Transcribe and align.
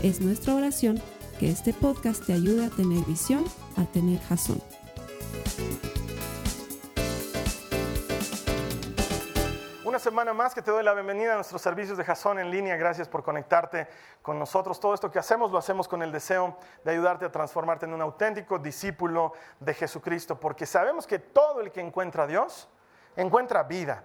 Es 0.00 0.20
nuestra 0.20 0.54
oración 0.54 1.02
que 1.40 1.50
este 1.50 1.74
podcast 1.74 2.24
te 2.24 2.32
ayude 2.32 2.66
a 2.66 2.70
tener 2.70 3.04
visión, 3.04 3.44
a 3.76 3.84
tener 3.86 4.20
jazón. 4.20 4.62
Una 9.84 9.98
semana 9.98 10.32
más 10.32 10.54
que 10.54 10.62
te 10.62 10.70
doy 10.70 10.84
la 10.84 10.94
bienvenida 10.94 11.32
a 11.32 11.34
nuestros 11.34 11.60
servicios 11.60 11.98
de 11.98 12.04
Jason 12.04 12.38
en 12.38 12.48
línea. 12.48 12.76
Gracias 12.76 13.08
por 13.08 13.24
conectarte 13.24 13.88
con 14.22 14.38
nosotros. 14.38 14.78
Todo 14.78 14.94
esto 14.94 15.10
que 15.10 15.18
hacemos 15.18 15.50
lo 15.50 15.58
hacemos 15.58 15.88
con 15.88 16.00
el 16.04 16.12
deseo 16.12 16.56
de 16.84 16.92
ayudarte 16.92 17.24
a 17.24 17.32
transformarte 17.32 17.86
en 17.86 17.92
un 17.92 18.00
auténtico 18.00 18.60
discípulo 18.60 19.32
de 19.58 19.74
Jesucristo, 19.74 20.38
porque 20.38 20.64
sabemos 20.64 21.08
que 21.08 21.18
todo 21.18 21.60
el 21.60 21.72
que 21.72 21.80
encuentra 21.80 22.22
a 22.22 22.26
Dios 22.28 22.68
encuentra 23.16 23.64
vida. 23.64 24.04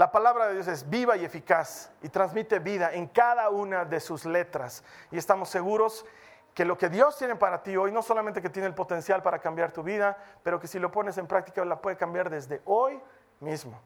La 0.00 0.10
palabra 0.10 0.46
de 0.46 0.54
Dios 0.54 0.66
es 0.66 0.88
viva 0.88 1.14
y 1.18 1.26
eficaz 1.26 1.90
y 2.00 2.08
transmite 2.08 2.58
vida 2.58 2.90
en 2.94 3.06
cada 3.06 3.50
una 3.50 3.84
de 3.84 4.00
sus 4.00 4.24
letras. 4.24 4.82
Y 5.10 5.18
estamos 5.18 5.50
seguros 5.50 6.06
que 6.54 6.64
lo 6.64 6.78
que 6.78 6.88
Dios 6.88 7.18
tiene 7.18 7.36
para 7.36 7.62
ti 7.62 7.76
hoy 7.76 7.92
no 7.92 8.00
solamente 8.00 8.40
que 8.40 8.48
tiene 8.48 8.66
el 8.66 8.72
potencial 8.72 9.20
para 9.22 9.40
cambiar 9.40 9.72
tu 9.72 9.82
vida, 9.82 10.16
pero 10.42 10.58
que 10.58 10.68
si 10.68 10.78
lo 10.78 10.90
pones 10.90 11.18
en 11.18 11.26
práctica 11.26 11.62
la 11.66 11.82
puede 11.82 11.98
cambiar 11.98 12.30
desde 12.30 12.62
hoy 12.64 12.98
mismo. 13.40 13.78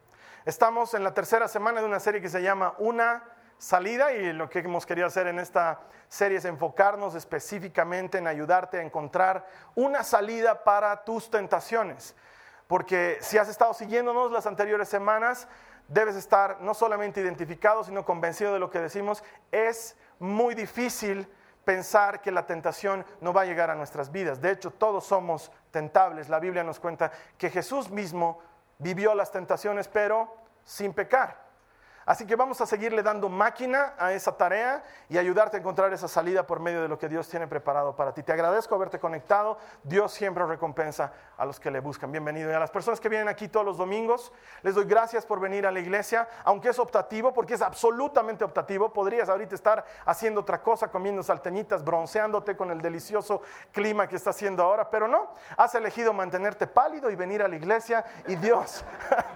Estamos 0.45 0.95
en 0.95 1.03
la 1.03 1.13
tercera 1.13 1.49
semana 1.49 1.81
de 1.81 1.87
una 1.89 1.99
serie 1.99 2.21
que 2.21 2.29
se 2.29 2.43
llama 2.43 2.77
Una 2.79 3.25
salida 3.59 4.13
y 4.13 4.33
lo 4.35 4.49
que 4.49 4.61
hemos 4.61 4.87
querido 4.87 5.09
hacer 5.09 5.27
en 5.27 5.41
esta 5.41 5.81
serie 6.07 6.39
es 6.39 6.45
enfocarnos 6.45 7.17
específicamente 7.17 8.19
en 8.19 8.29
ayudarte 8.29 8.79
a 8.79 8.83
encontrar 8.83 9.45
una 9.75 10.05
salida 10.05 10.63
para 10.63 11.03
tus 11.03 11.29
tentaciones. 11.29 12.15
Porque 12.69 13.19
si 13.21 13.37
has 13.37 13.49
estado 13.49 13.75
siguiéndonos 13.75 14.33
las 14.33 14.47
anteriores 14.47 14.89
semanas, 14.89 15.49
debes 15.89 16.17
estar 16.17 16.61
no 16.61 16.75
solamente 16.75 17.21
identificado, 17.21 17.85
sino 17.85 18.05
convencido 18.05 18.53
de 18.53 18.59
lo 18.59 18.71
que 18.71 18.81
decimos. 18.81 19.23
Es 19.51 19.97
muy 20.19 20.55
difícil 20.55 21.29
pensar 21.65 22.21
que 22.21 22.31
la 22.31 22.47
tentación 22.47 23.05
no 23.21 23.33
va 23.33 23.43
a 23.43 23.47
llegar 23.47 23.71
a 23.71 23.75
nuestras 23.75 24.13
vidas. 24.13 24.41
De 24.41 24.51
hecho, 24.51 24.71
todos 24.71 25.05
somos 25.05 25.51
tentables. 25.71 26.29
La 26.29 26.41
Biblia 26.41 26.63
nos 26.63 26.81
cuenta 26.81 27.11
que 27.39 27.51
Jesús 27.51 27.91
mismo 27.91 28.41
vivió 28.79 29.15
las 29.15 29.31
tentaciones, 29.31 29.89
pero 29.89 30.35
sin 30.65 30.93
pecar. 30.93 31.44
Así 32.07 32.27
que 32.27 32.37
vamos 32.37 32.61
a 32.61 32.67
seguirle 32.67 33.03
dando 33.03 33.29
máquina 33.29 33.95
a 33.99 34.13
esa 34.13 34.37
tarea 34.37 34.83
y 35.09 35.17
ayudarte 35.17 35.57
a 35.57 35.61
encontrar 35.61 35.93
esa 35.93 36.07
salida 36.07 36.47
por 36.47 36.61
medio 36.61 36.83
de 36.83 36.89
lo 36.89 36.99
que 36.99 37.09
Dios 37.09 37.29
tiene 37.29 37.47
preparado 37.47 37.97
para 37.97 38.13
ti. 38.13 38.23
Te 38.23 38.33
agradezco 38.33 38.75
haberte 38.75 38.99
conectado. 38.99 39.57
Dios 39.83 40.13
siempre 40.13 40.45
recompensa 40.45 41.13
a 41.37 41.45
los 41.47 41.59
que 41.59 41.71
le 41.71 41.81
buscan. 41.81 42.13
Bienvenido. 42.13 42.51
Y 42.51 42.55
a 42.55 42.59
las 42.59 42.71
personas 42.71 43.01
que 43.01 43.09
vienen 43.09 43.29
aquí 43.29 43.49
todos 43.49 43.65
los 43.65 43.79
domingos, 43.79 44.33
les 44.63 44.75
doy 44.75 44.85
gracias 44.85 45.25
por 45.25 45.41
venir 45.41 45.67
a 45.67 45.73
la 45.73 45.81
iglesia, 45.81 46.29
aunque 46.45 46.69
es 46.69 46.79
optativo, 46.79 47.33
porque 47.33 47.55
es 47.55 47.63
absolutamente 47.63 48.45
optativo. 48.45 48.93
Podrías 48.93 49.29
ahorita 49.31 49.55
estar 49.55 49.85
haciendo 50.05 50.43
otra 50.43 50.63
cosa, 50.63 50.89
comiendo 50.89 51.23
salteñitas, 51.23 51.83
bronceándote 51.83 52.57
con 52.57 52.71
el 52.71 52.83
delicioso 52.83 53.41
clima 53.73 54.07
que 54.09 54.17
está 54.17 54.31
haciendo 54.31 54.63
ahora, 54.63 54.91
pero 54.91 55.09
no. 55.09 55.31
Has 55.57 55.75
elegido 55.75 56.13
mantenerte 56.13 56.67
pálido 56.67 57.11
y 57.11 57.17
venir 57.17 57.43
a 57.43 57.49
la 57.49 57.57
iglesia 57.57 58.05
y 58.27 58.37
Dios, 58.37 58.85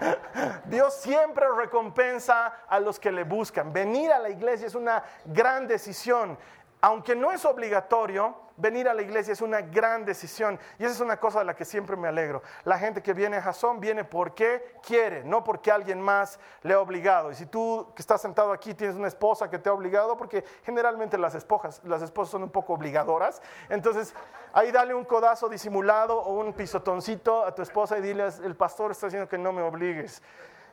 Dios 0.67 0.95
siempre 0.95 1.47
recompensa 1.57 2.53
a 2.69 2.81
los 2.81 2.99
que 2.99 3.13
le 3.13 3.25
buscan. 3.25 3.73
Venir 3.73 4.13
a 4.13 4.19
la 4.19 4.31
iglesia 4.31 4.67
es 4.67 4.75
una 4.75 5.03
gran 5.27 5.67
decisión. 5.67 6.39
Aunque 6.81 7.17
no 7.17 7.33
es 7.33 7.45
obligatorio, 7.45 8.37
venir 8.57 8.89
a 8.89 8.95
la 8.95 9.03
iglesia 9.03 9.33
es 9.33 9.41
una 9.41 9.63
gran 9.63 10.05
decisión. 10.05 10.61
Y 10.79 10.85
esa 10.85 10.95
es 10.95 11.01
una 11.01 11.19
cosa 11.19 11.41
de 11.41 11.45
la 11.45 11.57
que 11.57 11.65
siempre 11.65 11.97
me 11.97 12.07
alegro. 12.07 12.43
La 12.65 12.79
gente 12.79 13.03
que 13.03 13.15
viene 13.15 13.39
a 13.39 13.43
Jasón 13.43 13.81
viene 13.81 14.05
porque 14.05 14.77
quiere, 14.83 15.25
no 15.25 15.43
porque 15.43 15.73
alguien 15.73 16.01
más 16.01 16.39
le 16.63 16.75
ha 16.75 16.81
obligado. 16.81 17.33
Y 17.33 17.35
si 17.35 17.47
tú 17.47 17.89
que 17.97 18.03
estás 18.03 18.21
sentado 18.21 18.53
aquí 18.53 18.75
tienes 18.75 18.97
una 18.97 19.09
esposa 19.09 19.51
que 19.51 19.59
te 19.59 19.69
ha 19.69 19.73
obligado, 19.73 20.17
porque 20.17 20.45
generalmente 20.65 21.19
las 21.19 21.35
esposas, 21.35 21.81
las 21.85 22.03
esposas 22.03 22.31
son 22.33 22.43
un 22.45 22.51
poco 22.51 22.75
obligadoras, 22.75 23.43
entonces 23.69 24.15
ahí 24.53 24.71
dale 24.71 24.95
un 24.95 25.05
codazo 25.05 25.49
disimulado 25.49 26.21
o 26.21 26.35
un 26.35 26.53
pisotoncito 26.53 27.45
a 27.45 27.55
tu 27.55 27.63
esposa 27.63 27.99
y 27.99 28.03
dile, 28.03 28.29
el 28.45 28.55
pastor 28.55 28.93
está 28.93 29.07
diciendo 29.07 29.29
que 29.29 29.39
no 29.39 29.53
me 29.53 29.63
obligues. 29.63 30.23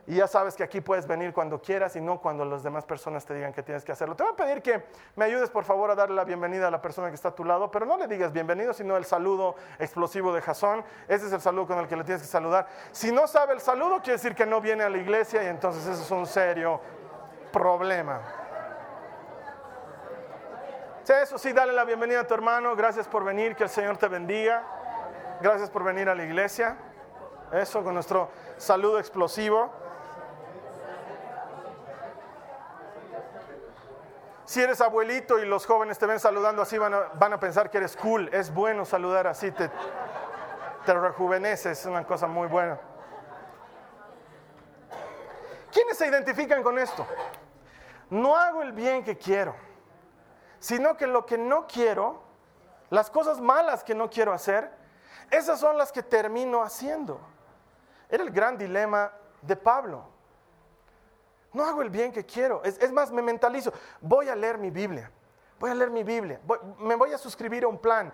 Y 0.08 0.16
ya 0.16 0.28
sabes 0.28 0.56
que 0.56 0.64
aquí 0.64 0.82
puedes 0.82 1.08
venir 1.08 1.34
cuando 1.34 1.60
quieras 1.60 1.96
y 1.96 2.02
no 2.02 2.22
cuando 2.22 2.46
las 2.46 2.62
demás 2.62 2.86
personas 2.86 3.26
te 3.26 3.34
digan 3.34 3.52
que 3.54 3.64
tienes 3.64 3.84
que 3.84 3.92
hacerlo. 3.92 4.16
Te 4.16 4.22
voy 4.22 4.34
a 4.34 4.36
pedir 4.36 4.62
que 4.62 4.84
me 5.16 5.26
ayudes 5.26 5.50
por 5.50 5.64
favor 5.64 5.90
a 5.90 5.96
darle 5.96 6.16
la 6.16 6.24
bienvenida 6.24 6.68
a 6.68 6.72
la 6.72 6.82
persona 6.82 7.10
que 7.10 7.16
está 7.16 7.30
a 7.30 7.36
tu 7.36 7.44
lado, 7.44 7.72
pero 7.72 7.88
no 7.88 7.98
le 7.98 8.08
digas 8.08 8.32
bienvenido, 8.32 8.74
sino 8.74 8.98
el 8.98 9.06
saludo 9.06 9.56
explosivo 9.80 10.32
de 10.32 10.42
Jasón. 10.42 10.84
Ese 11.08 11.26
es 11.26 11.34
el 11.34 11.42
saludo 11.42 11.68
con 11.68 11.80
el 11.80 11.88
que 11.88 11.96
le 11.96 12.04
tienes 12.04 12.22
que 12.22 12.28
saludar. 12.28 12.68
Si 12.92 13.12
no 13.12 13.28
sabe 13.28 13.54
el 13.54 13.62
saludo, 13.62 13.98
quiere 13.98 14.14
decir 14.14 14.36
que 14.36 14.46
no 14.46 14.62
viene 14.62 14.84
a 14.84 14.90
la 14.90 14.98
iglesia 15.00 15.44
y 15.44 15.48
entonces 15.48 15.88
eso 15.88 16.04
es 16.04 16.12
un 16.12 16.28
serio 16.28 16.80
problema. 17.52 18.22
Eso 21.08 21.38
sí, 21.38 21.52
dale 21.52 21.72
la 21.74 21.84
bienvenida 21.84 22.22
a 22.22 22.28
tu 22.28 22.34
hermano. 22.34 22.76
Gracias 22.76 23.08
por 23.08 23.24
venir, 23.24 23.56
que 23.56 23.64
el 23.64 23.70
Señor 23.70 23.98
te 23.98 24.08
bendiga. 24.08 24.64
Gracias 25.42 25.70
por 25.70 25.84
venir 25.84 26.10
a 26.10 26.16
la 26.16 26.24
iglesia. 26.24 26.78
Eso 27.52 27.84
con 27.84 27.94
nuestro 27.94 28.30
saludo 28.58 29.00
explosivo. 29.00 29.85
Si 34.46 34.62
eres 34.62 34.80
abuelito 34.80 35.40
y 35.40 35.46
los 35.46 35.66
jóvenes 35.66 35.98
te 35.98 36.06
ven 36.06 36.20
saludando 36.20 36.62
así, 36.62 36.78
van 36.78 36.94
a, 36.94 37.40
pensar 37.40 37.72
que 37.72 37.80
eres 37.80 37.98
cool. 37.98 38.30
Es 38.32 38.54
bueno 38.54 38.86
saludar 38.86 39.26
así, 39.26 39.52
te, 39.52 39.72
te 40.86 40.94
rejuveneces, 40.94 41.80
es 41.80 41.86
una 41.88 42.06
cosa 42.06 42.28
muy 42.28 42.48
buena. 42.48 42.80
¿Quiénes 45.72 45.98
se 45.98 46.08
identifican 46.08 46.62
con 46.62 46.78
esto? 46.78 47.06
No 48.12 48.36
hago 48.36 48.62
el 48.62 48.72
bien 48.72 49.04
que 49.04 49.18
quiero, 49.18 49.56
sino 50.60 50.96
que 50.96 51.08
lo 51.08 51.26
que 51.26 51.40
no 51.40 51.66
quiero, 51.66 52.22
las 52.92 53.10
cosas 53.10 53.42
malas 53.42 53.84
que 53.84 53.96
no 53.96 54.10
quiero 54.12 54.32
hacer, 54.32 54.72
esas 55.32 55.60
son 55.60 55.78
las 55.78 55.92
que 55.92 56.04
termino 56.04 56.62
haciendo. 56.62 57.20
Era 58.10 58.24
el 58.24 58.30
gran 58.30 58.58
dilema 58.58 59.12
de 59.42 59.56
Pablo. 59.56 60.15
No 61.56 61.64
hago 61.64 61.82
el 61.82 61.90
bien 61.90 62.12
que 62.12 62.26
quiero. 62.26 62.62
Es, 62.66 62.92
más, 62.92 63.12
me 63.12 63.22
mentalizo. 63.22 63.72
Voy 64.02 64.28
a 64.28 64.36
leer 64.36 64.58
mi 64.58 64.72
Biblia. 64.72 65.10
Voy 65.58 65.72
a 65.72 65.74
leer 65.74 65.90
mi 65.90 66.04
Biblia. 66.04 66.42
me 66.80 66.96
voy 66.96 67.14
a 67.14 67.18
suscribir 67.18 67.64
a 67.64 67.70
un 67.70 67.78
plan. 67.78 68.12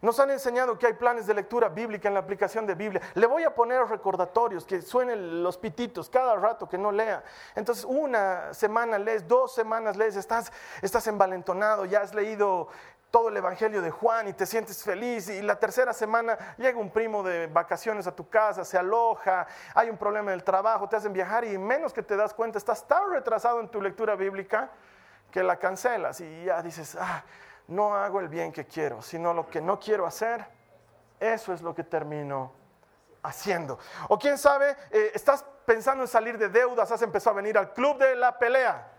Nos 0.00 0.20
han 0.20 0.30
enseñado 0.30 0.78
que 0.78 0.86
hay 0.86 0.92
planes 0.92 1.26
de 1.26 1.34
lectura 1.34 1.68
bíblica 1.68 2.06
en 2.06 2.14
la 2.14 2.20
aplicación 2.20 2.66
de 2.66 2.76
Biblia. 2.76 3.02
Le 3.14 3.26
voy 3.26 3.42
a 3.42 3.52
poner 3.52 3.84
recordatorios, 3.86 4.64
que 4.64 4.80
suenen 4.80 5.42
los 5.42 5.58
pititos 5.58 6.08
cada 6.08 6.36
rato 6.36 6.68
que 6.68 6.78
no 6.78 6.92
lea. 6.92 7.24
Entonces, 7.56 7.84
una 7.84 8.54
semana 8.54 8.96
lees, 8.96 9.26
dos 9.26 9.52
semanas 9.52 9.96
lees, 9.96 10.14
estás, 10.14 10.52
estás 10.80 11.04
envalentonado, 11.08 11.86
ya 11.86 12.02
has 12.02 12.14
leído 12.14 12.68
todo 13.14 13.28
el 13.28 13.36
Evangelio 13.36 13.80
de 13.80 13.92
Juan 13.92 14.26
y 14.26 14.32
te 14.32 14.44
sientes 14.44 14.82
feliz 14.82 15.28
y 15.28 15.40
la 15.40 15.54
tercera 15.54 15.92
semana 15.92 16.36
llega 16.58 16.80
un 16.80 16.90
primo 16.90 17.22
de 17.22 17.46
vacaciones 17.46 18.08
a 18.08 18.16
tu 18.16 18.28
casa, 18.28 18.64
se 18.64 18.76
aloja, 18.76 19.46
hay 19.72 19.88
un 19.88 19.96
problema 19.96 20.32
en 20.32 20.34
el 20.34 20.42
trabajo, 20.42 20.88
te 20.88 20.96
hacen 20.96 21.12
viajar 21.12 21.44
y 21.44 21.56
menos 21.56 21.92
que 21.92 22.02
te 22.02 22.16
das 22.16 22.34
cuenta, 22.34 22.58
estás 22.58 22.88
tan 22.88 23.08
retrasado 23.12 23.60
en 23.60 23.68
tu 23.68 23.80
lectura 23.80 24.16
bíblica 24.16 24.68
que 25.30 25.44
la 25.44 25.60
cancelas 25.60 26.20
y 26.22 26.46
ya 26.46 26.60
dices, 26.60 26.98
ah, 27.00 27.22
no 27.68 27.94
hago 27.94 28.18
el 28.18 28.28
bien 28.28 28.50
que 28.50 28.66
quiero, 28.66 29.00
sino 29.00 29.32
lo 29.32 29.46
que 29.46 29.60
no 29.60 29.78
quiero 29.78 30.06
hacer, 30.06 30.44
eso 31.20 31.52
es 31.52 31.62
lo 31.62 31.72
que 31.72 31.84
termino 31.84 32.50
haciendo. 33.22 33.78
O 34.08 34.18
quién 34.18 34.38
sabe, 34.38 34.74
eh, 34.90 35.12
estás 35.14 35.44
pensando 35.64 36.02
en 36.02 36.08
salir 36.08 36.36
de 36.36 36.48
deudas, 36.48 36.90
has 36.90 37.02
empezado 37.02 37.34
a 37.34 37.42
venir 37.42 37.56
al 37.56 37.72
club 37.74 37.96
de 37.96 38.16
la 38.16 38.36
pelea. 38.36 38.90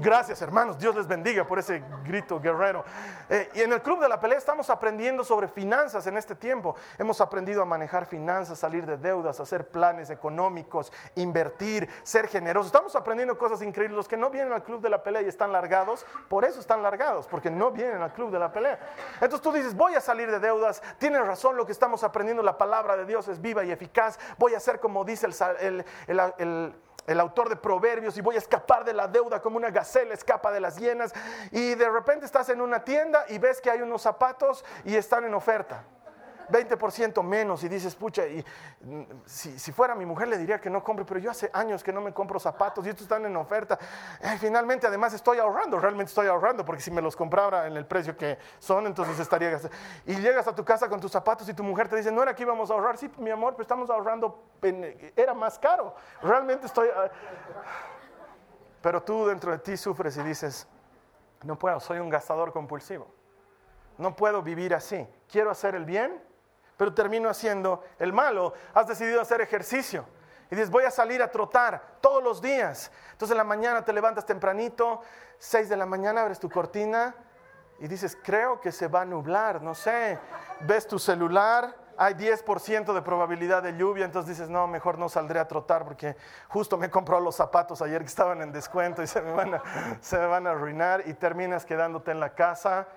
Gracias 0.00 0.40
hermanos, 0.40 0.78
Dios 0.78 0.94
les 0.94 1.06
bendiga 1.06 1.46
por 1.46 1.58
ese 1.58 1.82
grito 2.04 2.40
guerrero. 2.40 2.84
Eh, 3.28 3.50
y 3.54 3.60
en 3.60 3.72
el 3.72 3.82
Club 3.82 4.00
de 4.00 4.08
la 4.08 4.18
Pelea 4.18 4.38
estamos 4.38 4.70
aprendiendo 4.70 5.24
sobre 5.24 5.46
finanzas 5.46 6.06
en 6.06 6.16
este 6.16 6.34
tiempo. 6.34 6.74
Hemos 6.98 7.20
aprendido 7.20 7.60
a 7.60 7.64
manejar 7.66 8.06
finanzas, 8.06 8.58
salir 8.58 8.86
de 8.86 8.96
deudas, 8.96 9.40
hacer 9.40 9.68
planes 9.68 10.08
económicos, 10.08 10.90
invertir, 11.16 11.88
ser 12.02 12.28
generosos. 12.28 12.68
Estamos 12.68 12.96
aprendiendo 12.96 13.36
cosas 13.36 13.60
increíbles. 13.62 13.96
Los 13.96 14.08
que 14.08 14.16
no 14.16 14.30
vienen 14.30 14.52
al 14.52 14.62
Club 14.62 14.80
de 14.80 14.88
la 14.88 15.02
Pelea 15.02 15.22
y 15.22 15.28
están 15.28 15.52
largados, 15.52 16.06
por 16.28 16.44
eso 16.44 16.60
están 16.60 16.82
largados, 16.82 17.26
porque 17.26 17.50
no 17.50 17.70
vienen 17.70 18.00
al 18.00 18.12
Club 18.12 18.30
de 18.30 18.38
la 18.38 18.50
Pelea. 18.50 18.78
Entonces 19.14 19.42
tú 19.42 19.52
dices, 19.52 19.76
voy 19.76 19.94
a 19.94 20.00
salir 20.00 20.30
de 20.30 20.40
deudas, 20.40 20.82
tienes 20.98 21.26
razón, 21.26 21.56
lo 21.56 21.66
que 21.66 21.72
estamos 21.72 22.02
aprendiendo, 22.04 22.42
la 22.42 22.56
palabra 22.56 22.96
de 22.96 23.04
Dios 23.04 23.28
es 23.28 23.40
viva 23.40 23.64
y 23.64 23.70
eficaz, 23.70 24.18
voy 24.38 24.54
a 24.54 24.56
hacer 24.56 24.80
como 24.80 25.04
dice 25.04 25.26
el 25.26 25.84
el 26.06 26.74
autor 27.20 27.48
de 27.48 27.56
Proverbios 27.56 28.16
y 28.16 28.20
voy 28.20 28.34
a 28.36 28.38
escapar 28.38 28.84
de 28.84 28.92
la 28.92 29.08
deuda 29.08 29.40
como 29.40 29.56
una 29.56 29.70
gacela 29.70 30.14
escapa 30.14 30.52
de 30.52 30.60
las 30.60 30.76
hienas. 30.76 31.12
Y 31.50 31.74
de 31.74 31.88
repente 31.88 32.26
estás 32.26 32.48
en 32.50 32.60
una 32.60 32.84
tienda 32.84 33.24
y 33.28 33.38
ves 33.38 33.60
que 33.60 33.70
hay 33.70 33.80
unos 33.82 34.02
zapatos 34.02 34.64
y 34.84 34.96
están 34.96 35.24
en 35.24 35.34
oferta. 35.34 35.84
20% 36.50 37.22
menos 37.22 37.62
y 37.64 37.68
dices, 37.68 37.94
pucha, 37.94 38.26
y, 38.26 38.44
mm, 38.80 39.02
si, 39.24 39.72
fuera 39.72 39.94
mi 39.94 40.04
mujer 40.04 40.28
le 40.28 40.38
diría 40.38 40.60
que 40.60 40.70
no 40.70 40.82
compre, 40.82 41.04
pero 41.04 41.20
yo 41.20 41.30
hace 41.30 41.50
años 41.52 41.82
que 41.82 41.92
no 41.92 42.00
me 42.00 42.12
compro 42.12 42.38
zapatos 42.38 42.86
y 42.86 42.90
estos 42.90 43.02
están 43.02 43.24
en 43.26 43.36
oferta. 43.36 43.78
finalmente, 44.38 44.86
además, 44.86 45.12
estoy 45.14 45.38
ahorrando, 45.38 45.78
realmente 45.78 46.10
estoy 46.10 46.26
ahorrando, 46.26 46.64
porque 46.64 46.82
si 46.82 46.90
me 46.90 47.02
los 47.02 47.16
comprara 47.16 47.66
en 47.66 47.76
el 47.76 47.86
precio 47.86 48.16
que 48.16 48.38
son, 48.58 48.86
entonces 48.86 49.18
estaría 49.18 49.50
gastando. 49.50 49.76
Y 50.06 50.16
llegas 50.16 50.46
a 50.46 50.54
tu 50.54 50.64
casa 50.64 50.88
con 50.88 51.00
tus 51.00 51.12
zapatos 51.12 51.48
y 51.48 51.54
tu 51.54 51.62
mujer 51.62 51.88
te 51.88 51.96
dice, 51.96 52.10
no 52.10 52.22
era 52.22 52.34
que 52.34 52.42
íbamos 52.42 52.70
a 52.70 52.74
ahorrar, 52.74 52.96
sí, 52.96 53.10
mi 53.18 53.30
amor, 53.30 53.54
pero 53.54 53.62
estamos 53.62 53.90
ahorrando, 53.90 54.42
era 55.16 55.34
más 55.34 55.58
caro. 55.58 55.94
Realmente 56.22 56.66
estoy... 56.66 56.88
Ah". 56.94 57.10
Pero 58.82 59.02
tú 59.02 59.26
dentro 59.26 59.52
de 59.52 59.58
ti 59.58 59.76
sufres 59.76 60.16
y 60.16 60.22
dices, 60.22 60.66
no 61.42 61.58
puedo, 61.58 61.80
soy 61.80 61.98
un 61.98 62.08
gastador 62.08 62.52
compulsivo. 62.52 63.08
No 63.98 64.16
puedo 64.16 64.42
vivir 64.42 64.74
así. 64.74 65.06
Quiero 65.28 65.50
hacer 65.50 65.74
el 65.74 65.84
bien, 65.84 66.22
pero 66.80 66.94
termino 66.94 67.28
haciendo 67.28 67.84
el 67.98 68.10
malo. 68.10 68.54
Has 68.72 68.86
decidido 68.86 69.20
hacer 69.20 69.42
ejercicio 69.42 70.06
y 70.50 70.54
dices, 70.54 70.70
voy 70.70 70.84
a 70.84 70.90
salir 70.90 71.20
a 71.20 71.30
trotar 71.30 71.98
todos 72.00 72.24
los 72.24 72.40
días. 72.40 72.90
Entonces 73.12 73.32
en 73.32 73.36
la 73.36 73.44
mañana 73.44 73.84
te 73.84 73.92
levantas 73.92 74.24
tempranito, 74.24 75.02
6 75.36 75.68
de 75.68 75.76
la 75.76 75.84
mañana 75.84 76.22
abres 76.22 76.40
tu 76.40 76.48
cortina 76.48 77.14
y 77.80 77.86
dices, 77.86 78.16
creo 78.24 78.62
que 78.62 78.72
se 78.72 78.88
va 78.88 79.02
a 79.02 79.04
nublar, 79.04 79.60
no 79.60 79.74
sé. 79.74 80.18
Ves 80.60 80.86
tu 80.86 80.98
celular, 80.98 81.76
hay 81.98 82.14
10% 82.14 82.94
de 82.94 83.02
probabilidad 83.02 83.62
de 83.62 83.76
lluvia, 83.76 84.06
entonces 84.06 84.38
dices, 84.38 84.48
no, 84.48 84.66
mejor 84.66 84.96
no 84.96 85.10
saldré 85.10 85.38
a 85.38 85.46
trotar 85.46 85.84
porque 85.84 86.16
justo 86.48 86.78
me 86.78 86.88
compró 86.88 87.20
los 87.20 87.36
zapatos 87.36 87.82
ayer 87.82 88.00
que 88.00 88.06
estaban 88.06 88.40
en 88.40 88.52
descuento 88.52 89.02
y 89.02 89.06
se 89.06 89.20
me 89.20 89.32
van 89.32 89.52
a, 89.52 89.62
se 90.00 90.16
me 90.16 90.26
van 90.28 90.46
a 90.46 90.52
arruinar 90.52 91.02
y 91.06 91.12
terminas 91.12 91.66
quedándote 91.66 92.10
en 92.10 92.20
la 92.20 92.30
casa 92.30 92.88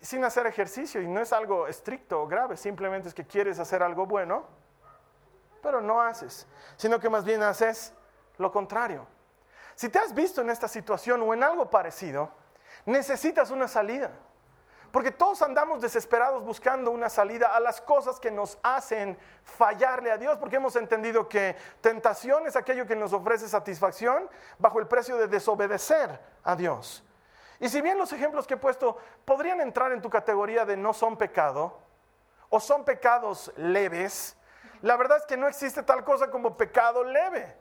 sin 0.00 0.24
hacer 0.24 0.46
ejercicio 0.46 1.00
y 1.00 1.08
no 1.08 1.20
es 1.20 1.32
algo 1.32 1.66
estricto 1.66 2.22
o 2.22 2.26
grave, 2.26 2.56
simplemente 2.56 3.08
es 3.08 3.14
que 3.14 3.26
quieres 3.26 3.58
hacer 3.58 3.82
algo 3.82 4.06
bueno, 4.06 4.46
pero 5.62 5.80
no 5.80 6.00
haces, 6.00 6.46
sino 6.76 7.00
que 7.00 7.10
más 7.10 7.24
bien 7.24 7.42
haces 7.42 7.92
lo 8.38 8.52
contrario. 8.52 9.06
Si 9.74 9.88
te 9.88 9.98
has 9.98 10.14
visto 10.14 10.40
en 10.40 10.50
esta 10.50 10.68
situación 10.68 11.22
o 11.22 11.34
en 11.34 11.42
algo 11.42 11.68
parecido, 11.68 12.30
necesitas 12.86 13.50
una 13.50 13.68
salida. 13.68 14.10
Porque 14.92 15.10
todos 15.10 15.42
andamos 15.42 15.82
desesperados 15.82 16.42
buscando 16.42 16.90
una 16.90 17.10
salida 17.10 17.48
a 17.48 17.60
las 17.60 17.82
cosas 17.82 18.18
que 18.18 18.30
nos 18.30 18.58
hacen 18.62 19.18
fallarle 19.42 20.10
a 20.10 20.16
Dios, 20.16 20.38
porque 20.38 20.56
hemos 20.56 20.76
entendido 20.76 21.28
que 21.28 21.54
tentación 21.82 22.46
es 22.46 22.56
aquello 22.56 22.86
que 22.86 22.96
nos 22.96 23.12
ofrece 23.12 23.48
satisfacción 23.48 24.30
bajo 24.58 24.80
el 24.80 24.86
precio 24.86 25.18
de 25.18 25.26
desobedecer 25.26 26.18
a 26.42 26.56
Dios. 26.56 27.05
Y 27.60 27.68
si 27.68 27.80
bien 27.80 27.98
los 27.98 28.12
ejemplos 28.12 28.46
que 28.46 28.54
he 28.54 28.58
puesto 28.58 28.96
podrían 29.24 29.60
entrar 29.60 29.92
en 29.92 30.02
tu 30.02 30.10
categoría 30.10 30.64
de 30.64 30.76
no 30.76 30.92
son 30.92 31.16
pecado 31.16 31.78
o 32.48 32.60
son 32.60 32.84
pecados 32.84 33.52
leves, 33.56 34.36
la 34.82 34.96
verdad 34.96 35.18
es 35.18 35.26
que 35.26 35.36
no 35.36 35.48
existe 35.48 35.82
tal 35.82 36.04
cosa 36.04 36.30
como 36.30 36.56
pecado 36.56 37.02
leve. 37.02 37.56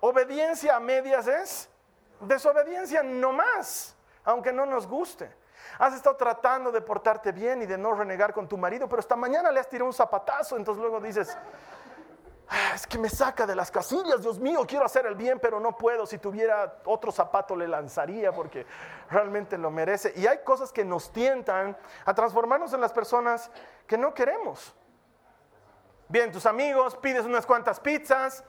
Obediencia 0.00 0.76
a 0.76 0.80
medias 0.80 1.26
es 1.26 1.70
desobediencia 2.20 3.02
no 3.02 3.32
más, 3.32 3.96
aunque 4.24 4.52
no 4.52 4.66
nos 4.66 4.86
guste. 4.86 5.30
Has 5.78 5.94
estado 5.94 6.16
tratando 6.16 6.70
de 6.70 6.80
portarte 6.80 7.32
bien 7.32 7.62
y 7.62 7.66
de 7.66 7.76
no 7.76 7.92
renegar 7.92 8.32
con 8.32 8.48
tu 8.48 8.56
marido, 8.56 8.88
pero 8.88 9.00
esta 9.00 9.16
mañana 9.16 9.50
le 9.50 9.60
has 9.60 9.68
tirado 9.68 9.86
un 9.86 9.92
zapatazo, 9.92 10.56
entonces 10.56 10.80
luego 10.80 11.00
dices, 11.00 11.36
es 12.74 12.86
que 12.86 12.98
me 12.98 13.08
saca 13.08 13.46
de 13.46 13.56
las 13.56 13.70
casillas, 13.70 14.22
Dios 14.22 14.38
mío, 14.38 14.64
quiero 14.66 14.84
hacer 14.84 15.06
el 15.06 15.14
bien, 15.16 15.40
pero 15.40 15.58
no 15.58 15.76
puedo. 15.76 16.06
Si 16.06 16.18
tuviera 16.18 16.80
otro 16.84 17.10
zapato 17.10 17.56
le 17.56 17.66
lanzaría 17.66 18.32
porque 18.32 18.66
realmente 19.10 19.58
lo 19.58 19.70
merece. 19.70 20.12
Y 20.16 20.26
hay 20.26 20.38
cosas 20.44 20.72
que 20.72 20.84
nos 20.84 21.12
tientan 21.12 21.76
a 22.04 22.14
transformarnos 22.14 22.72
en 22.72 22.80
las 22.80 22.92
personas 22.92 23.50
que 23.86 23.98
no 23.98 24.14
queremos. 24.14 24.74
Bien, 26.08 26.30
tus 26.30 26.46
amigos, 26.46 26.96
pides 26.96 27.24
unas 27.24 27.46
cuantas 27.46 27.80
pizzas 27.80 28.44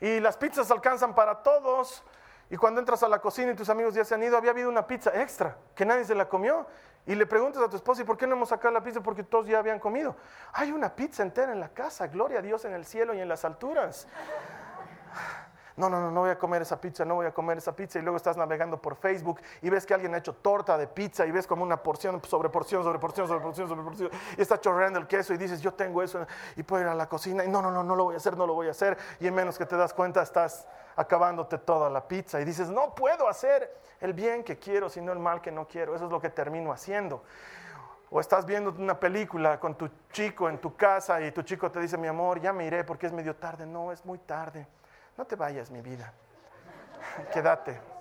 y 0.00 0.18
las 0.20 0.36
pizzas 0.38 0.70
alcanzan 0.70 1.14
para 1.14 1.42
todos. 1.42 2.02
Y 2.48 2.56
cuando 2.56 2.80
entras 2.80 3.02
a 3.02 3.08
la 3.08 3.18
cocina 3.18 3.52
y 3.52 3.54
tus 3.54 3.68
amigos 3.68 3.94
ya 3.94 4.04
se 4.04 4.14
han 4.14 4.22
ido, 4.22 4.36
había 4.36 4.50
habido 4.50 4.70
una 4.70 4.86
pizza 4.86 5.10
extra 5.20 5.56
que 5.74 5.84
nadie 5.84 6.04
se 6.04 6.14
la 6.14 6.28
comió. 6.28 6.66
Y 7.06 7.14
le 7.14 7.26
preguntas 7.26 7.60
a 7.62 7.68
tu 7.68 7.76
esposa, 7.76 8.02
¿y 8.02 8.04
por 8.04 8.16
qué 8.16 8.26
no 8.26 8.36
hemos 8.36 8.50
sacado 8.50 8.72
la 8.72 8.82
pizza? 8.82 9.00
Porque 9.00 9.24
todos 9.24 9.46
ya 9.46 9.58
habían 9.58 9.80
comido. 9.80 10.16
Hay 10.52 10.70
una 10.70 10.94
pizza 10.94 11.22
entera 11.22 11.52
en 11.52 11.58
la 11.58 11.70
casa, 11.70 12.06
gloria 12.06 12.38
a 12.38 12.42
Dios 12.42 12.64
en 12.64 12.74
el 12.74 12.84
cielo 12.84 13.12
y 13.14 13.20
en 13.20 13.28
las 13.28 13.44
alturas. 13.44 14.06
No, 15.76 15.88
no, 15.88 16.00
no, 16.00 16.10
no 16.10 16.20
voy 16.20 16.30
a 16.30 16.38
comer 16.38 16.62
esa 16.62 16.80
pizza, 16.80 17.04
no 17.04 17.14
voy 17.14 17.26
a 17.26 17.32
comer 17.32 17.58
esa 17.58 17.74
pizza. 17.74 17.98
Y 17.98 18.02
luego 18.02 18.16
estás 18.16 18.36
navegando 18.36 18.80
por 18.80 18.96
Facebook 18.96 19.40
y 19.62 19.70
ves 19.70 19.86
que 19.86 19.94
alguien 19.94 20.14
ha 20.14 20.18
hecho 20.18 20.34
torta 20.34 20.76
de 20.76 20.86
pizza 20.86 21.26
y 21.26 21.30
ves 21.30 21.46
como 21.46 21.62
una 21.62 21.82
porción 21.82 22.22
sobre 22.24 22.48
porción, 22.48 22.82
sobre 22.82 22.98
porción, 22.98 23.26
sobre 23.26 23.40
porción, 23.40 23.68
sobre 23.68 23.82
porción. 23.82 24.10
Y 24.36 24.42
está 24.42 24.60
chorreando 24.60 24.98
el 24.98 25.06
queso 25.06 25.32
y 25.34 25.36
dices, 25.36 25.60
yo 25.60 25.72
tengo 25.74 26.02
eso. 26.02 26.26
Y 26.56 26.62
puedo 26.62 26.82
ir 26.82 26.88
a 26.88 26.94
la 26.94 27.08
cocina 27.08 27.44
y 27.44 27.48
no, 27.48 27.62
no, 27.62 27.70
no, 27.70 27.82
no 27.82 27.96
lo 27.96 28.04
voy 28.04 28.14
a 28.14 28.18
hacer, 28.18 28.36
no 28.36 28.46
lo 28.46 28.54
voy 28.54 28.68
a 28.68 28.72
hacer. 28.72 28.98
Y 29.20 29.26
en 29.26 29.34
menos 29.34 29.58
que 29.58 29.66
te 29.66 29.76
das 29.76 29.94
cuenta 29.94 30.22
estás 30.22 30.66
acabándote 30.96 31.58
toda 31.58 31.88
la 31.90 32.06
pizza. 32.06 32.40
Y 32.40 32.44
dices, 32.44 32.68
no 32.68 32.94
puedo 32.94 33.28
hacer 33.28 33.74
el 34.00 34.12
bien 34.12 34.44
que 34.44 34.58
quiero, 34.58 34.88
sino 34.88 35.12
el 35.12 35.18
mal 35.18 35.40
que 35.40 35.52
no 35.52 35.66
quiero. 35.66 35.94
Eso 35.94 36.06
es 36.06 36.10
lo 36.10 36.20
que 36.20 36.30
termino 36.30 36.72
haciendo. 36.72 37.22
O 38.10 38.20
estás 38.20 38.44
viendo 38.44 38.74
una 38.78 39.00
película 39.00 39.58
con 39.58 39.74
tu 39.74 39.88
chico 40.10 40.48
en 40.48 40.58
tu 40.58 40.76
casa 40.76 41.20
y 41.22 41.32
tu 41.32 41.42
chico 41.42 41.70
te 41.70 41.80
dice, 41.80 41.96
mi 41.96 42.08
amor, 42.08 42.40
ya 42.40 42.52
me 42.52 42.66
iré 42.66 42.84
porque 42.84 43.06
es 43.06 43.12
medio 43.12 43.36
tarde. 43.36 43.64
No, 43.64 43.90
es 43.90 44.04
muy 44.04 44.18
tarde. 44.18 44.66
No 45.16 45.24
te 45.24 45.36
vayas, 45.36 45.70
mi 45.70 45.80
vida. 45.80 46.12
Quédate. 47.32 47.92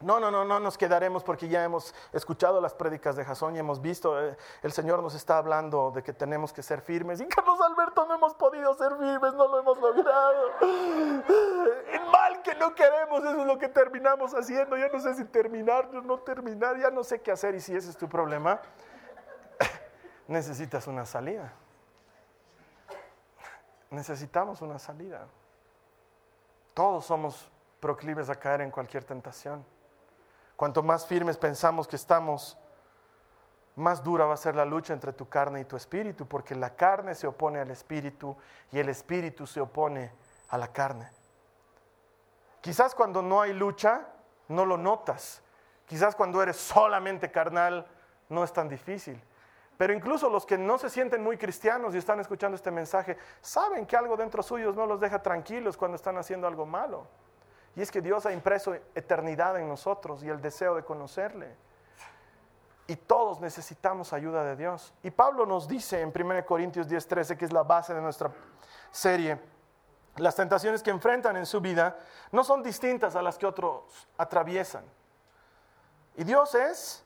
No, 0.00 0.18
no, 0.18 0.30
no, 0.30 0.46
no 0.46 0.58
nos 0.58 0.78
quedaremos 0.78 1.22
porque 1.22 1.46
ya 1.46 1.62
hemos 1.62 1.94
escuchado 2.14 2.58
las 2.62 2.72
prédicas 2.72 3.16
de 3.16 3.24
Jasón 3.24 3.54
y 3.54 3.58
hemos 3.58 3.82
visto, 3.82 4.18
eh, 4.18 4.34
el 4.62 4.72
Señor 4.72 5.02
nos 5.02 5.14
está 5.14 5.36
hablando 5.36 5.90
de 5.94 6.02
que 6.02 6.14
tenemos 6.14 6.54
que 6.54 6.62
ser 6.62 6.80
firmes. 6.80 7.20
Y 7.20 7.26
Carlos 7.26 7.60
Alberto 7.60 8.06
no 8.06 8.14
hemos 8.14 8.32
podido 8.32 8.72
ser 8.74 8.96
firmes, 8.96 9.34
no 9.34 9.46
lo 9.46 9.58
hemos 9.58 9.78
logrado. 9.78 10.52
El 10.62 12.06
mal 12.10 12.40
que 12.42 12.54
no 12.54 12.74
queremos, 12.74 13.22
eso 13.22 13.40
es 13.42 13.46
lo 13.46 13.58
que 13.58 13.68
terminamos 13.68 14.32
haciendo. 14.32 14.78
Ya 14.78 14.88
no 14.88 15.00
sé 15.00 15.14
si 15.16 15.26
terminar 15.26 15.92
no 15.92 16.18
terminar, 16.20 16.78
ya 16.78 16.90
no 16.90 17.04
sé 17.04 17.20
qué 17.20 17.32
hacer. 17.32 17.54
Y 17.54 17.60
si 17.60 17.76
ese 17.76 17.90
es 17.90 17.96
tu 17.98 18.08
problema, 18.08 18.58
necesitas 20.28 20.86
una 20.86 21.04
salida. 21.04 21.52
Necesitamos 23.90 24.62
una 24.62 24.78
salida. 24.78 25.26
Todos 26.74 27.04
somos 27.04 27.50
proclives 27.80 28.30
a 28.30 28.36
caer 28.36 28.60
en 28.60 28.70
cualquier 28.70 29.04
tentación. 29.04 29.64
Cuanto 30.56 30.82
más 30.82 31.06
firmes 31.06 31.36
pensamos 31.36 31.88
que 31.88 31.96
estamos, 31.96 32.56
más 33.76 34.02
dura 34.02 34.26
va 34.26 34.34
a 34.34 34.36
ser 34.36 34.54
la 34.54 34.64
lucha 34.64 34.92
entre 34.92 35.12
tu 35.12 35.28
carne 35.28 35.60
y 35.60 35.64
tu 35.64 35.76
espíritu, 35.76 36.26
porque 36.26 36.54
la 36.54 36.74
carne 36.76 37.14
se 37.14 37.26
opone 37.26 37.60
al 37.60 37.70
espíritu 37.70 38.36
y 38.70 38.78
el 38.78 38.88
espíritu 38.88 39.46
se 39.46 39.60
opone 39.60 40.12
a 40.50 40.58
la 40.58 40.68
carne. 40.68 41.08
Quizás 42.60 42.94
cuando 42.94 43.22
no 43.22 43.40
hay 43.40 43.54
lucha, 43.54 44.06
no 44.48 44.66
lo 44.66 44.76
notas. 44.76 45.42
Quizás 45.86 46.14
cuando 46.14 46.42
eres 46.42 46.56
solamente 46.56 47.30
carnal, 47.30 47.86
no 48.28 48.44
es 48.44 48.52
tan 48.52 48.68
difícil. 48.68 49.20
Pero 49.80 49.94
incluso 49.94 50.28
los 50.28 50.44
que 50.44 50.58
no 50.58 50.76
se 50.76 50.90
sienten 50.90 51.22
muy 51.22 51.38
cristianos 51.38 51.94
y 51.94 51.96
están 51.96 52.20
escuchando 52.20 52.54
este 52.54 52.70
mensaje, 52.70 53.16
saben 53.40 53.86
que 53.86 53.96
algo 53.96 54.14
dentro 54.14 54.42
suyo 54.42 54.72
no 54.72 54.84
los 54.84 55.00
deja 55.00 55.22
tranquilos 55.22 55.78
cuando 55.78 55.96
están 55.96 56.18
haciendo 56.18 56.46
algo 56.46 56.66
malo. 56.66 57.06
Y 57.74 57.80
es 57.80 57.90
que 57.90 58.02
Dios 58.02 58.26
ha 58.26 58.32
impreso 58.34 58.74
eternidad 58.94 59.58
en 59.58 59.66
nosotros 59.66 60.22
y 60.22 60.28
el 60.28 60.42
deseo 60.42 60.74
de 60.74 60.84
conocerle. 60.84 61.56
Y 62.88 62.96
todos 62.96 63.40
necesitamos 63.40 64.12
ayuda 64.12 64.44
de 64.44 64.54
Dios. 64.54 64.92
Y 65.02 65.12
Pablo 65.12 65.46
nos 65.46 65.66
dice 65.66 66.02
en 66.02 66.12
1 66.12 66.44
Corintios 66.44 66.86
10:13, 66.86 67.38
que 67.38 67.46
es 67.46 67.52
la 67.54 67.62
base 67.62 67.94
de 67.94 68.02
nuestra 68.02 68.30
serie, 68.90 69.40
las 70.16 70.36
tentaciones 70.36 70.82
que 70.82 70.90
enfrentan 70.90 71.38
en 71.38 71.46
su 71.46 71.58
vida 71.58 71.96
no 72.32 72.44
son 72.44 72.62
distintas 72.62 73.16
a 73.16 73.22
las 73.22 73.38
que 73.38 73.46
otros 73.46 74.06
atraviesan. 74.18 74.84
Y 76.18 76.24
Dios 76.24 76.54
es 76.54 77.02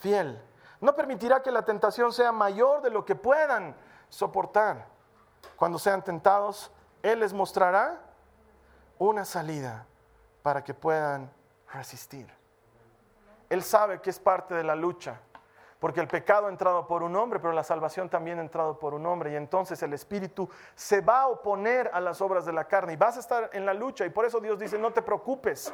fiel. 0.00 0.42
No 0.80 0.94
permitirá 0.94 1.42
que 1.42 1.50
la 1.50 1.64
tentación 1.64 2.12
sea 2.12 2.32
mayor 2.32 2.82
de 2.82 2.90
lo 2.90 3.04
que 3.04 3.14
puedan 3.14 3.74
soportar. 4.08 4.86
Cuando 5.56 5.78
sean 5.78 6.02
tentados, 6.02 6.70
Él 7.02 7.20
les 7.20 7.32
mostrará 7.32 8.00
una 8.98 9.24
salida 9.24 9.86
para 10.42 10.62
que 10.62 10.74
puedan 10.74 11.30
resistir. 11.72 12.26
Él 13.48 13.62
sabe 13.62 14.00
que 14.00 14.10
es 14.10 14.18
parte 14.18 14.54
de 14.54 14.64
la 14.64 14.76
lucha. 14.76 15.20
Porque 15.78 16.00
el 16.00 16.08
pecado 16.08 16.46
ha 16.46 16.50
entrado 16.50 16.86
por 16.86 17.02
un 17.02 17.14
hombre, 17.14 17.38
pero 17.38 17.52
la 17.52 17.62
salvación 17.62 18.08
también 18.08 18.38
ha 18.38 18.42
entrado 18.42 18.78
por 18.78 18.94
un 18.94 19.06
hombre. 19.06 19.32
Y 19.32 19.36
entonces 19.36 19.82
el 19.82 19.92
Espíritu 19.92 20.48
se 20.74 21.00
va 21.00 21.22
a 21.22 21.28
oponer 21.28 21.90
a 21.92 22.00
las 22.00 22.20
obras 22.20 22.44
de 22.44 22.52
la 22.52 22.64
carne 22.64 22.94
y 22.94 22.96
vas 22.96 23.16
a 23.16 23.20
estar 23.20 23.50
en 23.52 23.64
la 23.64 23.74
lucha. 23.74 24.04
Y 24.04 24.10
por 24.10 24.24
eso 24.24 24.40
Dios 24.40 24.58
dice, 24.58 24.78
no 24.78 24.92
te 24.92 25.02
preocupes, 25.02 25.72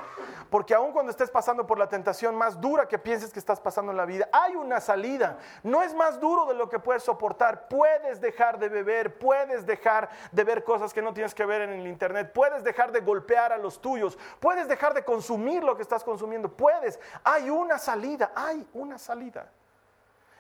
porque 0.51 0.75
aun 0.75 0.93
cuando 0.93 1.11
estés 1.11 1.31
pasando 1.31 1.67
por 1.67 1.79
la 1.79 1.89
tentación 1.89 2.35
más 2.35 2.61
dura 2.61 2.87
que 2.87 2.99
pienses 2.99 3.33
que 3.33 3.39
estás 3.39 3.61
pasando 3.61 3.93
en 3.93 3.97
la 3.97 4.05
vida, 4.05 4.29
hay 4.33 4.57
una 4.57 4.81
salida. 4.81 5.39
No 5.63 5.83
es 5.83 5.95
más 5.95 6.21
duro 6.21 6.45
de 6.47 6.55
lo 6.55 6.69
que 6.69 6.79
puedes 6.79 7.03
soportar. 7.03 7.69
Puedes 7.69 8.21
dejar 8.21 8.59
de 8.59 8.69
beber, 8.69 9.19
puedes 9.19 9.65
dejar 9.65 10.11
de 10.33 10.45
ver 10.45 10.65
cosas 10.65 10.93
que 10.93 11.03
no 11.03 11.15
tienes 11.15 11.35
que 11.35 11.47
ver 11.47 11.63
en 11.63 11.71
el 11.71 11.87
Internet, 11.87 12.33
puedes 12.35 12.63
dejar 12.63 12.93
de 12.93 13.01
golpear 13.01 13.53
a 13.53 13.59
los 13.59 13.81
tuyos, 13.81 14.19
puedes 14.41 14.69
dejar 14.69 14.95
de 14.95 15.05
consumir 15.05 15.63
lo 15.65 15.77
que 15.77 15.83
estás 15.83 16.05
consumiendo, 16.05 16.49
puedes. 16.51 17.01
Hay 17.23 17.51
una 17.51 17.79
salida, 17.79 18.33
hay 18.35 18.67
una 18.75 18.99
salida. 18.99 19.51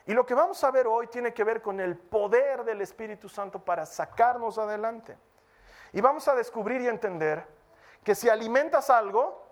Y 0.07 0.13
lo 0.13 0.27
que 0.27 0.35
vamos 0.35 0.63
a 0.63 0.71
ver 0.71 0.87
hoy 0.87 1.07
tiene 1.07 1.33
que 1.33 1.45
ver 1.45 1.63
con 1.63 1.81
el 1.81 1.97
poder 1.97 2.65
del 2.65 2.83
Espíritu 2.83 3.29
Santo 3.29 3.59
para 3.59 3.87
sacarnos 3.87 4.59
adelante. 4.59 5.17
Y 5.93 6.01
vamos 6.01 6.29
a 6.29 6.35
descubrir 6.35 6.83
y 6.83 6.89
entender 6.89 7.47
que 8.03 8.15
si 8.15 8.29
alimentas 8.29 8.91
algo, 8.91 9.47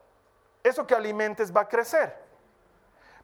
eso 0.63 0.87
que 0.87 0.95
alimentes 0.95 1.55
va 1.55 1.63
a 1.63 1.69
crecer. 1.69 2.15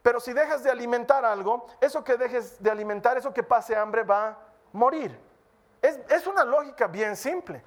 Pero 0.01 0.21
si 0.21 0.33
dejas 0.33 0.63
de 0.63 0.71
alimentar 0.71 1.25
algo, 1.25 1.67
eso 1.81 2.03
que 2.03 2.17
dejes 2.17 2.63
de 2.63 2.71
alimentar, 2.71 3.19
eso 3.19 3.35
que 3.35 3.43
pase 3.43 3.77
hambre 3.77 4.05
va 4.05 4.29
a 4.29 4.39
morir. 4.73 5.19
Es, 5.83 6.27
una 6.27 6.45
lógica 6.45 6.87
bien 6.87 7.15
simple. 7.15 7.63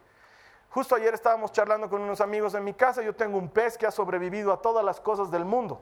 Justo 0.71 0.95
ayer 0.95 1.13
estábamos 1.13 1.51
charlando 1.51 1.89
con 1.89 2.01
unos 2.01 2.19
amigos 2.19 2.55
en 2.55 2.63
mi 2.63 2.73
casa, 2.73 3.01
yo 3.01 3.13
tengo 3.13 3.37
un 3.37 3.49
pez 3.49 3.77
que 3.77 3.85
ha 3.85 3.91
sobrevivido 3.91 4.51
a 4.51 4.61
todas 4.61 4.83
las 4.83 4.99
cosas 4.99 5.29
del 5.29 5.45
mundo 5.45 5.81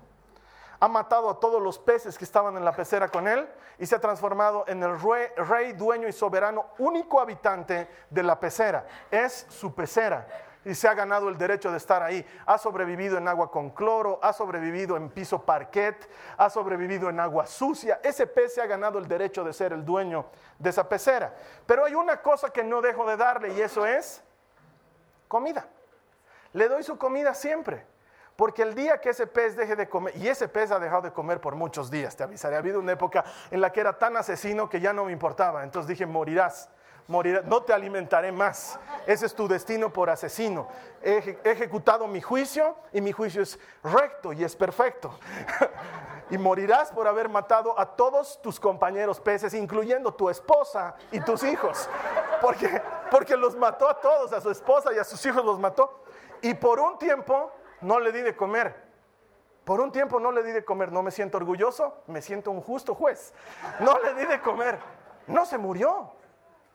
ha 0.80 0.88
matado 0.88 1.30
a 1.30 1.40
todos 1.40 1.62
los 1.62 1.78
peces 1.78 2.18
que 2.18 2.24
estaban 2.24 2.56
en 2.56 2.64
la 2.64 2.74
pecera 2.74 3.10
con 3.10 3.28
él 3.28 3.48
y 3.78 3.86
se 3.86 3.96
ha 3.96 4.00
transformado 4.00 4.64
en 4.68 4.82
el 4.82 5.00
rey, 5.00 5.74
dueño 5.74 6.08
y 6.08 6.14
soberano, 6.14 6.68
único 6.78 7.20
habitante 7.20 7.90
de 8.10 8.24
la 8.24 8.40
pecera. 8.40 8.86
Es 9.12 9.46
su 9.50 9.74
pecera 9.74 10.26
y 10.64 10.76
se 10.76 10.88
ha 10.88 10.94
ganado 10.94 11.30
el 11.30 11.38
derecho 11.38 11.72
de 11.72 11.78
estar 11.78 12.02
ahí. 12.02 12.26
Ha 12.46 12.58
sobrevivido 12.58 13.18
en 13.18 13.28
agua 13.28 13.52
con 13.52 13.72
cloro, 13.72 14.20
ha 14.22 14.32
sobrevivido 14.32 14.96
en 14.96 15.10
piso 15.10 15.42
parquet, 15.44 16.10
ha 16.38 16.50
sobrevivido 16.50 17.10
en 17.10 17.20
agua 17.20 17.46
sucia. 17.46 18.00
Ese 18.04 18.28
pez 18.28 18.54
se 18.54 18.62
ha 18.62 18.66
ganado 18.66 19.00
el 19.00 19.08
derecho 19.08 19.44
de 19.44 19.54
ser 19.54 19.74
el 19.74 19.84
dueño 19.84 20.28
de 20.58 20.70
esa 20.70 20.88
pecera. 20.88 21.34
Pero 21.66 21.86
hay 21.86 21.96
una 21.96 22.22
cosa 22.22 22.52
que 22.52 22.64
no 22.64 22.82
dejo 22.82 23.06
de 23.06 23.18
darle 23.18 23.54
y 23.54 23.62
eso 23.62 23.86
es 23.86 24.22
comida. 25.28 25.68
Le 26.54 26.68
doy 26.68 26.84
su 26.84 26.98
comida 26.98 27.34
siempre. 27.34 27.86
Porque 28.40 28.62
el 28.62 28.74
día 28.74 29.02
que 29.02 29.10
ese 29.10 29.28
pez 29.28 29.58
deje 29.58 29.76
de 29.76 29.90
comer, 29.90 30.16
y 30.16 30.30
ese 30.30 30.48
pez 30.48 30.72
ha 30.72 30.80
dejado 30.80 31.02
de 31.02 31.12
comer 31.12 31.42
por 31.42 31.56
muchos 31.56 31.92
días, 31.92 32.16
te 32.16 32.24
avisaré, 32.24 32.56
ha 32.56 32.60
habido 32.60 32.80
una 32.80 32.94
época 32.94 33.26
en 33.52 33.60
la 33.60 33.70
que 33.70 33.82
era 33.82 34.00
tan 34.00 34.16
asesino 34.16 34.70
que 34.70 34.80
ya 34.80 34.94
no 34.94 35.04
me 35.04 35.12
importaba. 35.12 35.62
Entonces 35.62 35.90
dije, 35.90 36.06
morirás, 36.06 36.70
morirás, 37.08 37.44
no 37.44 37.64
te 37.64 37.74
alimentaré 37.74 38.32
más. 38.32 38.80
Ese 39.06 39.26
es 39.26 39.36
tu 39.36 39.46
destino 39.46 39.92
por 39.92 40.10
asesino. 40.10 40.70
He, 41.04 41.38
ejecutado 41.44 42.08
mi 42.08 42.22
juicio 42.22 42.78
y 42.94 43.02
mi 43.02 43.12
juicio 43.12 43.42
es 43.42 43.60
recto 43.84 44.32
y 44.32 44.42
es 44.46 44.56
perfecto. 44.56 45.20
y 46.30 46.38
morirás 46.38 46.92
por 46.92 47.10
haber 47.10 47.28
matado 47.28 47.78
a 47.78 47.94
todos 47.98 48.42
tus 48.42 48.58
compañeros 48.58 49.20
peces, 49.20 49.54
incluyendo 49.54 50.14
tu 50.14 50.30
esposa 50.30 50.96
y 51.12 51.20
tus 51.20 51.44
hijos. 51.44 51.90
Porque, 52.40 52.82
porque 53.12 53.36
los 53.36 53.58
mató 53.58 53.90
a 53.90 54.00
todos, 54.00 54.32
a 54.32 54.40
su 54.40 54.50
esposa 54.50 54.94
y 54.94 54.98
a 54.98 55.04
sus 55.04 55.26
hijos 55.26 55.44
los 55.44 55.60
mató. 55.60 56.06
Y 56.42 56.54
por 56.54 56.80
un 56.80 56.98
tiempo 56.98 57.52
no 57.82 58.00
le 58.00 58.12
di 58.12 58.22
de 58.22 58.36
comer. 58.36 58.90
Por 59.64 59.82
un 59.82 59.92
tiempo 59.92 60.20
no 60.20 60.32
le 60.32 60.44
di 60.44 60.52
de 60.52 60.66
comer. 60.66 60.92
No 60.92 61.04
me 61.04 61.12
siento 61.12 61.38
orgulloso, 61.38 62.04
me 62.08 62.22
siento 62.22 62.52
un 62.52 62.62
justo 62.62 62.96
juez. 62.96 63.34
No 63.80 64.00
le 64.00 64.16
di 64.16 64.26
de 64.26 64.42
comer. 64.42 64.80
No 65.28 65.46
se 65.46 65.58
murió, 65.58 66.12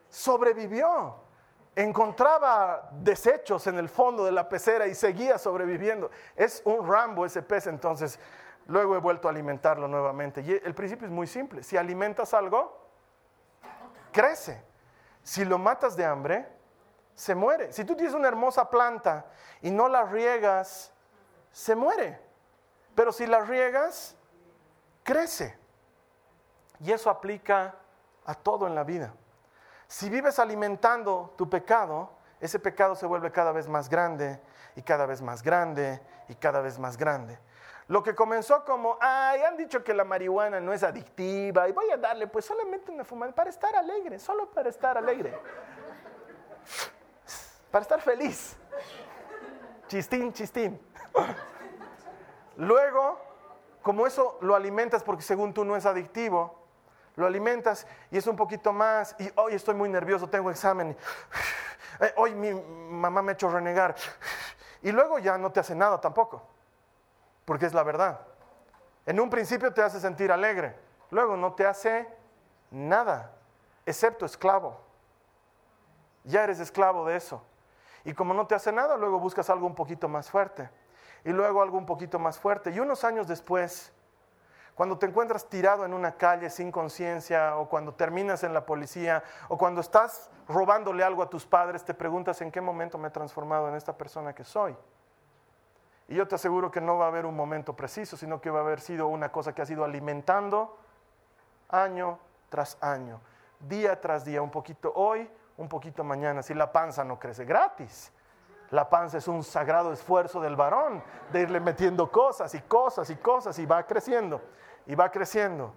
sobrevivió. 0.09 1.17
Encontraba 1.77 2.89
desechos 2.93 3.67
en 3.67 3.79
el 3.79 3.89
fondo 3.89 4.25
de 4.25 4.31
la 4.31 4.49
pecera 4.49 4.87
y 4.87 4.95
seguía 4.95 5.39
sobreviviendo. 5.39 6.11
Es 6.37 6.63
un 6.65 6.89
Rambo 6.89 7.27
ese 7.27 7.43
pez, 7.43 7.67
entonces 7.67 8.21
luego 8.67 8.95
he 8.95 9.01
vuelto 9.01 9.27
a 9.27 9.33
alimentarlo 9.33 9.89
nuevamente. 9.89 10.41
Y 10.43 10.53
el 10.53 10.75
principio 10.75 11.07
es 11.07 11.13
muy 11.13 11.27
simple. 11.27 11.65
Si 11.65 11.77
alimentas 11.77 12.33
algo, 12.33 12.81
crece. 14.13 14.63
Si 15.25 15.45
lo 15.45 15.59
matas 15.59 15.97
de 15.97 16.05
hambre, 16.05 16.47
se 17.15 17.35
muere. 17.35 17.73
Si 17.73 17.85
tú 17.85 17.97
tienes 17.97 18.15
una 18.15 18.29
hermosa 18.29 18.71
planta 18.71 19.27
y 19.61 19.73
no 19.73 19.89
la 19.89 20.05
riegas, 20.05 20.94
se 21.55 21.77
muere. 21.77 22.21
Pero 22.95 23.13
si 23.13 23.27
la 23.27 23.41
riegas, 23.41 24.17
crece. 25.03 25.57
Y 26.81 26.93
eso 26.93 27.09
aplica 27.09 27.77
a 28.27 28.35
todo 28.35 28.67
en 28.67 28.75
la 28.75 28.85
vida. 28.85 29.15
Si 29.87 30.11
vives 30.11 30.39
alimentando 30.39 31.33
tu 31.39 31.49
pecado, 31.49 32.11
ese 32.41 32.59
pecado 32.59 32.97
se 32.97 33.07
vuelve 33.07 33.31
cada 33.31 33.53
vez 33.53 33.69
más 33.69 33.89
grande 33.89 34.41
y 34.75 34.83
cada 34.83 35.07
vez 35.07 35.23
más 35.23 35.43
grande 35.43 36.01
y 36.29 36.35
cada 36.35 36.61
vez 36.61 36.79
más 36.79 36.97
grande. 36.97 37.39
Lo 37.87 38.03
que 38.03 38.15
comenzó 38.15 38.65
como, 38.65 38.99
ay, 39.01 39.43
han 39.43 39.57
dicho 39.57 39.85
que 39.85 39.95
la 39.95 40.05
marihuana 40.05 40.59
no 40.59 40.73
es 40.73 40.83
adictiva 40.83 41.69
y 41.69 41.73
voy 41.73 41.91
a 41.91 41.97
darle 41.97 42.27
pues 42.27 42.45
solamente 42.47 42.91
una 42.91 43.05
fumada 43.05 43.33
para 43.33 43.51
estar 43.51 43.77
alegre, 43.77 44.19
solo 44.19 44.51
para 44.51 44.71
estar 44.71 44.99
alegre. 44.99 45.39
Para 47.71 47.83
estar 47.83 48.01
feliz. 48.01 48.57
Chistín, 49.87 50.33
chistín. 50.33 50.81
Luego, 52.57 53.19
como 53.83 54.07
eso 54.07 54.39
lo 54.41 54.55
alimentas 54.55 55.03
porque 55.03 55.23
según 55.23 55.53
tú 55.53 55.65
no 55.65 55.77
es 55.77 55.87
adictivo, 55.87 56.65
lo 57.17 57.27
alimentas 57.27 57.87
y 58.11 58.19
es 58.19 58.27
un 58.27 58.37
poquito 58.37 58.73
más, 58.73 59.15
y 59.19 59.31
hoy 59.37 59.55
estoy 59.55 59.75
muy 59.75 59.89
nervioso, 59.89 60.29
tengo 60.29 60.51
examen, 60.51 60.97
eh, 62.01 62.15
hoy 62.17 62.35
mi 62.35 62.53
mamá 62.53 63.23
me 63.23 63.33
ha 63.33 63.35
hecho 63.35 63.49
renegar, 63.49 63.95
y 64.83 64.91
luego 64.93 65.19
ya 65.19 65.39
no 65.39 65.53
te 65.53 65.61
hace 65.61 65.75
nada 65.75 66.01
tampoco, 66.01 66.43
porque 67.45 67.67
es 67.67 67.75
la 67.75 67.83
verdad. 67.83 68.21
En 69.07 69.21
un 69.21 69.31
principio 69.31 69.73
te 69.73 69.83
hace 69.83 70.01
sentir 70.01 70.33
alegre, 70.33 70.77
luego 71.11 71.37
no 71.37 71.53
te 71.53 71.67
hace 71.67 72.09
nada, 72.71 73.33
excepto 73.87 74.27
esclavo. 74.27 74.81
Ya 76.25 76.45
eres 76.45 76.59
esclavo 76.59 77.05
de 77.07 77.17
eso. 77.17 77.43
Y 78.05 78.15
como 78.15 78.33
no 78.33 78.47
te 78.47 78.55
hace 78.55 78.73
nada, 78.73 78.97
luego 78.97 79.19
buscas 79.19 79.51
algo 79.51 79.67
un 79.67 79.75
poquito 79.75 80.09
más 80.09 80.31
fuerte. 80.31 80.71
Y 81.25 81.31
luego 81.31 81.63
algo 81.63 81.79
un 81.79 81.87
poquito 81.87 82.19
más 82.19 82.39
fuerte. 82.39 82.71
Y 82.71 82.81
unos 82.81 83.05
años 83.05 83.27
después, 83.27 83.93
cuando 84.75 84.99
te 84.99 85.07
encuentras 85.07 85.49
tirado 85.49 85.85
en 85.85 85.95
una 85.95 86.17
calle 86.17 86.51
sin 86.51 86.71
conciencia, 86.71 87.57
o 87.57 87.69
cuando 87.69 87.95
terminas 87.95 88.45
en 88.45 88.53
la 88.53 88.67
policía, 88.67 89.23
o 89.49 89.57
cuando 89.57 89.81
estás 89.81 90.31
robándole 90.49 91.03
algo 91.03 91.23
a 91.23 91.31
tus 91.31 91.47
padres, 91.47 91.85
te 91.85 91.95
preguntas 91.95 92.41
en 92.43 92.51
qué 92.51 92.61
momento 92.61 92.99
me 92.99 93.09
he 93.09 93.11
transformado 93.11 93.69
en 93.69 93.75
esta 93.75 93.97
persona 93.97 94.35
que 94.35 94.45
soy. 94.45 94.77
Y 96.09 96.17
yo 96.17 96.29
te 96.29 96.35
aseguro 96.35 96.71
que 96.71 96.81
no 96.81 96.99
va 96.99 97.07
a 97.07 97.09
haber 97.09 97.25
un 97.25 97.35
momento 97.35 97.75
preciso, 97.75 98.17
sino 98.17 98.41
que 98.41 98.51
va 98.51 98.61
a 98.61 98.63
haber 98.63 98.81
sido 98.81 99.09
una 99.09 99.33
cosa 99.33 99.55
que 99.55 99.63
ha 99.63 99.67
sido 99.67 99.85
alimentando 99.85 100.77
año 101.71 102.19
tras 102.51 102.77
año, 102.83 103.21
día 103.61 104.01
tras 104.01 104.25
día, 104.25 104.43
un 104.43 104.51
poquito 104.51 104.93
hoy, 104.95 105.29
un 105.57 105.69
poquito 105.69 106.05
mañana, 106.05 106.43
si 106.43 106.53
la 106.53 106.71
panza 106.71 107.05
no 107.05 107.19
crece 107.19 107.45
gratis. 107.45 108.13
La 108.71 108.89
panza 108.89 109.19
es 109.19 109.29
un 109.29 109.45
sagrado 109.45 109.93
esfuerzo 109.93 110.41
del 110.41 110.57
varón 110.57 111.03
de 111.33 111.43
irle 111.43 111.61
metiendo 111.61 112.11
cosas 112.11 112.55
y 112.55 112.61
cosas 112.61 113.09
y 113.11 113.17
cosas 113.17 113.59
y 113.59 113.67
va 113.67 113.87
creciendo 113.87 114.41
y 114.87 114.95
va 114.95 115.11
creciendo. 115.11 115.75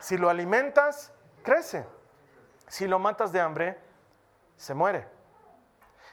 Si 0.00 0.16
lo 0.16 0.28
alimentas, 0.28 1.12
crece. 1.42 1.86
Si 2.68 2.86
lo 2.86 2.98
matas 2.98 3.32
de 3.32 3.40
hambre, 3.40 3.78
se 4.56 4.74
muere. 4.74 5.08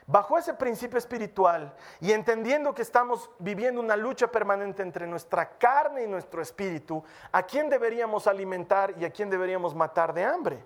Bajo 0.06 0.38
ese 0.38 0.54
principio 0.54 0.98
espiritual 0.98 1.74
y 2.02 2.12
entendiendo 2.12 2.74
que 2.74 2.82
estamos 2.82 3.30
viviendo 3.40 3.80
una 3.80 3.96
lucha 3.96 4.28
permanente 4.28 4.84
entre 4.84 5.08
nuestra 5.08 5.58
carne 5.58 6.04
y 6.04 6.08
nuestro 6.08 6.42
espíritu, 6.42 7.04
¿a 7.32 7.44
quién 7.44 7.70
deberíamos 7.70 8.28
alimentar 8.28 8.94
y 8.98 9.06
a 9.06 9.12
quién 9.12 9.30
deberíamos 9.30 9.74
matar 9.74 10.14
de 10.14 10.26
hambre? 10.26 10.64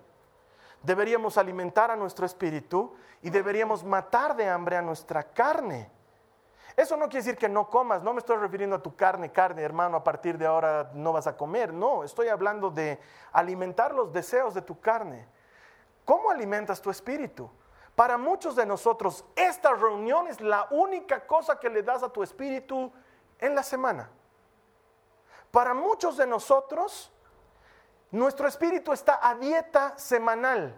Deberíamos 0.87 1.37
alimentar 1.37 1.91
a 1.91 1.97
nuestro 1.97 2.25
espíritu 2.25 2.95
y 3.21 3.29
deberíamos 3.29 3.83
matar 3.83 4.37
de 4.37 4.47
hambre 4.47 4.77
a 4.77 4.81
nuestra 4.81 5.21
carne. 5.21 5.91
Eso 6.77 6.95
no 6.95 7.09
quiere 7.09 7.25
decir 7.25 7.37
que 7.37 7.49
no 7.49 7.69
comas, 7.69 8.01
no 8.03 8.13
me 8.13 8.19
estoy 8.19 8.37
refiriendo 8.37 8.77
a 8.77 8.81
tu 8.81 8.95
carne, 8.95 9.29
carne, 9.33 9.63
hermano, 9.63 9.97
a 9.97 10.03
partir 10.03 10.37
de 10.37 10.45
ahora 10.45 10.89
no 10.93 11.11
vas 11.11 11.27
a 11.27 11.35
comer, 11.35 11.73
no, 11.73 12.05
estoy 12.05 12.29
hablando 12.29 12.69
de 12.69 13.01
alimentar 13.33 13.93
los 13.93 14.13
deseos 14.13 14.53
de 14.53 14.61
tu 14.61 14.79
carne. 14.79 15.27
¿Cómo 16.05 16.31
alimentas 16.31 16.81
tu 16.81 16.89
espíritu? 16.89 17.49
Para 17.93 18.17
muchos 18.17 18.55
de 18.55 18.65
nosotros, 18.65 19.25
esta 19.35 19.73
reunión 19.73 20.29
es 20.29 20.39
la 20.39 20.67
única 20.71 21.27
cosa 21.27 21.59
que 21.59 21.69
le 21.69 21.83
das 21.83 22.01
a 22.01 22.09
tu 22.09 22.23
espíritu 22.23 22.93
en 23.39 23.55
la 23.55 23.63
semana. 23.63 24.09
Para 25.51 25.73
muchos 25.73 26.15
de 26.15 26.27
nosotros, 26.27 27.11
nuestro 28.11 28.47
espíritu 28.47 28.93
está 28.93 29.19
a 29.21 29.35
dieta 29.35 29.97
semanal. 29.97 30.75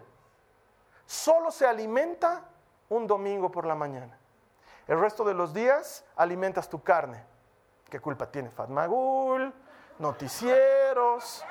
Solo 1.06 1.50
se 1.50 1.66
alimenta 1.66 2.44
un 2.88 3.06
domingo 3.06 3.50
por 3.50 3.66
la 3.66 3.74
mañana. 3.74 4.18
El 4.86 5.00
resto 5.00 5.24
de 5.24 5.34
los 5.34 5.54
días 5.54 6.04
alimentas 6.16 6.68
tu 6.68 6.82
carne. 6.82 7.24
¿Qué 7.88 8.00
culpa 8.00 8.30
tiene 8.30 8.50
Fatmagul? 8.50 9.52
Noticieros. 9.98 11.44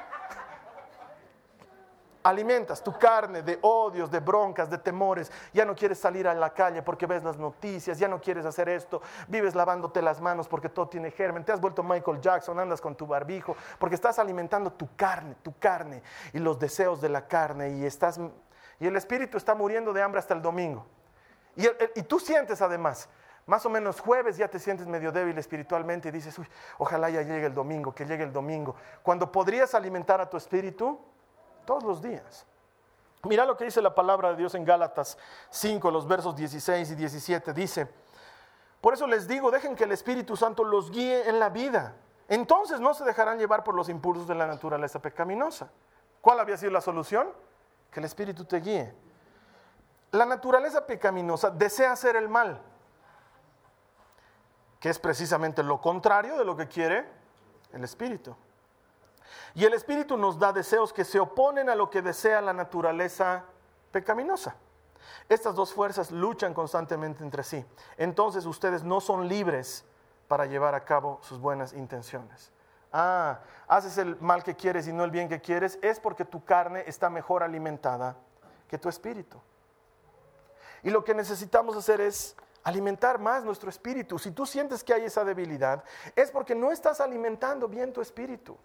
Alimentas 2.24 2.84
tu 2.84 2.98
carne 2.98 3.42
de 3.42 3.60
odios, 3.62 4.12
de 4.12 4.20
broncas, 4.20 4.70
de 4.70 4.78
temores, 4.78 5.32
ya 5.54 5.66
no 5.66 5.76
quieres 5.76 6.00
salir 6.00 6.28
a 6.28 6.34
la 6.34 6.54
calle 6.54 6.82
porque 6.82 7.06
ves 7.06 7.24
las 7.24 7.38
noticias, 7.38 7.98
ya 8.00 8.08
no 8.08 8.20
quieres 8.20 8.46
hacer 8.46 8.70
esto, 8.70 9.02
vives 9.28 9.56
lavándote 9.56 10.02
las 10.02 10.20
manos 10.22 10.48
porque 10.48 10.70
todo 10.70 10.88
tiene 10.88 11.12
germen, 11.12 11.44
te 11.44 11.52
has 11.52 11.62
vuelto 11.62 11.84
Michael 11.84 12.22
Jackson, 12.22 12.60
andas 12.60 12.82
con 12.82 12.96
tu 12.96 13.08
barbijo, 13.08 13.56
porque 13.78 13.96
estás 13.96 14.20
alimentando 14.20 14.72
tu 14.72 14.90
carne, 14.96 15.36
tu 15.42 15.58
carne 15.58 16.04
y 16.34 16.40
los 16.40 16.60
deseos 16.60 17.02
de 17.02 17.10
la 17.10 17.28
carne 17.28 17.70
y 17.78 17.86
estás 17.86 18.20
y 18.80 18.88
el 18.88 18.96
espíritu 18.96 19.38
está 19.38 19.56
muriendo 19.56 19.92
de 19.94 20.02
hambre 20.02 20.20
hasta 20.20 20.34
el 20.34 20.42
domingo. 20.42 20.86
Y, 21.56 22.04
tú 22.04 22.20
sientes 22.20 22.62
además, 22.62 23.10
más 23.46 23.66
o 23.66 23.70
menos 23.70 24.00
jueves 24.00 24.38
ya 24.38 24.48
te 24.48 24.60
sientes 24.60 24.88
medio 24.88 25.12
débil 25.12 25.38
espiritualmente 25.38 26.08
y 26.08 26.12
dices, 26.12 26.38
uy, 26.40 26.48
ojalá 26.78 27.10
ya 27.10 27.22
llegue 27.22 27.48
el 27.48 27.54
domingo, 27.54 27.94
que 27.94 28.06
llegue 28.06 28.24
el 28.24 28.32
domingo. 28.32 28.76
Cuando 29.04 29.30
podrías 29.30 29.76
alimentar 29.76 30.22
a 30.22 30.30
tu 30.30 30.38
espíritu 30.38 31.00
todos 31.70 31.84
los 31.84 32.02
días. 32.02 32.48
Mira 33.26 33.46
lo 33.46 33.56
que 33.56 33.66
dice 33.66 33.80
la 33.80 33.94
palabra 33.94 34.32
de 34.32 34.38
Dios 34.38 34.56
en 34.56 34.66
Gálatas 34.66 35.20
5, 35.52 35.92
los 35.92 36.08
versos 36.08 36.36
16 36.36 36.90
y 36.90 36.96
17. 36.96 37.54
Dice, 37.54 37.88
por 38.82 38.96
eso 38.96 39.06
les 39.06 39.28
digo, 39.28 39.52
dejen 39.52 39.76
que 39.76 39.84
el 39.84 39.92
Espíritu 39.92 40.36
Santo 40.36 40.64
los 40.64 40.90
guíe 40.90 41.30
en 41.30 41.40
la 41.40 41.50
vida. 41.50 41.94
Entonces 42.28 42.80
no 42.80 42.96
se 42.96 43.04
dejarán 43.04 43.38
llevar 43.38 43.64
por 43.64 43.76
los 43.76 43.88
impulsos 43.88 44.28
de 44.28 44.34
la 44.34 44.48
naturaleza 44.48 45.00
pecaminosa. 45.00 45.70
¿Cuál 46.22 46.40
había 46.40 46.58
sido 46.58 46.72
la 46.72 46.82
solución? 46.82 47.30
Que 47.92 48.00
el 48.00 48.08
Espíritu 48.08 48.46
te 48.46 48.62
guíe. 48.62 48.92
La 50.10 50.26
naturaleza 50.26 50.88
pecaminosa 50.88 51.52
desea 51.52 51.92
hacer 51.92 52.16
el 52.16 52.30
mal 52.30 52.60
que 54.80 54.90
es 54.90 54.98
precisamente 54.98 55.62
lo 55.62 55.80
contrario 55.80 56.36
de 56.36 56.46
lo 56.46 56.56
que 56.56 56.68
quiere 56.68 57.06
el 57.74 57.84
Espíritu. 57.84 58.36
Y 59.55 59.65
el 59.65 59.74
Espíritu 59.74 60.17
nos 60.17 60.39
da 60.39 60.53
deseos 60.53 60.93
que 60.93 61.05
se 61.05 61.19
oponen 61.19 61.69
a 61.69 61.75
lo 61.75 61.89
que 61.89 62.01
desea 62.01 62.41
la 62.41 62.53
naturaleza 62.53 63.45
pecaminosa. 63.91 64.55
Estas 65.27 65.55
dos 65.55 65.74
fuerzas 65.74 66.12
luchan 66.12 66.53
constantemente 66.53 67.24
entre 67.24 67.43
sí. 67.43 67.65
Entonces 67.98 68.45
ustedes 68.45 68.83
no 68.83 69.01
son 69.01 69.27
libres 69.27 69.86
para 70.27 70.45
llevar 70.45 70.75
a 70.75 70.86
cabo 70.86 71.19
sus 71.21 71.39
buenas 71.39 71.74
intenciones. 71.74 72.51
Ah, 72.91 73.39
haces 73.67 73.98
el 73.98 74.19
mal 74.19 74.43
que 74.43 74.55
quieres 74.55 74.88
y 74.88 74.93
no 74.93 75.03
el 75.03 75.12
bien 75.12 75.29
que 75.29 75.41
quieres, 75.41 75.77
es 75.81 76.00
porque 76.00 76.25
tu 76.25 76.43
carne 76.43 76.83
está 76.88 77.09
mejor 77.09 77.43
alimentada 77.43 78.15
que 78.67 78.77
tu 78.77 78.89
espíritu. 78.89 79.39
Y 80.81 80.89
lo 80.89 81.03
que 81.03 81.13
necesitamos 81.13 81.75
hacer 81.75 82.01
es 82.01 82.36
alimentar 82.63 83.19
más 83.19 83.43
nuestro 83.43 83.69
espíritu. 83.69 84.17
Si 84.17 84.31
tú 84.31 84.45
sientes 84.45 84.83
que 84.83 84.93
hay 84.93 85.03
esa 85.03 85.24
debilidad, 85.24 85.83
es 86.15 86.31
porque 86.31 86.55
no 86.55 86.71
estás 86.71 87.01
alimentando 87.01 87.67
bien 87.67 87.93
tu 87.93 88.01
espíritu. 88.01 88.57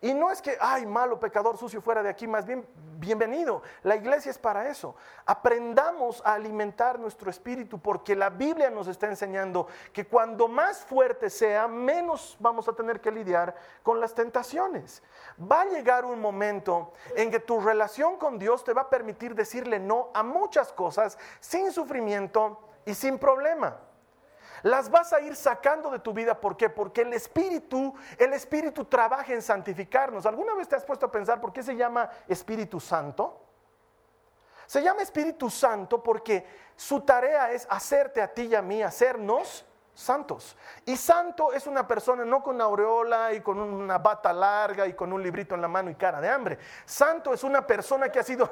Y 0.00 0.14
no 0.14 0.30
es 0.30 0.42
que, 0.42 0.56
ay, 0.60 0.86
malo, 0.86 1.18
pecador, 1.18 1.56
sucio, 1.56 1.80
fuera 1.80 2.02
de 2.02 2.10
aquí, 2.10 2.26
más 2.26 2.44
bien, 2.44 2.66
bienvenido. 2.98 3.62
La 3.82 3.96
iglesia 3.96 4.30
es 4.30 4.38
para 4.38 4.68
eso. 4.68 4.94
Aprendamos 5.24 6.22
a 6.24 6.34
alimentar 6.34 6.98
nuestro 6.98 7.30
espíritu 7.30 7.78
porque 7.78 8.14
la 8.14 8.30
Biblia 8.30 8.70
nos 8.70 8.88
está 8.88 9.06
enseñando 9.06 9.66
que 9.92 10.06
cuando 10.06 10.48
más 10.48 10.84
fuerte 10.84 11.30
sea, 11.30 11.68
menos 11.68 12.36
vamos 12.40 12.68
a 12.68 12.72
tener 12.72 13.00
que 13.00 13.10
lidiar 13.10 13.54
con 13.82 14.00
las 14.00 14.14
tentaciones. 14.14 15.02
Va 15.40 15.62
a 15.62 15.66
llegar 15.66 16.04
un 16.04 16.20
momento 16.20 16.92
en 17.14 17.30
que 17.30 17.40
tu 17.40 17.60
relación 17.60 18.16
con 18.16 18.38
Dios 18.38 18.64
te 18.64 18.72
va 18.72 18.82
a 18.82 18.90
permitir 18.90 19.34
decirle 19.34 19.78
no 19.78 20.10
a 20.14 20.22
muchas 20.22 20.72
cosas 20.72 21.18
sin 21.40 21.72
sufrimiento 21.72 22.60
y 22.84 22.94
sin 22.94 23.18
problema. 23.18 23.76
Las 24.62 24.90
vas 24.90 25.12
a 25.12 25.20
ir 25.20 25.36
sacando 25.36 25.90
de 25.90 25.98
tu 25.98 26.12
vida, 26.12 26.40
¿por 26.40 26.56
qué? 26.56 26.70
Porque 26.70 27.02
el 27.02 27.12
Espíritu, 27.12 27.94
el 28.18 28.32
Espíritu 28.32 28.84
trabaja 28.84 29.32
en 29.32 29.42
santificarnos. 29.42 30.26
¿Alguna 30.26 30.54
vez 30.54 30.68
te 30.68 30.76
has 30.76 30.84
puesto 30.84 31.06
a 31.06 31.10
pensar 31.10 31.40
por 31.40 31.52
qué 31.52 31.62
se 31.62 31.76
llama 31.76 32.08
Espíritu 32.28 32.80
Santo? 32.80 33.42
Se 34.66 34.82
llama 34.82 35.02
Espíritu 35.02 35.48
Santo 35.48 36.02
porque 36.02 36.46
su 36.74 37.00
tarea 37.00 37.52
es 37.52 37.66
hacerte 37.70 38.20
a 38.20 38.32
ti 38.32 38.42
y 38.42 38.54
a 38.54 38.62
mí, 38.62 38.82
hacernos 38.82 39.64
santos. 39.94 40.56
Y 40.84 40.96
santo 40.96 41.52
es 41.52 41.66
una 41.66 41.86
persona 41.86 42.24
no 42.24 42.42
con 42.42 42.60
aureola 42.60 43.32
y 43.32 43.40
con 43.40 43.58
una 43.58 43.98
bata 43.98 44.32
larga 44.32 44.86
y 44.86 44.92
con 44.92 45.12
un 45.12 45.22
librito 45.22 45.54
en 45.54 45.62
la 45.62 45.68
mano 45.68 45.90
y 45.90 45.94
cara 45.94 46.20
de 46.20 46.28
hambre. 46.28 46.58
Santo 46.84 47.32
es 47.32 47.42
una 47.42 47.66
persona 47.66 48.10
que 48.10 48.18
ha 48.18 48.22
sido 48.22 48.48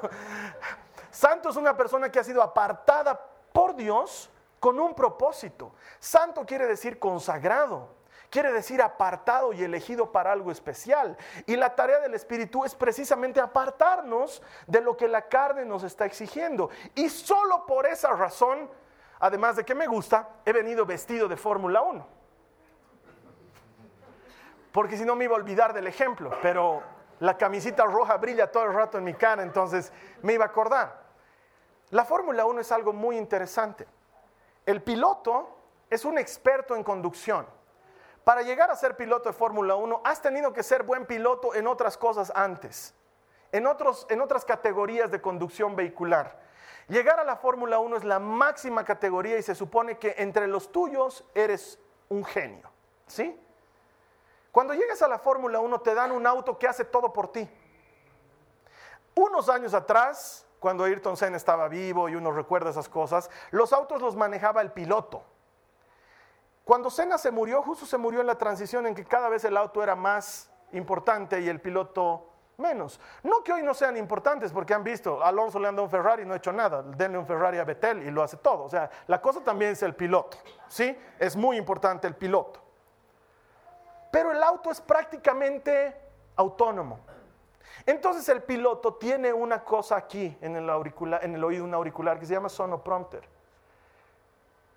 santo 1.11 1.49
es 1.49 1.55
una 1.55 1.77
persona 1.77 2.11
que 2.11 2.19
ha 2.19 2.23
sido 2.23 2.41
apartada 2.41 3.19
por 3.53 3.75
Dios 3.75 4.29
con 4.65 4.79
un 4.79 4.95
propósito. 4.95 5.73
Santo 5.99 6.43
quiere 6.43 6.65
decir 6.65 6.97
consagrado, 6.97 7.87
quiere 8.31 8.51
decir 8.51 8.81
apartado 8.81 9.53
y 9.53 9.61
elegido 9.61 10.11
para 10.11 10.31
algo 10.31 10.51
especial. 10.51 11.15
Y 11.45 11.55
la 11.55 11.75
tarea 11.75 11.99
del 11.99 12.15
Espíritu 12.15 12.65
es 12.65 12.73
precisamente 12.73 13.39
apartarnos 13.39 14.41
de 14.65 14.81
lo 14.81 14.97
que 14.97 15.07
la 15.07 15.27
carne 15.27 15.65
nos 15.65 15.83
está 15.83 16.05
exigiendo. 16.05 16.71
Y 16.95 17.09
solo 17.09 17.67
por 17.67 17.85
esa 17.85 18.13
razón, 18.13 18.67
además 19.19 19.55
de 19.55 19.63
que 19.63 19.75
me 19.75 19.85
gusta, 19.85 20.29
he 20.43 20.51
venido 20.51 20.83
vestido 20.83 21.27
de 21.27 21.37
Fórmula 21.37 21.83
1. 21.83 22.07
Porque 24.71 24.97
si 24.97 25.05
no 25.05 25.15
me 25.15 25.25
iba 25.25 25.35
a 25.35 25.37
olvidar 25.37 25.73
del 25.73 25.85
ejemplo, 25.85 26.31
pero 26.41 26.81
la 27.19 27.37
camisita 27.37 27.83
roja 27.85 28.17
brilla 28.17 28.51
todo 28.51 28.63
el 28.63 28.73
rato 28.73 28.97
en 28.97 29.03
mi 29.03 29.13
cara, 29.13 29.43
entonces 29.43 29.93
me 30.23 30.33
iba 30.33 30.43
a 30.43 30.47
acordar. 30.47 31.05
La 31.91 32.03
Fórmula 32.03 32.47
1 32.47 32.61
es 32.61 32.71
algo 32.71 32.93
muy 32.93 33.15
interesante. 33.15 33.85
El 34.65 34.81
piloto 34.81 35.55
es 35.89 36.05
un 36.05 36.17
experto 36.17 36.75
en 36.75 36.83
conducción. 36.83 37.45
Para 38.23 38.41
llegar 38.41 38.71
a 38.71 38.75
ser 38.75 38.97
piloto 38.97 39.29
de 39.29 39.33
Fórmula 39.33 39.75
1, 39.75 40.01
has 40.03 40.21
tenido 40.21 40.51
que 40.51 40.63
ser 40.63 40.83
buen 40.83 41.05
piloto 41.05 41.53
en 41.53 41.67
otras 41.67 41.95
cosas 41.97 42.31
antes, 42.35 42.95
en, 43.51 43.67
otros, 43.67 44.07
en 44.09 44.19
otras 44.21 44.43
categorías 44.43 45.11
de 45.11 45.21
conducción 45.21 45.75
vehicular. 45.75 46.39
Llegar 46.87 47.19
a 47.19 47.23
la 47.23 47.35
Fórmula 47.35 47.79
1 47.79 47.97
es 47.97 48.03
la 48.03 48.19
máxima 48.19 48.83
categoría 48.83 49.37
y 49.37 49.43
se 49.43 49.53
supone 49.53 49.97
que 49.99 50.15
entre 50.17 50.47
los 50.47 50.71
tuyos 50.71 51.23
eres 51.35 51.79
un 52.09 52.25
genio. 52.25 52.69
¿Sí? 53.07 53.39
Cuando 54.51 54.73
llegas 54.73 55.01
a 55.01 55.07
la 55.07 55.19
Fórmula 55.19 55.59
1 55.59 55.81
te 55.81 55.93
dan 55.93 56.11
un 56.11 56.25
auto 56.25 56.57
que 56.57 56.67
hace 56.67 56.85
todo 56.85 57.11
por 57.11 57.31
ti. 57.31 57.47
Unos 59.13 59.49
años 59.49 59.73
atrás, 59.73 60.44
cuando 60.65 60.83
Ayrton 60.83 61.15
Senna 61.15 61.37
estaba 61.37 61.67
vivo 61.67 62.09
y 62.09 62.15
uno 62.15 62.31
recuerda 62.31 62.71
esas 62.71 62.89
cosas, 62.89 63.29
los 63.51 63.71
autos 63.71 64.01
los 64.01 64.15
manejaba 64.15 64.63
el 64.63 64.71
piloto. 64.71 65.21
Cuando 66.63 66.89
Senna 66.89 67.19
se 67.19 67.29
murió, 67.29 67.61
justo 67.61 67.85
se 67.85 67.99
murió 67.99 68.21
en 68.21 68.25
la 68.25 68.39
transición 68.39 68.87
en 68.87 68.95
que 68.95 69.05
cada 69.05 69.29
vez 69.29 69.45
el 69.45 69.57
auto 69.57 69.83
era 69.83 69.95
más 69.95 70.49
importante 70.71 71.39
y 71.39 71.49
el 71.49 71.61
piloto 71.61 72.31
menos. 72.57 72.99
No 73.21 73.43
que 73.43 73.53
hoy 73.53 73.61
no 73.61 73.75
sean 73.75 73.95
importantes, 73.95 74.51
porque 74.51 74.73
han 74.73 74.83
visto, 74.83 75.23
Alonso 75.23 75.59
le 75.59 75.67
anda 75.67 75.83
un 75.83 75.89
Ferrari 75.91 76.23
y 76.23 76.25
no 76.25 76.33
ha 76.33 76.37
hecho 76.37 76.51
nada, 76.51 76.81
denle 76.81 77.19
un 77.19 77.27
Ferrari 77.27 77.59
a 77.59 77.63
Betel 77.63 78.01
y 78.01 78.09
lo 78.09 78.23
hace 78.23 78.37
todo. 78.37 78.63
O 78.63 78.69
sea, 78.69 78.89
la 79.05 79.21
cosa 79.21 79.41
también 79.41 79.73
es 79.73 79.83
el 79.83 79.93
piloto, 79.93 80.37
¿sí? 80.67 80.97
Es 81.19 81.35
muy 81.35 81.57
importante 81.57 82.07
el 82.07 82.15
piloto. 82.15 82.59
Pero 84.09 84.31
el 84.31 84.41
auto 84.41 84.71
es 84.71 84.81
prácticamente 84.81 85.95
autónomo. 86.35 87.01
Entonces 87.85 88.27
el 88.29 88.41
piloto 88.43 88.95
tiene 88.95 89.31
una 89.31 89.63
cosa 89.63 89.95
aquí 89.95 90.35
en 90.41 90.55
el, 90.55 90.69
en 91.21 91.35
el 91.35 91.43
oído, 91.43 91.63
un 91.63 91.73
auricular 91.73 92.19
que 92.19 92.25
se 92.25 92.33
llama 92.33 92.49
sonoprompter. 92.49 93.27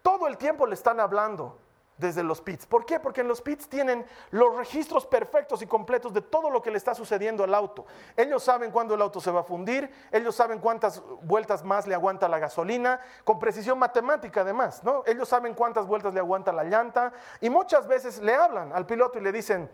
Todo 0.03 0.27
el 0.27 0.37
tiempo 0.37 0.66
le 0.66 0.75
están 0.75 1.01
hablando 1.01 1.59
desde 1.99 2.23
los 2.23 2.40
pits. 2.40 2.64
¿Por 2.64 2.87
qué? 2.87 3.01
Porque 3.01 3.21
en 3.21 3.29
los 3.29 3.42
pits 3.42 3.68
tienen 3.68 4.07
los 4.31 4.57
registros 4.57 5.05
perfectos 5.05 5.61
y 5.62 5.66
completos 5.66 6.14
de 6.14 6.23
todo 6.23 6.49
lo 6.49 6.62
que 6.62 6.71
le 6.71 6.79
está 6.79 6.94
sucediendo 6.94 7.44
al 7.44 7.55
auto. 7.55 7.85
Ellos 8.16 8.42
saben 8.42 8.71
cuándo 8.71 8.94
el 8.94 9.03
auto 9.03 9.21
se 9.21 9.31
va 9.31 9.40
a 9.40 9.44
fundir, 9.44 9.92
ellos 10.12 10.35
saben 10.35 10.61
cuántas 10.61 11.03
vueltas 11.23 11.64
más 11.64 11.87
le 11.87 11.94
aguanta 11.94 12.29
la 12.29 12.38
gasolina, 12.38 13.01
con 13.25 13.38
precisión 13.38 13.79
matemática 13.79 14.42
además, 14.42 14.83
¿no? 14.85 15.03
Ellos 15.07 15.29
saben 15.29 15.55
cuántas 15.55 15.87
vueltas 15.87 16.14
le 16.14 16.21
aguanta 16.21 16.53
la 16.53 16.64
llanta 16.64 17.12
y 17.40 17.51
muchas 17.51 17.87
veces 17.88 18.21
le 18.21 18.35
hablan 18.35 18.73
al 18.73 18.87
piloto 18.87 19.18
y 19.18 19.23
le 19.23 19.33
dicen 19.33 19.68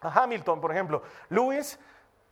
a 0.00 0.22
Hamilton, 0.22 0.60
por 0.60 0.70
ejemplo, 0.70 1.02
Luis, 1.28 1.78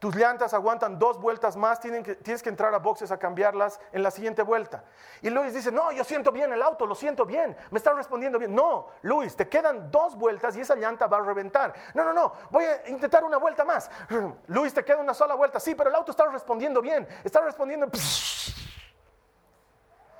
tus 0.06 0.14
llantas 0.14 0.54
aguantan 0.54 1.00
dos 1.00 1.20
vueltas 1.20 1.56
más, 1.56 1.80
tienes 1.80 2.40
que 2.40 2.48
entrar 2.48 2.72
a 2.72 2.78
boxes 2.78 3.10
a 3.10 3.18
cambiarlas 3.18 3.80
en 3.90 4.04
la 4.04 4.12
siguiente 4.12 4.42
vuelta. 4.42 4.84
Y 5.20 5.30
Luis 5.30 5.52
dice, 5.52 5.72
no, 5.72 5.90
yo 5.90 6.04
siento 6.04 6.30
bien 6.30 6.52
el 6.52 6.62
auto, 6.62 6.86
lo 6.86 6.94
siento 6.94 7.26
bien, 7.26 7.56
me 7.72 7.78
está 7.78 7.92
respondiendo 7.92 8.38
bien. 8.38 8.54
No, 8.54 8.86
Luis, 9.02 9.34
te 9.34 9.48
quedan 9.48 9.90
dos 9.90 10.14
vueltas 10.14 10.56
y 10.56 10.60
esa 10.60 10.76
llanta 10.76 11.08
va 11.08 11.16
a 11.16 11.22
reventar. 11.22 11.74
No, 11.92 12.04
no, 12.04 12.12
no, 12.12 12.32
voy 12.50 12.62
a 12.66 12.88
intentar 12.88 13.24
una 13.24 13.38
vuelta 13.38 13.64
más. 13.64 13.90
Luis, 14.46 14.72
te 14.72 14.84
queda 14.84 14.98
una 14.98 15.12
sola 15.12 15.34
vuelta. 15.34 15.58
Sí, 15.58 15.74
pero 15.74 15.90
el 15.90 15.96
auto 15.96 16.12
está 16.12 16.24
respondiendo 16.26 16.80
bien, 16.80 17.08
está 17.24 17.40
respondiendo... 17.40 17.88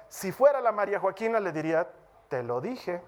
Si 0.09 0.33
fuera 0.33 0.63
la 0.63 0.73
María 0.73 0.99
Joaquina 0.99 1.39
le 1.39 1.53
diría, 1.53 1.87
te 2.29 2.43
lo 2.43 2.59
dije. 2.59 3.03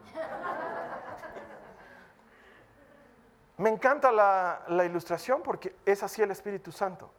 Me 3.59 3.71
encanta 3.71 4.13
la, 4.13 4.85
ilustración 4.85 5.43
porque 5.43 5.75
es 5.85 6.03
así 6.03 6.23
el 6.23 6.31
Espíritu 6.31 6.71
Santo. 6.71 7.11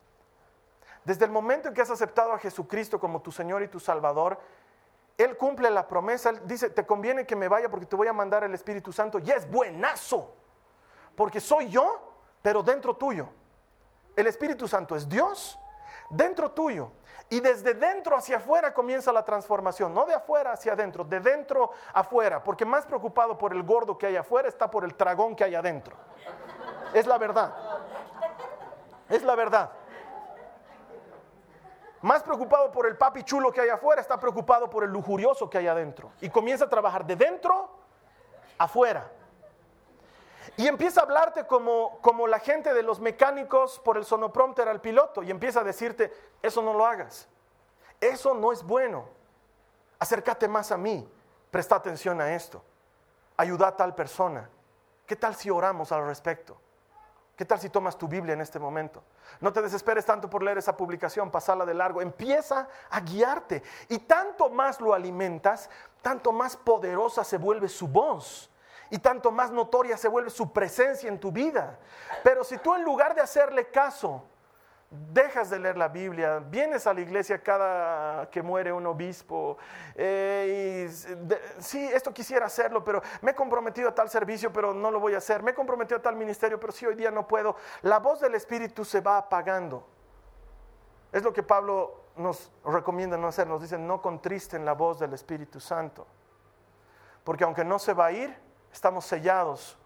Desde 1.04 1.26
el 1.26 1.32
momento 1.32 1.68
en 1.68 1.74
que 1.74 1.82
has 1.82 1.90
aceptado 1.90 2.32
a 2.32 2.40
Jesucristo 2.40 3.00
como 3.00 3.22
tu 3.22 3.32
Señor 3.32 3.62
y 3.62 3.68
tu 3.68 3.80
Salvador, 3.80 4.40
Él 5.18 5.36
cumple 5.36 5.70
la 5.70 5.86
promesa, 5.88 6.30
Él 6.30 6.42
dice, 6.46 6.70
te 6.70 6.86
conviene 6.86 7.26
que 7.26 7.36
me 7.36 7.50
vaya 7.50 7.70
porque 7.70 7.86
te 7.86 7.96
voy 7.96 8.08
a 8.08 8.14
mandar 8.14 8.46
el 8.46 8.54
Espíritu 8.54 8.94
Santo. 8.94 9.20
Y 9.20 9.30
es 9.32 9.50
buenazo, 9.52 10.34
porque 11.16 11.42
soy 11.42 11.70
yo, 11.70 12.16
pero 12.42 12.64
dentro 12.64 12.96
tuyo. 12.96 13.28
El 14.16 14.28
Espíritu 14.28 14.66
Santo 14.66 14.96
es 14.96 15.10
Dios, 15.10 15.60
dentro 16.10 16.52
tuyo. 16.52 16.92
Y 17.30 17.40
desde 17.42 17.76
dentro 17.76 18.18
hacia 18.18 18.38
afuera 18.38 18.74
comienza 18.74 19.12
la 19.14 19.24
transformación, 19.24 19.94
no 19.94 20.06
de 20.06 20.16
afuera 20.16 20.54
hacia 20.54 20.74
adentro, 20.74 21.04
de 21.04 21.20
dentro 21.20 21.72
afuera, 21.94 22.44
porque 22.44 22.66
más 22.66 22.88
preocupado 22.88 23.38
por 23.38 23.54
el 23.54 23.62
gordo 23.62 23.98
que 23.98 24.08
hay 24.08 24.16
afuera 24.16 24.48
está 24.50 24.70
por 24.70 24.84
el 24.84 24.96
tragón 24.96 25.36
que 25.36 25.44
hay 25.44 25.54
adentro. 25.54 25.96
Es 26.94 27.06
la 27.06 27.20
verdad. 27.20 27.54
Es 29.08 29.22
la 29.22 29.36
verdad. 29.36 29.70
Más 32.02 32.24
preocupado 32.24 32.72
por 32.72 32.88
el 32.88 32.98
papi 32.98 33.24
chulo 33.24 33.52
que 33.52 33.62
hay 33.62 33.70
afuera, 33.70 34.02
está 34.02 34.20
preocupado 34.20 34.70
por 34.70 34.84
el 34.84 34.90
lujurioso 34.90 35.50
que 35.50 35.58
hay 35.58 35.68
adentro. 35.68 36.12
Y 36.22 36.30
comienza 36.30 36.66
a 36.66 36.70
trabajar 36.70 37.06
de 37.06 37.16
dentro 37.16 37.70
afuera. 38.58 39.12
Y 40.60 40.68
empieza 40.68 41.00
a 41.00 41.04
hablarte 41.04 41.48
como, 41.48 42.02
como 42.02 42.28
la 42.28 42.38
gente 42.38 42.74
de 42.74 42.84
los 42.84 43.00
mecánicos 43.00 43.80
por 43.80 43.96
el 43.96 44.04
sonoprompter 44.04 44.68
al 44.68 44.82
piloto. 44.82 45.24
Y 45.24 45.32
empieza 45.32 45.62
a 45.62 45.64
decirte, 45.64 46.14
eso 46.42 46.62
no 46.62 46.74
lo 46.74 46.86
hagas. 46.86 47.30
Eso 48.02 48.34
no 48.34 48.52
es 48.52 48.62
bueno. 48.62 49.06
Acércate 50.00 50.50
más 50.50 50.74
a 50.74 50.78
mí. 50.78 51.10
Presta 51.50 51.78
atención 51.78 52.20
a 52.20 52.36
esto. 52.36 52.62
Ayuda 53.38 53.70
a 53.70 53.78
tal 53.78 53.96
persona. 53.96 54.50
¿Qué 55.06 55.16
tal 55.16 55.34
si 55.34 55.50
oramos 55.50 55.94
al 55.94 56.06
respecto? 56.06 56.60
¿Qué 57.38 57.46
tal 57.46 57.62
si 57.62 57.70
tomas 57.70 57.98
tu 57.98 58.10
Biblia 58.10 58.34
en 58.34 58.42
este 58.42 58.60
momento? 58.60 59.02
No 59.40 59.54
te 59.54 59.62
desesperes 59.62 60.06
tanto 60.06 60.30
por 60.30 60.44
leer 60.44 60.58
esa 60.58 60.76
publicación, 60.76 61.32
pasarla 61.32 61.66
de 61.66 61.74
largo. 61.74 62.02
Empieza 62.02 62.68
a 62.90 63.00
guiarte. 63.00 63.64
Y 63.88 64.00
tanto 64.00 64.50
más 64.50 64.82
lo 64.82 64.94
alimentas, 64.94 65.70
tanto 66.02 66.34
más 66.34 66.58
poderosa 66.58 67.24
se 67.24 67.38
vuelve 67.38 67.70
su 67.70 67.88
voz. 67.88 68.50
Y 68.90 69.00
tanto 69.00 69.32
más 69.32 69.52
notoria 69.52 69.98
se 69.98 70.08
vuelve 70.08 70.30
su 70.30 70.52
presencia 70.52 71.08
en 71.08 71.20
tu 71.20 71.32
vida. 71.32 71.78
Pero 72.24 72.44
si 72.44 72.58
tú 72.58 72.74
en 72.76 72.84
lugar 72.84 73.16
de 73.16 73.22
hacerle 73.22 73.70
caso, 73.70 74.24
dejas 74.90 75.52
de 75.52 75.60
leer 75.60 75.78
la 75.78 75.88
Biblia, 75.88 76.40
vienes 76.40 76.88
a 76.88 76.94
la 76.94 77.02
iglesia 77.02 77.42
cada 77.44 78.30
que 78.32 78.42
muere 78.42 78.74
un 78.74 78.88
obispo, 78.88 79.58
eh, 79.96 80.88
y 80.90 81.62
sí, 81.62 81.88
esto 81.94 82.12
quisiera 82.12 82.48
hacerlo, 82.48 82.84
pero 82.84 83.02
me 83.22 83.32
he 83.32 83.36
comprometido 83.36 83.90
a 83.90 83.96
tal 83.96 84.10
servicio, 84.10 84.52
pero 84.52 84.74
no 84.74 84.90
lo 84.90 85.00
voy 85.00 85.14
a 85.14 85.20
hacer, 85.20 85.44
me 85.44 85.52
he 85.52 85.54
comprometido 85.54 86.00
a 86.00 86.02
tal 86.02 86.16
ministerio, 86.16 86.60
pero 86.60 86.74
sí, 86.74 86.86
hoy 86.86 86.96
día 86.96 87.12
no 87.12 87.28
puedo, 87.28 87.56
la 87.84 88.00
voz 88.00 88.20
del 88.20 88.34
Espíritu 88.34 88.84
se 88.84 89.02
va 89.02 89.18
apagando. 89.18 89.88
Es 91.12 91.24
lo 91.24 91.34
que 91.34 91.44
Pablo 91.44 92.06
nos 92.16 92.52
recomienda 92.66 93.18
no 93.18 93.28
hacer, 93.28 93.48
nos 93.48 93.62
dice, 93.62 93.78
no 93.78 94.02
contristen 94.02 94.66
la 94.66 94.74
voz 94.74 95.00
del 95.00 95.14
Espíritu 95.14 95.60
Santo, 95.60 96.08
porque 97.24 97.44
aunque 97.44 97.64
no 97.64 97.78
se 97.78 97.94
va 97.94 98.08
a 98.08 98.12
ir, 98.12 98.49
estamos 98.72 99.06
sellados 99.06 99.78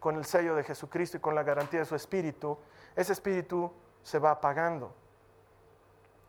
con 0.00 0.16
el 0.16 0.24
sello 0.24 0.54
de 0.54 0.64
Jesucristo 0.64 1.16
y 1.16 1.20
con 1.20 1.34
la 1.34 1.42
garantía 1.42 1.80
de 1.80 1.86
su 1.86 1.94
Espíritu, 1.94 2.58
ese 2.94 3.12
Espíritu 3.12 3.72
se 4.02 4.18
va 4.18 4.30
apagando 4.30 4.94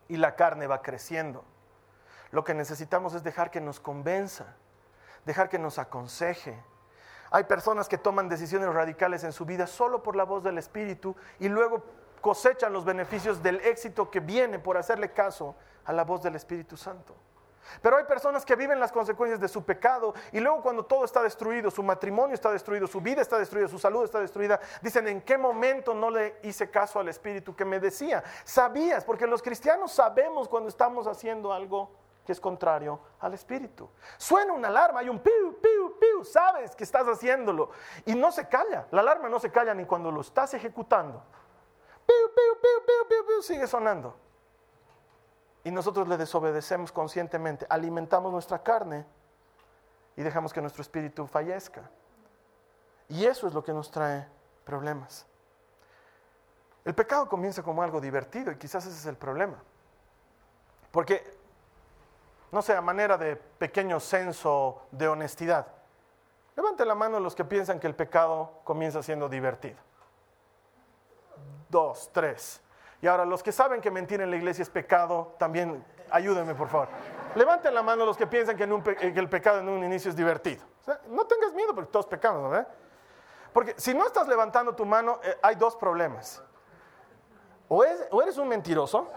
y 0.07 0.17
la 0.17 0.35
carne 0.35 0.67
va 0.67 0.81
creciendo. 0.81 1.43
Lo 2.31 2.43
que 2.43 2.53
necesitamos 2.53 3.13
es 3.13 3.23
dejar 3.23 3.51
que 3.51 3.61
nos 3.61 3.79
convenza, 3.79 4.55
dejar 5.25 5.49
que 5.49 5.59
nos 5.59 5.79
aconseje. 5.79 6.61
Hay 7.31 7.43
personas 7.43 7.87
que 7.87 7.97
toman 7.97 8.27
decisiones 8.27 8.73
radicales 8.73 9.23
en 9.23 9.31
su 9.31 9.45
vida 9.45 9.67
solo 9.67 10.01
por 10.01 10.15
la 10.15 10.23
voz 10.23 10.43
del 10.43 10.57
Espíritu 10.57 11.15
y 11.39 11.47
luego 11.47 11.83
cosechan 12.21 12.73
los 12.73 12.85
beneficios 12.85 13.41
del 13.41 13.61
éxito 13.61 14.09
que 14.09 14.19
viene 14.19 14.59
por 14.59 14.77
hacerle 14.77 15.11
caso 15.11 15.55
a 15.85 15.93
la 15.93 16.03
voz 16.03 16.23
del 16.23 16.35
Espíritu 16.35 16.75
Santo. 16.75 17.15
Pero 17.81 17.97
hay 17.97 18.03
personas 18.05 18.45
que 18.45 18.55
viven 18.55 18.79
las 18.79 18.91
consecuencias 18.91 19.39
de 19.39 19.47
su 19.47 19.63
pecado 19.63 20.13
y 20.31 20.39
luego 20.39 20.61
cuando 20.61 20.85
todo 20.85 21.05
está 21.05 21.21
destruido, 21.21 21.71
su 21.71 21.83
matrimonio 21.83 22.33
está 22.33 22.51
destruido, 22.51 22.87
su 22.87 23.01
vida 23.01 23.21
está 23.21 23.37
destruida, 23.37 23.67
su 23.67 23.79
salud 23.79 24.03
está 24.03 24.19
destruida, 24.19 24.59
dicen, 24.81 25.07
¿en 25.07 25.21
qué 25.21 25.37
momento 25.37 25.93
no 25.93 26.09
le 26.09 26.37
hice 26.43 26.69
caso 26.69 26.99
al 26.99 27.07
Espíritu 27.09 27.55
que 27.55 27.65
me 27.65 27.79
decía? 27.79 28.23
Sabías, 28.43 29.03
porque 29.03 29.27
los 29.27 29.41
cristianos 29.41 29.91
sabemos 29.91 30.47
cuando 30.47 30.69
estamos 30.69 31.07
haciendo 31.07 31.53
algo 31.53 31.91
que 32.25 32.33
es 32.33 32.39
contrario 32.39 32.99
al 33.19 33.33
Espíritu. 33.33 33.89
Suena 34.17 34.53
una 34.53 34.67
alarma, 34.67 34.99
hay 34.99 35.09
un 35.09 35.19
piu, 35.19 35.57
piu, 35.61 35.97
piu, 35.99 36.23
sabes 36.23 36.75
que 36.75 36.83
estás 36.83 37.07
haciéndolo 37.07 37.71
y 38.05 38.13
no 38.15 38.31
se 38.31 38.47
calla, 38.47 38.87
la 38.91 39.01
alarma 39.01 39.29
no 39.29 39.39
se 39.39 39.51
calla 39.51 39.73
ni 39.73 39.85
cuando 39.85 40.11
lo 40.11 40.21
estás 40.21 40.53
ejecutando. 40.53 41.23
Piu, 42.05 42.33
piu, 42.35 42.61
piu, 42.61 42.85
piu, 42.85 43.07
piu, 43.07 43.25
piu, 43.25 43.41
sigue 43.41 43.67
sonando 43.67 44.28
y 45.69 45.71
nosotros 45.71 46.07
le 46.07 46.17
desobedecemos 46.17 46.91
conscientemente, 46.91 47.67
alimentamos 47.69 48.31
nuestra 48.31 48.63
carne 48.63 49.05
y 50.15 50.23
dejamos 50.23 50.51
que 50.51 50.61
nuestro 50.61 50.81
espíritu 50.81 51.27
fallezca. 51.27 51.91
Y 53.07 53.25
eso 53.25 53.45
es 53.45 53.53
lo 53.53 53.63
que 53.63 53.71
nos 53.71 53.91
trae 53.91 54.27
problemas. 54.65 55.27
El 56.83 56.95
pecado 56.95 57.29
comienza 57.29 57.61
como 57.61 57.83
algo 57.83 58.01
divertido 58.01 58.51
y 58.51 58.55
quizás 58.55 58.83
ese 58.87 58.97
es 58.97 59.05
el 59.05 59.15
problema. 59.15 59.61
Porque, 60.89 61.37
no 62.51 62.63
sé, 62.63 62.73
a 62.75 62.81
manera 62.81 63.15
de 63.15 63.35
pequeño 63.35 63.99
censo 63.99 64.87
de 64.89 65.07
honestidad, 65.07 65.67
levante 66.55 66.83
la 66.83 66.95
mano 66.95 67.19
los 67.19 67.35
que 67.35 67.45
piensan 67.45 67.79
que 67.79 67.85
el 67.85 67.95
pecado 67.95 68.61
comienza 68.63 69.03
siendo 69.03 69.29
divertido. 69.29 69.77
Dos, 71.69 72.09
tres. 72.11 72.59
Y 73.01 73.07
ahora, 73.07 73.25
los 73.25 73.41
que 73.41 73.51
saben 73.51 73.79
que 73.81 73.91
mentir 73.91 74.21
en 74.21 74.29
la 74.29 74.35
iglesia 74.35 74.61
es 74.61 74.69
pecado, 74.69 75.33
también 75.37 75.85
ayúdenme, 76.11 76.53
por 76.55 76.67
favor. 76.67 76.89
Levanten 77.35 77.73
la 77.73 77.81
mano 77.81 78.05
los 78.05 78.17
que 78.17 78.27
piensan 78.27 78.57
que, 78.57 78.63
el 78.63 79.29
pecado 79.29 79.59
en 79.59 79.69
un 79.69 79.83
inicio 79.83 80.09
es 80.09 80.17
divertido. 80.17 80.63
no 81.07 81.25
tengas 81.25 81.53
miedo 81.53 81.73
porque 81.73 81.91
todos 81.91 82.07
pecamos, 82.07 82.51
¿no? 82.51 82.65
Porque 83.53 83.73
si 83.77 83.93
no 83.93 84.05
estás 84.05 84.27
levantando 84.27 84.75
tu 84.75 84.85
mano, 84.85 85.19
eh, 85.23 85.37
hay 85.41 85.55
dos 85.55 85.75
problemas. 85.75 86.41
O, 87.67 87.83
o 88.11 88.21
eres 88.21 88.37
un 88.37 88.47
mentiroso 88.47 89.07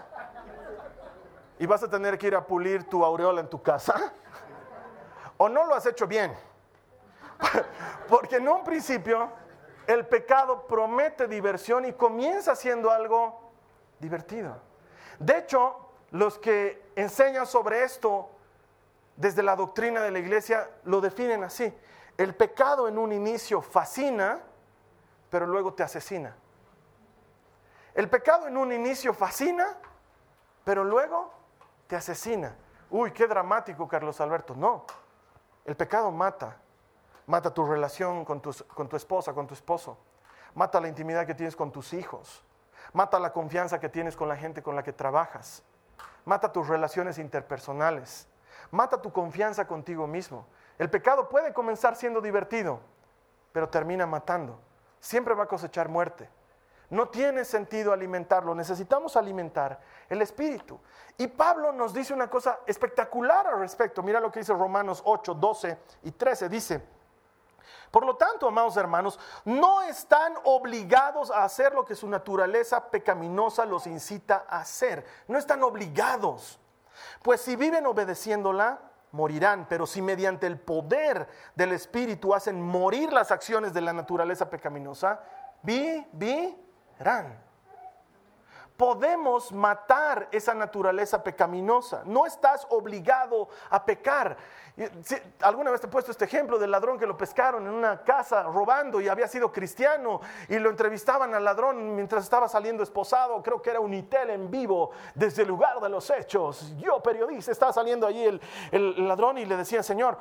y 1.59 1.65
vas 1.65 1.83
a 1.83 1.89
tener 1.89 2.17
que 2.17 2.27
ir 2.27 2.35
a 2.35 2.45
pulir 2.45 2.89
tu 2.89 3.03
aureola 3.03 3.41
en 3.41 3.49
tu 3.49 3.61
casa, 3.61 4.13
o 5.37 5.49
no 5.49 5.65
lo 5.65 5.75
has 5.75 5.85
hecho 5.85 6.07
bien. 6.07 6.33
Porque 8.07 8.37
en 8.37 8.47
un 8.47 8.63
principio 8.63 9.29
el 9.87 10.05
pecado 10.07 10.65
promete 10.67 11.27
diversión 11.27 11.85
y 11.85 11.93
comienza 11.93 12.55
siendo 12.55 12.89
algo 12.89 13.42
divertido. 14.03 14.57
De 15.17 15.39
hecho, 15.39 15.89
los 16.11 16.37
que 16.37 16.91
enseñan 16.95 17.47
sobre 17.47 17.83
esto 17.83 18.29
desde 19.15 19.41
la 19.41 19.55
doctrina 19.55 20.01
de 20.01 20.11
la 20.11 20.19
iglesia 20.19 20.69
lo 20.83 21.01
definen 21.01 21.43
así. 21.43 21.73
El 22.17 22.35
pecado 22.35 22.87
en 22.87 22.97
un 22.97 23.11
inicio 23.11 23.61
fascina, 23.61 24.39
pero 25.29 25.47
luego 25.47 25.73
te 25.73 25.81
asesina. 25.81 26.35
El 27.95 28.09
pecado 28.09 28.47
en 28.47 28.57
un 28.57 28.71
inicio 28.71 29.13
fascina, 29.13 29.77
pero 30.63 30.83
luego 30.83 31.31
te 31.87 31.95
asesina. 31.95 32.55
Uy, 32.89 33.11
qué 33.11 33.25
dramático, 33.27 33.87
Carlos 33.87 34.19
Alberto. 34.21 34.55
No, 34.55 34.85
el 35.65 35.75
pecado 35.75 36.11
mata. 36.11 36.57
Mata 37.25 37.53
tu 37.53 37.65
relación 37.65 38.25
con 38.25 38.41
tu, 38.41 38.53
con 38.75 38.89
tu 38.89 38.97
esposa, 38.97 39.33
con 39.33 39.47
tu 39.47 39.53
esposo. 39.53 39.97
Mata 40.55 40.79
la 40.79 40.87
intimidad 40.87 41.25
que 41.25 41.33
tienes 41.33 41.55
con 41.55 41.71
tus 41.71 41.93
hijos. 41.93 42.43
Mata 42.93 43.19
la 43.19 43.33
confianza 43.33 43.79
que 43.79 43.89
tienes 43.89 44.15
con 44.15 44.29
la 44.29 44.37
gente 44.37 44.61
con 44.61 44.75
la 44.75 44.83
que 44.83 44.93
trabajas. 44.93 45.63
Mata 46.25 46.51
tus 46.51 46.67
relaciones 46.67 47.17
interpersonales. 47.17 48.27
Mata 48.71 49.01
tu 49.01 49.11
confianza 49.11 49.67
contigo 49.67 50.07
mismo. 50.07 50.47
El 50.77 50.89
pecado 50.89 51.27
puede 51.27 51.53
comenzar 51.53 51.95
siendo 51.95 52.21
divertido, 52.21 52.79
pero 53.51 53.69
termina 53.69 54.05
matando. 54.05 54.59
Siempre 54.99 55.33
va 55.33 55.43
a 55.43 55.47
cosechar 55.47 55.89
muerte. 55.89 56.29
No 56.89 57.09
tiene 57.09 57.43
sentido 57.43 57.91
alimentarlo. 57.91 58.53
Necesitamos 58.53 59.17
alimentar 59.17 59.79
el 60.09 60.21
espíritu. 60.21 60.79
Y 61.17 61.27
Pablo 61.27 61.71
nos 61.71 61.93
dice 61.93 62.13
una 62.13 62.29
cosa 62.29 62.59
espectacular 62.67 63.47
al 63.47 63.59
respecto. 63.59 64.03
Mira 64.03 64.19
lo 64.19 64.31
que 64.31 64.39
dice 64.39 64.53
Romanos 64.53 65.01
8, 65.03 65.33
12 65.33 65.77
y 66.03 66.11
13. 66.11 66.49
Dice, 66.49 66.83
por 67.93 68.07
lo 68.07 68.15
tanto, 68.15 68.47
amados 68.47 68.75
hermanos, 68.75 69.19
no 69.45 69.83
están 69.83 70.33
obligados 70.45 71.29
a 71.29 71.43
hacer 71.43 71.75
lo 71.75 71.85
que 71.85 71.93
su 71.93 72.09
naturaleza 72.09 72.89
pecaminosa 72.89 73.67
los 73.67 73.85
incita 73.85 74.47
a 74.49 74.61
hacer. 74.61 75.05
No 75.27 75.37
están 75.37 75.61
obligados. 75.61 76.59
Pues 77.21 77.41
si 77.41 77.55
viven 77.55 77.85
obedeciéndola, 77.85 78.79
morirán. 79.11 79.67
Pero 79.69 79.85
si 79.85 80.01
mediante 80.01 80.47
el 80.47 80.59
poder 80.59 81.27
del 81.53 81.71
Espíritu 81.71 82.33
hacen 82.33 82.59
morir 82.59 83.13
las 83.13 83.29
acciones 83.29 83.75
de 83.75 83.81
la 83.81 83.93
naturaleza 83.93 84.49
pecaminosa, 84.49 85.19
vivirán 85.61 87.43
podemos 88.77 89.51
matar 89.51 90.27
esa 90.31 90.53
naturaleza 90.53 91.23
pecaminosa. 91.23 92.03
No 92.05 92.25
estás 92.25 92.65
obligado 92.69 93.49
a 93.69 93.85
pecar. 93.85 94.37
alguna 95.41 95.71
vez 95.71 95.81
te 95.81 95.87
he 95.87 95.89
puesto 95.89 96.11
este 96.11 96.25
ejemplo 96.25 96.57
del 96.57 96.71
ladrón 96.71 96.97
que 96.97 97.05
lo 97.05 97.15
pescaron 97.15 97.67
en 97.67 97.73
una 97.73 98.03
casa 98.03 98.43
robando 98.43 98.99
y 98.99 99.07
había 99.07 99.27
sido 99.27 99.51
cristiano 99.51 100.19
y 100.49 100.57
lo 100.57 100.69
entrevistaban 100.69 101.33
al 101.35 101.43
ladrón 101.43 101.95
mientras 101.95 102.23
estaba 102.23 102.47
saliendo 102.47 102.83
esposado. 102.83 103.41
Creo 103.43 103.61
que 103.61 103.69
era 103.69 103.79
un 103.79 103.93
itel 103.93 104.31
en 104.31 104.49
vivo 104.49 104.91
desde 105.13 105.43
el 105.43 105.49
lugar 105.49 105.79
de 105.79 105.89
los 105.89 106.09
hechos. 106.09 106.73
Yo, 106.77 107.01
periodista, 107.01 107.51
estaba 107.51 107.71
saliendo 107.71 108.07
allí 108.07 108.23
el, 108.23 108.41
el 108.71 109.07
ladrón 109.07 109.37
y 109.37 109.45
le 109.45 109.55
decía, 109.55 109.83
Señor, 109.83 110.17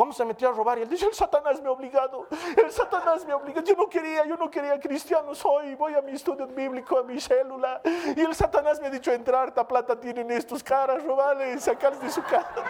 ¿Cómo 0.00 0.14
se 0.14 0.24
metió 0.24 0.48
a 0.48 0.52
robar? 0.52 0.78
Y 0.78 0.82
él 0.84 0.88
dice, 0.88 1.04
el 1.04 1.12
Satanás 1.12 1.60
me 1.60 1.68
ha 1.68 1.72
obligado, 1.72 2.26
el 2.56 2.72
Satanás 2.72 3.22
me 3.26 3.32
ha 3.32 3.36
obligado. 3.36 3.66
Yo 3.66 3.74
no 3.76 3.86
quería, 3.86 4.24
yo 4.24 4.34
no 4.34 4.50
quería 4.50 4.80
cristiano 4.80 5.34
soy, 5.34 5.74
voy 5.74 5.94
a 5.94 6.00
mi 6.00 6.12
estudio 6.12 6.46
bíblico, 6.46 7.00
a 7.00 7.02
mi 7.02 7.20
célula. 7.20 7.82
Y 8.16 8.18
el 8.18 8.34
Satanás 8.34 8.80
me 8.80 8.86
ha 8.86 8.90
dicho, 8.90 9.12
entrar, 9.12 9.48
esta 9.48 9.68
plata 9.68 10.00
tienen 10.00 10.30
estos 10.30 10.64
caras, 10.64 11.04
robarle, 11.04 11.58
sacarles 11.58 12.00
de 12.00 12.10
su 12.10 12.22
casa. 12.22 12.64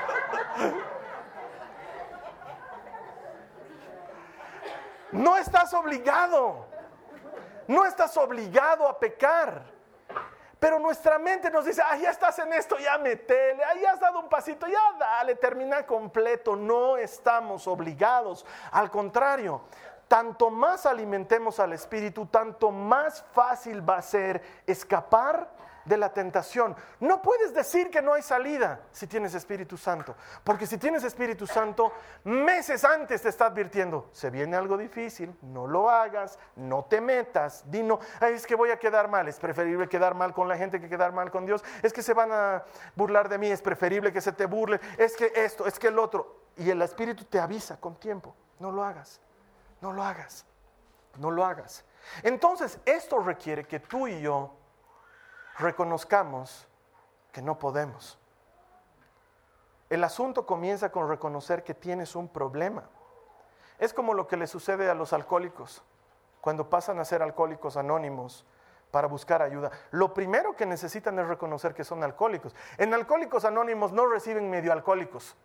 No 5.12 5.36
estás 5.36 5.72
obligado, 5.72 6.66
no 7.68 7.84
estás 7.84 8.16
obligado 8.16 8.88
a 8.88 8.98
pecar. 8.98 9.69
Pero 10.60 10.78
nuestra 10.78 11.18
mente 11.18 11.50
nos 11.50 11.64
dice, 11.64 11.82
ah, 11.82 11.96
ya 11.96 12.10
estás 12.10 12.38
en 12.38 12.52
esto, 12.52 12.76
ya 12.78 12.98
metele, 12.98 13.64
ah, 13.64 13.74
ya 13.80 13.92
has 13.92 14.00
dado 14.00 14.20
un 14.20 14.28
pasito, 14.28 14.66
ya 14.66 14.92
dale, 14.98 15.34
termina 15.34 15.86
completo. 15.86 16.54
No 16.54 16.98
estamos 16.98 17.66
obligados. 17.66 18.44
Al 18.70 18.90
contrario, 18.90 19.62
tanto 20.06 20.50
más 20.50 20.84
alimentemos 20.84 21.58
al 21.60 21.72
Espíritu, 21.72 22.26
tanto 22.26 22.70
más 22.70 23.24
fácil 23.32 23.88
va 23.88 23.96
a 23.96 24.02
ser 24.02 24.42
escapar 24.66 25.48
de 25.90 25.98
la 25.98 26.12
tentación. 26.12 26.74
No 27.00 27.20
puedes 27.20 27.52
decir 27.52 27.90
que 27.90 28.00
no 28.00 28.14
hay 28.14 28.22
salida 28.22 28.80
si 28.92 29.08
tienes 29.08 29.34
Espíritu 29.34 29.76
Santo, 29.76 30.14
porque 30.44 30.66
si 30.66 30.78
tienes 30.78 31.02
Espíritu 31.02 31.46
Santo, 31.46 31.92
meses 32.24 32.84
antes 32.84 33.20
te 33.20 33.28
está 33.28 33.46
advirtiendo, 33.46 34.08
se 34.12 34.30
viene 34.30 34.56
algo 34.56 34.78
difícil, 34.78 35.36
no 35.42 35.66
lo 35.66 35.90
hagas, 35.90 36.38
no 36.54 36.84
te 36.84 37.00
metas, 37.00 37.68
dino, 37.68 37.98
es 38.20 38.46
que 38.46 38.54
voy 38.54 38.70
a 38.70 38.78
quedar 38.78 39.08
mal, 39.08 39.26
es 39.26 39.38
preferible 39.40 39.88
quedar 39.88 40.14
mal 40.14 40.32
con 40.32 40.48
la 40.48 40.56
gente 40.56 40.80
que 40.80 40.88
quedar 40.88 41.12
mal 41.12 41.30
con 41.30 41.44
Dios, 41.44 41.62
es 41.82 41.92
que 41.92 42.02
se 42.02 42.14
van 42.14 42.30
a 42.32 42.64
burlar 42.94 43.28
de 43.28 43.38
mí, 43.38 43.50
es 43.50 43.60
preferible 43.60 44.12
que 44.12 44.20
se 44.20 44.32
te 44.32 44.46
burle, 44.46 44.80
es 44.96 45.16
que 45.16 45.32
esto, 45.34 45.66
es 45.66 45.76
que 45.78 45.88
el 45.88 45.98
otro, 45.98 46.44
y 46.56 46.70
el 46.70 46.80
Espíritu 46.82 47.24
te 47.24 47.40
avisa 47.40 47.80
con 47.80 47.96
tiempo, 47.96 48.32
no 48.60 48.70
lo 48.70 48.84
hagas, 48.84 49.20
no 49.80 49.92
lo 49.92 50.04
hagas, 50.04 50.46
no 51.18 51.32
lo 51.32 51.44
hagas. 51.44 51.84
Entonces, 52.22 52.78
esto 52.84 53.18
requiere 53.18 53.64
que 53.64 53.80
tú 53.80 54.06
y 54.06 54.20
yo 54.20 54.59
reconozcamos 55.58 56.68
que 57.32 57.42
no 57.42 57.58
podemos. 57.58 58.18
El 59.88 60.04
asunto 60.04 60.46
comienza 60.46 60.90
con 60.92 61.08
reconocer 61.08 61.64
que 61.64 61.74
tienes 61.74 62.14
un 62.14 62.28
problema. 62.28 62.84
Es 63.78 63.92
como 63.92 64.14
lo 64.14 64.26
que 64.26 64.36
le 64.36 64.46
sucede 64.46 64.88
a 64.88 64.94
los 64.94 65.12
alcohólicos 65.12 65.82
cuando 66.40 66.70
pasan 66.70 66.98
a 66.98 67.04
ser 67.04 67.22
alcohólicos 67.22 67.76
anónimos 67.76 68.46
para 68.90 69.08
buscar 69.08 69.42
ayuda. 69.42 69.70
Lo 69.90 70.14
primero 70.14 70.56
que 70.56 70.66
necesitan 70.66 71.18
es 71.18 71.26
reconocer 71.26 71.74
que 71.74 71.84
son 71.84 72.02
alcohólicos. 72.02 72.54
En 72.78 72.92
alcohólicos 72.94 73.44
anónimos 73.44 73.92
no 73.92 74.06
reciben 74.06 74.50
medio 74.50 74.72
alcohólicos. 74.72 75.36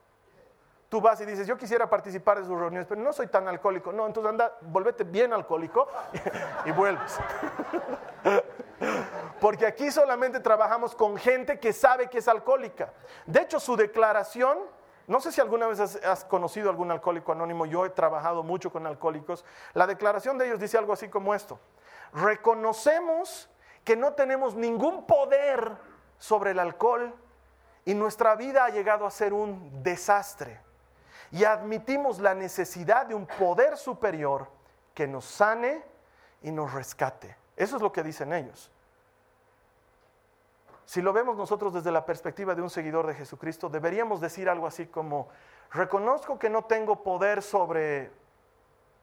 Tú 0.90 1.02
vas 1.02 1.20
y 1.22 1.26
dices, 1.26 1.48
yo 1.48 1.58
quisiera 1.58 1.90
participar 1.90 2.40
de 2.40 2.46
sus 2.46 2.58
reuniones, 2.58 2.88
pero 2.88 3.02
no 3.02 3.12
soy 3.12 3.28
tan 3.28 3.48
alcohólico. 3.48 3.92
No, 3.92 4.06
entonces 4.06 4.30
anda, 4.30 4.56
volvete 4.62 5.04
bien 5.04 5.34
alcohólico 5.34 5.88
y 6.66 6.72
vuelves. 6.72 7.20
Porque 9.40 9.66
aquí 9.66 9.92
solamente 9.92 10.40
trabajamos 10.40 10.96
con 10.96 11.18
gente 11.18 11.60
que 11.60 11.74
sabe 11.74 12.08
que 12.08 12.20
es 12.20 12.28
alcohólica. 12.28 12.94
De 13.26 13.42
hecho, 13.42 13.60
su 13.60 13.76
declaración, 13.76 14.60
no 15.08 15.20
sé 15.20 15.32
si 15.32 15.42
alguna 15.42 15.68
vez 15.68 15.80
has, 15.80 16.26
conocido 16.26 16.70
algún 16.70 16.92
alcohólico 16.92 17.32
anónimo, 17.32 17.66
yo 17.66 17.86
he 17.86 17.90
trabajado 17.90 18.44
mucho 18.44 18.72
con 18.72 18.86
alcohólicos, 18.88 19.46
la 19.74 19.88
declaración 19.88 20.38
de 20.38 20.48
ellos 20.48 20.60
dice 20.60 20.78
algo 20.78 20.94
así 20.94 21.10
como 21.10 21.34
esto. 21.34 21.60
Reconocemos 22.14 23.50
que 23.84 23.96
no 23.96 24.14
tenemos 24.14 24.56
ningún 24.56 25.06
poder 25.06 25.78
sobre 26.18 26.52
el 26.52 26.60
alcohol 26.60 27.14
y 27.86 27.94
nuestra 27.94 28.36
vida 28.36 28.66
ha 28.66 28.70
llegado 28.70 29.06
a 29.06 29.12
ser 29.12 29.34
un 29.34 29.84
desastre. 29.84 30.65
Y 31.32 31.44
admitimos 31.44 32.20
la 32.20 32.34
necesidad 32.34 33.06
de 33.06 33.16
un 33.16 33.26
poder 33.26 33.78
superior 33.78 34.48
que 34.94 35.08
nos 35.08 35.26
sane 35.26 35.84
y 36.42 36.52
nos 36.52 36.74
rescate. 36.74 37.36
Eso 37.56 37.76
es 37.78 37.82
lo 37.82 37.92
que 37.92 38.04
dicen 38.04 38.34
ellos. 38.34 38.72
Si 40.86 41.02
lo 41.02 41.14
vemos 41.14 41.36
nosotros 41.36 41.74
desde 41.74 41.92
la 41.92 42.06
perspectiva 42.06 42.54
de 42.54 42.62
un 42.62 42.70
seguidor 42.70 43.08
de 43.08 43.16
Jesucristo, 43.16 43.70
deberíamos 43.70 44.22
decir 44.22 44.48
algo 44.48 44.68
así 44.68 44.86
como, 44.86 45.28
reconozco 45.72 46.38
que 46.38 46.50
no 46.50 46.66
tengo 46.66 47.02
poder 47.02 47.42
sobre 47.42 48.12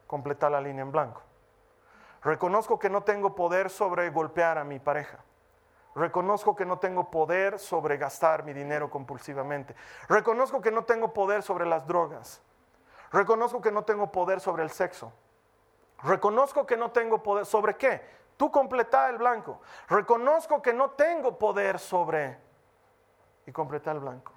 completar 0.07 0.51
la 0.51 0.61
línea 0.61 0.83
en 0.83 0.91
blanco. 0.91 1.21
Reconozco 2.23 2.79
que 2.79 2.89
no 2.89 3.03
tengo 3.03 3.35
poder 3.35 3.69
sobre 3.69 4.09
golpear 4.09 4.57
a 4.57 4.63
mi 4.63 4.79
pareja. 4.79 5.19
Reconozco 5.95 6.55
que 6.55 6.65
no 6.65 6.79
tengo 6.79 7.11
poder 7.11 7.59
sobre 7.59 7.97
gastar 7.97 8.43
mi 8.43 8.53
dinero 8.53 8.89
compulsivamente. 8.89 9.75
Reconozco 10.09 10.59
que 10.59 10.71
no 10.71 10.85
tengo 10.85 11.13
poder 11.13 11.43
sobre 11.43 11.65
las 11.65 11.85
drogas. 11.85 12.41
Reconozco 13.11 13.61
que 13.61 13.71
no 13.71 13.83
tengo 13.83 14.11
poder 14.11 14.39
sobre 14.39 14.63
el 14.63 14.71
sexo. 14.71 15.13
Reconozco 16.01 16.65
que 16.65 16.75
no 16.75 16.91
tengo 16.91 17.21
poder 17.21 17.45
sobre 17.45 17.75
qué? 17.77 18.01
Tú 18.37 18.51
completa 18.51 19.09
el 19.09 19.17
blanco. 19.17 19.61
Reconozco 19.87 20.61
que 20.61 20.73
no 20.73 20.91
tengo 20.91 21.37
poder 21.37 21.77
sobre 21.77 22.39
y 23.45 23.51
completa 23.51 23.91
el 23.91 23.99
blanco. 23.99 24.33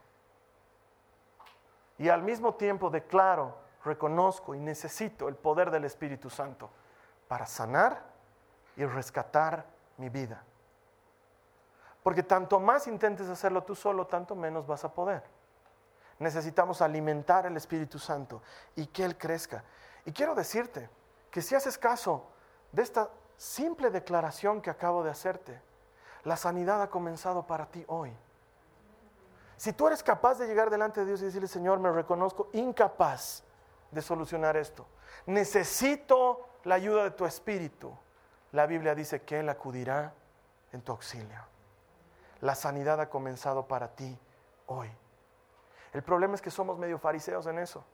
Y 1.98 2.10
al 2.10 2.22
mismo 2.22 2.54
tiempo 2.54 2.90
declaro, 2.90 3.56
reconozco 3.82 4.54
y 4.54 4.60
necesito 4.60 5.28
el 5.28 5.36
poder 5.36 5.70
del 5.70 5.84
Espíritu 5.84 6.28
Santo 6.28 6.70
para 7.28 7.46
sanar 7.46 8.02
y 8.76 8.84
rescatar 8.84 9.64
mi 9.96 10.10
vida. 10.10 10.44
Porque 12.06 12.22
tanto 12.22 12.60
más 12.60 12.86
intentes 12.86 13.28
hacerlo 13.28 13.64
tú 13.64 13.74
solo, 13.74 14.06
tanto 14.06 14.36
menos 14.36 14.64
vas 14.64 14.84
a 14.84 14.94
poder. 14.94 15.24
Necesitamos 16.20 16.80
alimentar 16.80 17.46
el 17.46 17.56
Espíritu 17.56 17.98
Santo 17.98 18.42
y 18.76 18.86
que 18.86 19.04
Él 19.04 19.18
crezca. 19.18 19.64
Y 20.04 20.12
quiero 20.12 20.36
decirte 20.36 20.88
que 21.32 21.42
si 21.42 21.56
haces 21.56 21.76
caso 21.76 22.28
de 22.70 22.82
esta 22.84 23.10
simple 23.36 23.90
declaración 23.90 24.62
que 24.62 24.70
acabo 24.70 25.02
de 25.02 25.10
hacerte, 25.10 25.60
la 26.22 26.36
sanidad 26.36 26.80
ha 26.80 26.90
comenzado 26.90 27.44
para 27.44 27.66
ti 27.66 27.84
hoy. 27.88 28.16
Si 29.56 29.72
tú 29.72 29.88
eres 29.88 30.04
capaz 30.04 30.38
de 30.38 30.46
llegar 30.46 30.70
delante 30.70 31.00
de 31.00 31.06
Dios 31.06 31.22
y 31.22 31.24
decirle, 31.24 31.48
Señor, 31.48 31.80
me 31.80 31.90
reconozco 31.90 32.50
incapaz 32.52 33.42
de 33.90 34.00
solucionar 34.00 34.56
esto, 34.56 34.86
necesito 35.26 36.50
la 36.62 36.76
ayuda 36.76 37.02
de 37.02 37.10
tu 37.10 37.26
Espíritu, 37.26 37.92
la 38.52 38.64
Biblia 38.66 38.94
dice 38.94 39.22
que 39.22 39.40
Él 39.40 39.48
acudirá 39.48 40.14
en 40.70 40.82
tu 40.82 40.92
auxilio. 40.92 41.55
La 42.46 42.54
sanidad 42.54 43.00
ha 43.00 43.10
comenzado 43.10 43.66
para 43.66 43.88
ti 43.88 44.16
hoy. 44.66 44.88
El 45.92 46.04
problema 46.04 46.36
es 46.36 46.40
que 46.40 46.52
somos 46.52 46.78
medio 46.78 46.96
fariseos 46.96 47.44
en 47.48 47.58
eso. 47.58 47.84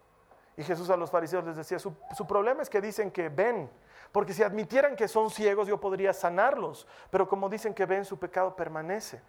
Y 0.59 0.63
Jesús 0.63 0.91
a 0.91 0.97
los 0.99 1.11
fariseos 1.11 1.43
les 1.43 1.57
decía, 1.57 1.79
su, 1.79 1.97
su 2.15 2.27
problema 2.27 2.61
es 2.61 2.69
que 2.69 2.83
dicen 2.83 3.11
que 3.11 3.31
ven, 3.31 3.71
porque 4.13 4.35
si 4.35 4.43
admitieran 4.43 4.95
que 4.95 5.09
son 5.09 5.31
ciegos, 5.31 5.69
yo 5.69 5.81
podría 5.81 6.13
sanarlos. 6.13 6.87
Pero 7.09 7.27
como 7.27 7.49
dicen 7.49 7.73
que 7.73 7.87
ven, 7.87 8.05
su 8.05 8.19
pecado 8.19 8.55
permanece. 8.55 9.23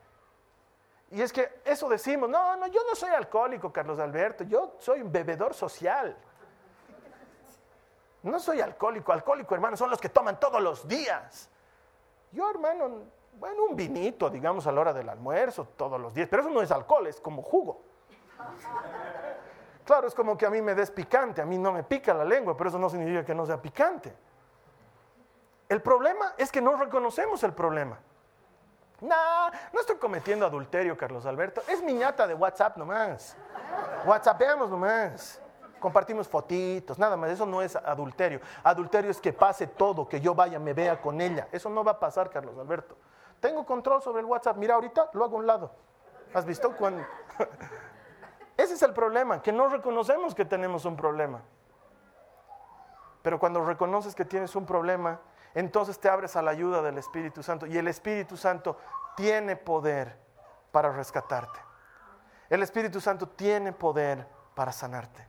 Y 1.09 1.21
es 1.21 1.31
que 1.31 1.61
eso 1.63 1.87
decimos, 1.87 2.29
no, 2.29 2.57
no, 2.57 2.67
yo 2.67 2.81
no 2.85 2.93
soy 2.93 3.11
alcohólico, 3.11 3.71
Carlos 3.71 3.99
Alberto, 3.99 4.43
yo 4.43 4.75
soy 4.77 4.99
un 4.99 5.09
bebedor 5.09 5.53
social. 5.53 6.17
No 8.23 8.41
soy 8.41 8.59
alcohólico, 8.59 9.13
alcohólico, 9.13 9.55
hermano, 9.55 9.77
son 9.77 9.89
los 9.89 10.01
que 10.01 10.09
toman 10.09 10.37
todos 10.37 10.61
los 10.61 10.85
días. 10.85 11.49
Yo, 12.33 12.49
hermano, 12.49 13.03
bueno, 13.39 13.65
un 13.69 13.75
vinito, 13.75 14.29
digamos, 14.29 14.67
a 14.67 14.71
la 14.71 14.81
hora 14.81 14.93
del 14.93 15.09
almuerzo, 15.09 15.67
todos 15.75 15.99
los 15.99 16.13
días, 16.13 16.27
pero 16.29 16.41
eso 16.43 16.51
no 16.51 16.61
es 16.61 16.71
alcohol, 16.71 17.07
es 17.07 17.19
como 17.19 17.41
jugo. 17.41 17.81
Claro, 19.85 20.07
es 20.07 20.15
como 20.15 20.37
que 20.37 20.45
a 20.45 20.49
mí 20.49 20.61
me 20.61 20.75
des 20.75 20.91
picante, 20.91 21.41
a 21.41 21.45
mí 21.45 21.57
no 21.57 21.71
me 21.71 21.83
pica 21.83 22.13
la 22.13 22.23
lengua, 22.23 22.55
pero 22.55 22.69
eso 22.69 22.79
no 22.79 22.89
significa 22.89 23.25
que 23.25 23.35
no 23.35 23.45
sea 23.45 23.61
picante. 23.61 24.15
El 25.67 25.81
problema 25.81 26.33
es 26.37 26.51
que 26.51 26.61
no 26.61 26.75
reconocemos 26.75 27.43
el 27.43 27.53
problema. 27.53 27.99
No, 29.01 29.49
no 29.73 29.81
estoy 29.81 29.97
cometiendo 29.97 30.45
adulterio, 30.45 30.97
Carlos 30.97 31.25
Alberto. 31.25 31.61
Es 31.67 31.83
miñata 31.83 32.25
de 32.25 32.33
WhatsApp 32.33 32.77
nomás. 32.77 33.35
WhatsAppeamos 34.05 34.69
nomás. 34.69 35.41
Compartimos 35.79 36.29
fotitos, 36.29 36.97
nada 36.97 37.17
más. 37.17 37.31
Eso 37.31 37.45
no 37.45 37.61
es 37.61 37.75
adulterio. 37.75 38.39
Adulterio 38.63 39.11
es 39.11 39.19
que 39.19 39.33
pase 39.33 39.67
todo, 39.67 40.07
que 40.07 40.21
yo 40.21 40.33
vaya, 40.33 40.57
me 40.57 40.73
vea 40.73 41.01
con 41.01 41.19
ella. 41.19 41.49
Eso 41.51 41.69
no 41.69 41.83
va 41.83 41.93
a 41.93 41.99
pasar, 41.99 42.29
Carlos 42.29 42.57
Alberto. 42.57 42.95
Tengo 43.43 43.65
control 43.65 44.01
sobre 44.01 44.21
el 44.21 44.25
WhatsApp. 44.25 44.55
Mira, 44.55 44.75
ahorita 44.75 45.09
lo 45.11 45.25
hago 45.25 45.35
a 45.35 45.39
un 45.41 45.45
lado. 45.45 45.75
¿Has 46.33 46.45
visto? 46.45 46.73
Cuando... 46.77 47.03
Ese 48.55 48.75
es 48.75 48.81
el 48.83 48.93
problema, 48.93 49.41
que 49.41 49.51
no 49.51 49.67
reconocemos 49.67 50.33
que 50.33 50.45
tenemos 50.45 50.85
un 50.85 50.95
problema. 50.95 51.41
Pero 53.21 53.39
cuando 53.39 53.65
reconoces 53.65 54.15
que 54.15 54.23
tienes 54.23 54.55
un 54.55 54.65
problema, 54.65 55.19
entonces 55.55 55.99
te 55.99 56.07
abres 56.07 56.37
a 56.37 56.41
la 56.41 56.51
ayuda 56.51 56.81
del 56.81 56.97
Espíritu 56.97 57.43
Santo 57.43 57.65
y 57.65 57.77
el 57.77 57.89
Espíritu 57.89 58.37
Santo 58.37 58.77
tiene 59.17 59.57
poder 59.57 60.17
para 60.71 60.93
rescatarte. 60.93 61.59
El 62.49 62.63
Espíritu 62.63 63.01
Santo 63.01 63.27
tiene 63.27 63.73
poder 63.73 64.25
para 64.55 64.71
sanarte. 64.71 65.27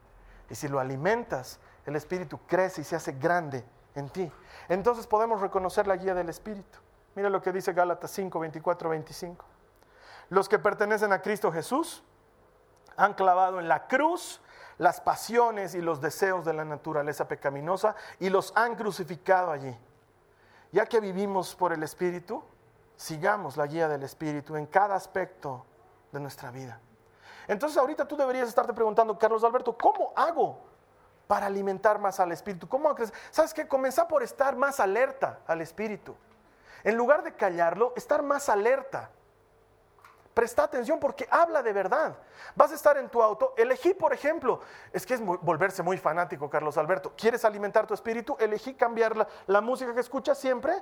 Y 0.48 0.54
si 0.54 0.68
lo 0.68 0.78
alimentas, 0.78 1.58
el 1.84 1.96
Espíritu 1.96 2.38
crece 2.46 2.82
y 2.82 2.84
se 2.84 2.94
hace 2.94 3.10
grande 3.10 3.64
en 3.96 4.08
ti. 4.08 4.30
Entonces 4.68 5.04
podemos 5.04 5.40
reconocer 5.40 5.88
la 5.88 5.96
guía 5.96 6.14
del 6.14 6.28
Espíritu. 6.28 6.83
Mira 7.14 7.30
lo 7.30 7.40
que 7.40 7.52
dice 7.52 7.72
Gálatas 7.72 8.10
5, 8.10 8.38
24, 8.40 8.90
25. 8.90 9.44
Los 10.30 10.48
que 10.48 10.58
pertenecen 10.58 11.12
a 11.12 11.22
Cristo 11.22 11.52
Jesús 11.52 12.02
han 12.96 13.14
clavado 13.14 13.60
en 13.60 13.68
la 13.68 13.86
cruz 13.86 14.40
las 14.78 15.00
pasiones 15.00 15.74
y 15.74 15.80
los 15.80 16.00
deseos 16.00 16.44
de 16.44 16.52
la 16.52 16.64
naturaleza 16.64 17.28
pecaminosa 17.28 17.94
y 18.18 18.30
los 18.30 18.52
han 18.56 18.74
crucificado 18.74 19.52
allí. 19.52 19.76
Ya 20.72 20.86
que 20.86 21.00
vivimos 21.00 21.54
por 21.54 21.72
el 21.72 21.82
Espíritu, 21.82 22.42
sigamos 22.96 23.56
la 23.56 23.66
guía 23.66 23.88
del 23.88 24.02
Espíritu 24.02 24.56
en 24.56 24.66
cada 24.66 24.96
aspecto 24.96 25.64
de 26.10 26.20
nuestra 26.20 26.50
vida. 26.50 26.80
Entonces 27.46 27.78
ahorita 27.78 28.08
tú 28.08 28.16
deberías 28.16 28.48
estarte 28.48 28.72
preguntando, 28.72 29.16
Carlos 29.18 29.44
Alberto, 29.44 29.76
¿cómo 29.76 30.12
hago 30.16 30.58
para 31.26 31.46
alimentar 31.46 31.98
más 31.98 32.18
al 32.18 32.32
Espíritu? 32.32 32.68
¿Cómo 32.68 32.88
hago? 32.88 33.04
¿Sabes 33.30 33.54
qué? 33.54 33.68
Comenzar 33.68 34.08
por 34.08 34.22
estar 34.22 34.56
más 34.56 34.80
alerta 34.80 35.40
al 35.46 35.60
Espíritu. 35.60 36.16
En 36.84 36.96
lugar 36.96 37.22
de 37.22 37.34
callarlo, 37.34 37.94
estar 37.96 38.22
más 38.22 38.48
alerta. 38.48 39.10
Presta 40.34 40.64
atención 40.64 41.00
porque 41.00 41.26
habla 41.30 41.62
de 41.62 41.72
verdad. 41.72 42.16
Vas 42.54 42.72
a 42.72 42.74
estar 42.74 42.96
en 42.98 43.08
tu 43.08 43.22
auto. 43.22 43.54
Elegí, 43.56 43.94
por 43.94 44.12
ejemplo, 44.12 44.60
es 44.92 45.06
que 45.06 45.14
es 45.14 45.24
volverse 45.24 45.82
muy 45.82 45.96
fanático, 45.96 46.50
Carlos 46.50 46.76
Alberto. 46.76 47.12
¿Quieres 47.16 47.44
alimentar 47.44 47.86
tu 47.86 47.94
espíritu? 47.94 48.36
Elegí 48.38 48.74
cambiar 48.74 49.16
la, 49.16 49.28
la 49.46 49.60
música 49.60 49.94
que 49.94 50.00
escuchas 50.00 50.36
siempre 50.36 50.74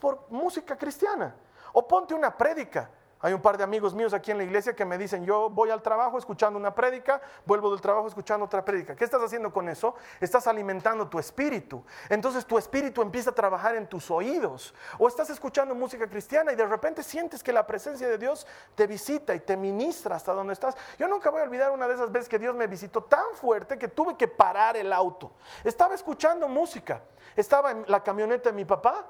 por 0.00 0.26
música 0.30 0.76
cristiana. 0.76 1.34
O 1.72 1.86
ponte 1.86 2.12
una 2.12 2.36
prédica. 2.36 2.90
Hay 3.22 3.32
un 3.32 3.40
par 3.40 3.56
de 3.56 3.62
amigos 3.62 3.94
míos 3.94 4.12
aquí 4.12 4.32
en 4.32 4.38
la 4.38 4.42
iglesia 4.42 4.74
que 4.74 4.84
me 4.84 4.98
dicen, 4.98 5.24
yo 5.24 5.48
voy 5.48 5.70
al 5.70 5.80
trabajo 5.80 6.18
escuchando 6.18 6.58
una 6.58 6.74
prédica, 6.74 7.20
vuelvo 7.46 7.70
del 7.70 7.80
trabajo 7.80 8.08
escuchando 8.08 8.46
otra 8.46 8.64
prédica. 8.64 8.96
¿Qué 8.96 9.04
estás 9.04 9.22
haciendo 9.22 9.52
con 9.52 9.68
eso? 9.68 9.94
Estás 10.20 10.48
alimentando 10.48 11.08
tu 11.08 11.20
espíritu. 11.20 11.84
Entonces 12.08 12.44
tu 12.44 12.58
espíritu 12.58 13.00
empieza 13.00 13.30
a 13.30 13.34
trabajar 13.34 13.76
en 13.76 13.86
tus 13.86 14.10
oídos. 14.10 14.74
O 14.98 15.06
estás 15.06 15.30
escuchando 15.30 15.72
música 15.72 16.08
cristiana 16.08 16.52
y 16.52 16.56
de 16.56 16.66
repente 16.66 17.04
sientes 17.04 17.44
que 17.44 17.52
la 17.52 17.64
presencia 17.64 18.08
de 18.08 18.18
Dios 18.18 18.44
te 18.74 18.88
visita 18.88 19.36
y 19.36 19.40
te 19.40 19.56
ministra 19.56 20.16
hasta 20.16 20.32
donde 20.32 20.54
estás. 20.54 20.76
Yo 20.98 21.06
nunca 21.06 21.30
voy 21.30 21.42
a 21.42 21.44
olvidar 21.44 21.70
una 21.70 21.86
de 21.86 21.94
esas 21.94 22.10
veces 22.10 22.28
que 22.28 22.40
Dios 22.40 22.56
me 22.56 22.66
visitó 22.66 23.04
tan 23.04 23.34
fuerte 23.34 23.78
que 23.78 23.86
tuve 23.86 24.16
que 24.16 24.26
parar 24.26 24.76
el 24.76 24.92
auto. 24.92 25.30
Estaba 25.62 25.94
escuchando 25.94 26.48
música. 26.48 27.02
Estaba 27.36 27.70
en 27.70 27.84
la 27.86 28.02
camioneta 28.02 28.50
de 28.50 28.56
mi 28.56 28.64
papá 28.64 29.06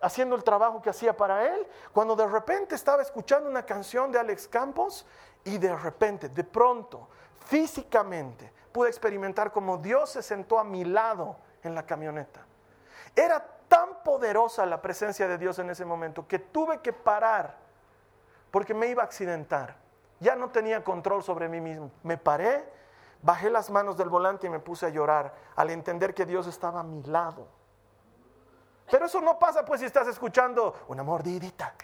haciendo 0.00 0.36
el 0.36 0.44
trabajo 0.44 0.82
que 0.82 0.90
hacía 0.90 1.16
para 1.16 1.54
él, 1.54 1.66
cuando 1.92 2.14
de 2.16 2.26
repente 2.26 2.74
estaba 2.74 3.02
escuchando 3.02 3.48
una 3.48 3.64
canción 3.64 4.12
de 4.12 4.18
Alex 4.18 4.48
Campos 4.48 5.06
y 5.44 5.58
de 5.58 5.74
repente, 5.74 6.28
de 6.28 6.44
pronto, 6.44 7.08
físicamente, 7.46 8.52
pude 8.72 8.88
experimentar 8.88 9.52
como 9.52 9.78
Dios 9.78 10.10
se 10.10 10.22
sentó 10.22 10.58
a 10.58 10.64
mi 10.64 10.84
lado 10.84 11.36
en 11.62 11.74
la 11.74 11.84
camioneta. 11.84 12.44
Era 13.14 13.44
tan 13.68 14.02
poderosa 14.04 14.66
la 14.66 14.80
presencia 14.80 15.26
de 15.26 15.38
Dios 15.38 15.58
en 15.58 15.70
ese 15.70 15.84
momento 15.84 16.26
que 16.26 16.38
tuve 16.38 16.80
que 16.80 16.92
parar 16.92 17.56
porque 18.50 18.74
me 18.74 18.86
iba 18.88 19.02
a 19.02 19.06
accidentar. 19.06 19.76
Ya 20.20 20.36
no 20.36 20.50
tenía 20.50 20.82
control 20.82 21.22
sobre 21.22 21.48
mí 21.48 21.60
mismo. 21.60 21.90
Me 22.02 22.16
paré, 22.16 22.64
bajé 23.22 23.50
las 23.50 23.70
manos 23.70 23.96
del 23.96 24.08
volante 24.08 24.46
y 24.46 24.50
me 24.50 24.60
puse 24.60 24.86
a 24.86 24.88
llorar 24.88 25.34
al 25.56 25.70
entender 25.70 26.14
que 26.14 26.26
Dios 26.26 26.46
estaba 26.46 26.80
a 26.80 26.82
mi 26.82 27.02
lado. 27.02 27.46
Pero 28.90 29.06
eso 29.06 29.20
no 29.20 29.38
pasa 29.38 29.64
pues 29.64 29.80
si 29.80 29.86
estás 29.86 30.06
escuchando 30.08 30.84
una 30.88 31.02
mordidita, 31.02 31.74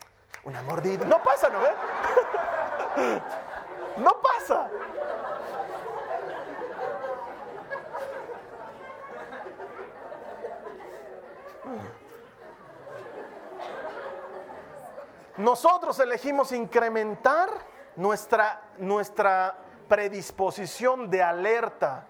una 0.45 0.63
mordida. 0.63 1.05
No 1.05 1.23
pasa, 1.23 1.49
¿no 1.49 1.61
ves? 1.61 3.23
No 3.99 4.23
pasa. 4.23 4.71
Nosotros 15.37 15.99
elegimos 15.99 16.53
incrementar 16.53 17.51
nuestra, 17.97 18.63
nuestra 18.79 19.57
predisposición 19.89 21.11
de 21.11 21.23
alerta 21.23 22.07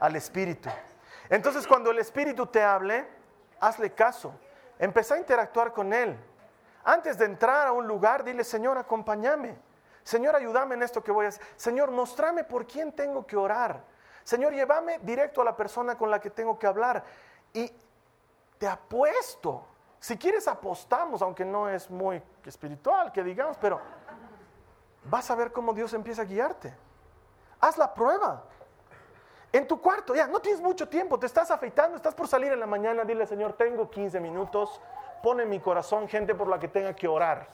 al 0.00 0.16
Espíritu. 0.16 0.68
Entonces 1.28 1.66
cuando 1.66 1.90
el 1.90 1.98
Espíritu 1.98 2.46
te 2.46 2.62
hable, 2.62 3.06
hazle 3.60 3.92
caso. 3.92 4.32
Empezá 4.78 5.14
a 5.14 5.18
interactuar 5.18 5.72
con 5.72 5.92
Él. 5.92 6.18
Antes 6.84 7.18
de 7.18 7.26
entrar 7.26 7.66
a 7.66 7.72
un 7.72 7.86
lugar, 7.86 8.24
dile, 8.24 8.42
Señor, 8.42 8.78
acompáñame. 8.78 9.58
Señor, 10.02 10.34
ayúdame 10.34 10.74
en 10.74 10.82
esto 10.82 11.04
que 11.04 11.12
voy 11.12 11.26
a 11.26 11.28
hacer. 11.28 11.44
Señor, 11.56 11.90
mostrame 11.90 12.44
por 12.44 12.66
quién 12.66 12.92
tengo 12.92 13.26
que 13.26 13.36
orar. 13.36 13.84
Señor, 14.24 14.52
llévame 14.54 14.98
directo 15.00 15.42
a 15.42 15.44
la 15.44 15.56
persona 15.56 15.96
con 15.96 16.10
la 16.10 16.20
que 16.20 16.30
tengo 16.30 16.58
que 16.58 16.66
hablar. 16.66 17.04
Y 17.52 17.70
te 18.58 18.66
apuesto. 18.66 19.66
Si 19.98 20.16
quieres 20.16 20.48
apostamos, 20.48 21.20
aunque 21.20 21.44
no 21.44 21.68
es 21.68 21.90
muy 21.90 22.22
espiritual, 22.46 23.12
que 23.12 23.22
digamos, 23.22 23.58
pero 23.58 23.80
vas 25.04 25.30
a 25.30 25.34
ver 25.34 25.52
cómo 25.52 25.74
Dios 25.74 25.92
empieza 25.92 26.22
a 26.22 26.24
guiarte. 26.24 26.74
Haz 27.60 27.76
la 27.76 27.92
prueba. 27.92 28.44
En 29.52 29.66
tu 29.66 29.80
cuarto, 29.80 30.14
ya, 30.14 30.28
no 30.28 30.40
tienes 30.40 30.60
mucho 30.60 30.88
tiempo, 30.88 31.18
te 31.18 31.26
estás 31.26 31.50
afeitando, 31.50 31.96
estás 31.96 32.14
por 32.14 32.28
salir 32.28 32.52
en 32.52 32.60
la 32.60 32.66
mañana, 32.66 33.04
dile 33.04 33.26
Señor, 33.26 33.54
tengo 33.54 33.90
15 33.90 34.20
minutos, 34.20 34.80
pone 35.22 35.42
en 35.42 35.48
mi 35.48 35.58
corazón 35.58 36.08
gente 36.08 36.34
por 36.34 36.48
la 36.48 36.58
que 36.58 36.68
tenga 36.68 36.94
que 36.94 37.08
orar. 37.08 37.48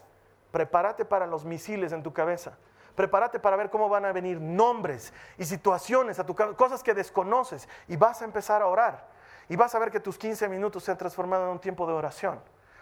Prepárate 0.50 1.04
para 1.04 1.26
los 1.26 1.44
misiles 1.44 1.92
en 1.92 2.02
tu 2.02 2.12
cabeza. 2.12 2.59
Prepárate 2.94 3.38
para 3.38 3.56
ver 3.56 3.70
cómo 3.70 3.88
van 3.88 4.04
a 4.04 4.12
venir 4.12 4.40
nombres 4.40 5.12
y 5.37 5.44
situaciones 5.44 6.18
a 6.18 6.24
tu 6.24 6.35
cosas 6.35 6.82
que 6.82 6.94
desconoces 6.94 7.68
y 7.88 7.96
vas 7.96 8.22
a 8.22 8.24
empezar 8.24 8.62
a 8.62 8.66
orar. 8.66 9.06
Y 9.48 9.56
vas 9.56 9.74
a 9.74 9.78
ver 9.78 9.90
que 9.90 10.00
tus 10.00 10.18
15 10.18 10.48
minutos 10.48 10.85
se 10.85 10.90
han 10.90 10.98
transformado 10.98 11.44
en 11.44 11.50
un 11.50 11.59
tiempo 11.61 11.87
de 11.87 11.92
oración. 11.92 12.40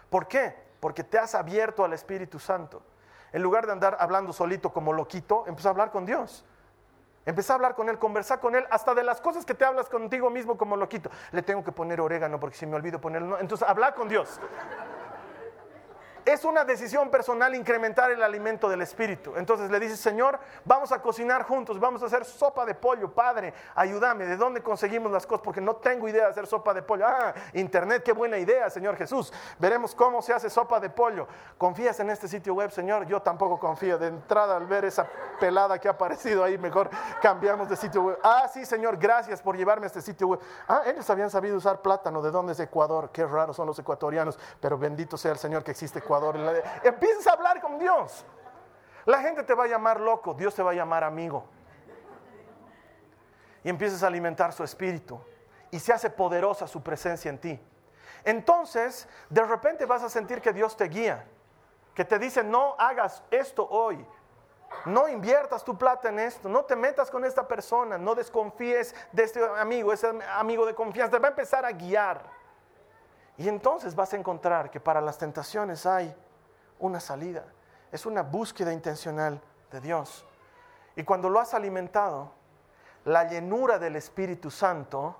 ¿Por 0.09 0.27
qué? 0.27 0.55
Porque 0.79 1.03
te 1.03 1.19
has 1.19 1.35
abierto 1.35 1.83
al 1.83 1.93
Espíritu 1.93 2.39
Santo. 2.39 2.81
En 3.33 3.41
lugar 3.41 3.65
de 3.65 3.73
andar 3.73 3.97
hablando 3.99 4.31
solito 4.31 4.71
como 4.71 4.93
loquito, 4.93 5.43
empieza 5.47 5.69
a 5.69 5.71
hablar 5.71 5.91
con 5.91 6.05
Dios. 6.05 6.45
Empecé 7.25 7.51
a 7.51 7.55
hablar 7.55 7.75
con 7.75 7.89
él, 7.89 7.97
conversar 7.97 8.39
con 8.39 8.55
él, 8.55 8.65
hasta 8.69 8.93
de 8.93 9.03
las 9.03 9.19
cosas 9.19 9.45
que 9.45 9.53
te 9.53 9.65
hablas 9.65 9.89
contigo 9.89 10.29
mismo 10.29 10.57
como 10.57 10.77
loquito. 10.77 11.09
Le 11.31 11.41
tengo 11.41 11.63
que 11.63 11.71
poner 11.71 11.99
orégano 11.99 12.39
porque 12.39 12.55
si 12.55 12.65
me 12.65 12.75
olvido 12.75 13.01
ponerlo. 13.01 13.39
Entonces, 13.39 13.67
habla 13.67 13.93
con 13.95 14.07
Dios. 14.07 14.39
Es 16.25 16.43
una 16.43 16.65
decisión 16.65 17.11
personal 17.11 17.53
incrementar 17.53 18.09
el 18.09 18.23
alimento 18.23 18.67
del 18.67 18.81
espíritu. 18.81 19.33
Entonces 19.35 19.69
le 19.69 19.79
dice, 19.79 19.95
Señor, 19.95 20.39
vamos 20.63 20.91
a 20.91 20.99
cocinar 20.99 21.43
juntos, 21.43 21.79
vamos 21.79 22.01
a 22.01 22.07
hacer 22.07 22.25
sopa 22.25 22.65
de 22.65 22.73
pollo, 22.73 23.13
Padre, 23.13 23.53
ayúdame, 23.75 24.25
¿de 24.25 24.35
dónde 24.35 24.63
conseguimos 24.63 25.11
las 25.11 25.27
cosas? 25.27 25.43
Porque 25.43 25.61
no 25.61 25.75
tengo 25.75 26.09
idea 26.09 26.23
de 26.23 26.31
hacer 26.31 26.47
sopa 26.47 26.73
de 26.73 26.81
pollo. 26.81 27.05
Ah, 27.05 27.31
Internet, 27.53 28.01
qué 28.03 28.11
buena 28.11 28.39
idea, 28.39 28.71
Señor 28.71 28.95
Jesús. 28.97 29.31
Veremos 29.59 29.93
cómo 29.93 30.19
se 30.23 30.33
hace 30.33 30.49
sopa 30.49 30.79
de 30.79 30.89
pollo. 30.89 31.27
¿Confías 31.59 31.99
en 31.99 32.09
este 32.09 32.27
sitio 32.27 32.55
web, 32.55 32.71
Señor? 32.71 33.05
Yo 33.05 33.21
tampoco 33.21 33.59
confío. 33.59 33.99
De 33.99 34.07
entrada, 34.07 34.57
al 34.57 34.65
ver 34.65 34.85
esa 34.85 35.07
pelada 35.39 35.77
que 35.77 35.87
ha 35.87 35.91
aparecido 35.91 36.43
ahí, 36.43 36.57
mejor 36.57 36.89
cambiamos 37.21 37.69
de 37.69 37.75
sitio 37.75 38.01
web. 38.01 38.17
Ah, 38.23 38.49
sí, 38.51 38.65
Señor, 38.65 38.97
gracias 38.97 39.43
por 39.43 39.55
llevarme 39.55 39.85
a 39.85 39.87
este 39.87 40.01
sitio 40.01 40.29
web. 40.29 40.39
Ah, 40.67 40.81
ellos 40.87 41.07
habían 41.07 41.29
sabido 41.29 41.55
usar 41.55 41.83
plátano. 41.83 42.23
¿De 42.23 42.31
dónde 42.31 42.53
es 42.53 42.59
Ecuador? 42.59 43.11
Qué 43.13 43.27
raros 43.27 43.55
son 43.55 43.67
los 43.67 43.77
ecuatorianos, 43.77 44.39
pero 44.59 44.75
bendito 44.79 45.17
sea 45.17 45.31
el 45.31 45.37
Señor 45.37 45.63
que 45.63 45.69
existe 45.69 45.99
Ecuador 45.99 46.14
Empiezas 46.83 47.27
a 47.27 47.33
hablar 47.33 47.61
con 47.61 47.79
Dios. 47.79 48.25
La 49.05 49.19
gente 49.19 49.43
te 49.43 49.53
va 49.53 49.65
a 49.65 49.67
llamar 49.67 49.99
loco, 49.99 50.33
Dios 50.33 50.55
te 50.55 50.63
va 50.63 50.71
a 50.71 50.73
llamar 50.73 51.03
amigo. 51.03 51.45
Y 53.63 53.69
empiezas 53.69 54.03
a 54.03 54.07
alimentar 54.07 54.53
su 54.53 54.63
espíritu. 54.63 55.19
Y 55.71 55.79
se 55.79 55.93
hace 55.93 56.09
poderosa 56.09 56.67
su 56.67 56.81
presencia 56.81 57.29
en 57.29 57.39
ti. 57.39 57.59
Entonces, 58.23 59.07
de 59.29 59.43
repente 59.43 59.85
vas 59.85 60.03
a 60.03 60.09
sentir 60.09 60.41
que 60.41 60.53
Dios 60.53 60.75
te 60.75 60.85
guía. 60.85 61.25
Que 61.93 62.05
te 62.05 62.19
dice, 62.19 62.43
no 62.43 62.75
hagas 62.77 63.23
esto 63.31 63.67
hoy. 63.69 64.05
No 64.85 65.07
inviertas 65.07 65.63
tu 65.63 65.77
plata 65.77 66.09
en 66.09 66.19
esto, 66.19 66.49
no 66.49 66.65
te 66.65 66.75
metas 66.75 67.09
con 67.09 67.23
esta 67.23 67.47
persona, 67.47 67.97
no 67.97 68.13
desconfíes 68.13 68.93
de 69.11 69.23
este 69.23 69.43
amigo, 69.57 69.93
ese 69.93 70.11
amigo 70.31 70.65
de 70.65 70.75
confianza, 70.75 71.11
te 71.11 71.19
va 71.19 71.29
a 71.29 71.31
empezar 71.31 71.65
a 71.65 71.71
guiar. 71.71 72.23
Y 73.37 73.49
entonces 73.49 73.95
vas 73.95 74.13
a 74.13 74.17
encontrar 74.17 74.71
que 74.71 74.79
para 74.79 75.01
las 75.01 75.17
tentaciones 75.17 75.85
hay 75.85 76.15
una 76.79 76.99
salida. 76.99 77.43
Es 77.91 78.05
una 78.05 78.23
búsqueda 78.23 78.71
intencional 78.71 79.41
de 79.71 79.81
Dios. 79.81 80.25
Y 80.95 81.03
cuando 81.03 81.29
lo 81.29 81.39
has 81.39 81.53
alimentado, 81.53 82.31
la 83.03 83.25
llenura 83.25 83.77
del 83.77 83.97
Espíritu 83.97 84.49
Santo 84.49 85.17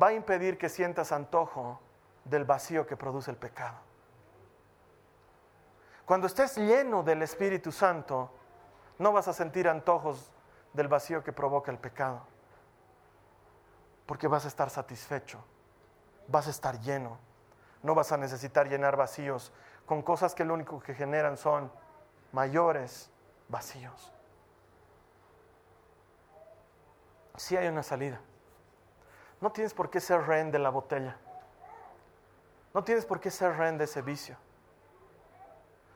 va 0.00 0.08
a 0.08 0.12
impedir 0.12 0.58
que 0.58 0.68
sientas 0.68 1.12
antojo 1.12 1.80
del 2.24 2.44
vacío 2.44 2.86
que 2.86 2.96
produce 2.96 3.30
el 3.30 3.36
pecado. 3.36 3.78
Cuando 6.04 6.26
estés 6.26 6.56
lleno 6.58 7.02
del 7.02 7.22
Espíritu 7.22 7.72
Santo, 7.72 8.30
no 8.98 9.12
vas 9.12 9.28
a 9.28 9.32
sentir 9.32 9.68
antojos 9.68 10.30
del 10.72 10.88
vacío 10.88 11.24
que 11.24 11.32
provoca 11.32 11.70
el 11.70 11.78
pecado, 11.78 12.20
porque 14.04 14.28
vas 14.28 14.44
a 14.44 14.48
estar 14.48 14.70
satisfecho 14.70 15.42
vas 16.28 16.46
a 16.46 16.50
estar 16.50 16.80
lleno. 16.80 17.18
No 17.82 17.94
vas 17.94 18.12
a 18.12 18.16
necesitar 18.16 18.68
llenar 18.68 18.96
vacíos 18.96 19.52
con 19.86 20.02
cosas 20.02 20.34
que 20.34 20.44
lo 20.44 20.54
único 20.54 20.80
que 20.80 20.94
generan 20.94 21.36
son 21.36 21.70
mayores 22.32 23.10
vacíos. 23.48 24.12
Sí 27.36 27.56
hay 27.56 27.68
una 27.68 27.82
salida. 27.82 28.20
No 29.40 29.52
tienes 29.52 29.74
por 29.74 29.90
qué 29.90 30.00
ser 30.00 30.26
rehén 30.26 30.50
de 30.50 30.58
la 30.58 30.70
botella. 30.70 31.16
No 32.72 32.82
tienes 32.82 33.04
por 33.04 33.20
qué 33.20 33.30
ser 33.30 33.56
rehén 33.56 33.78
de 33.78 33.84
ese 33.84 34.02
vicio. 34.02 34.36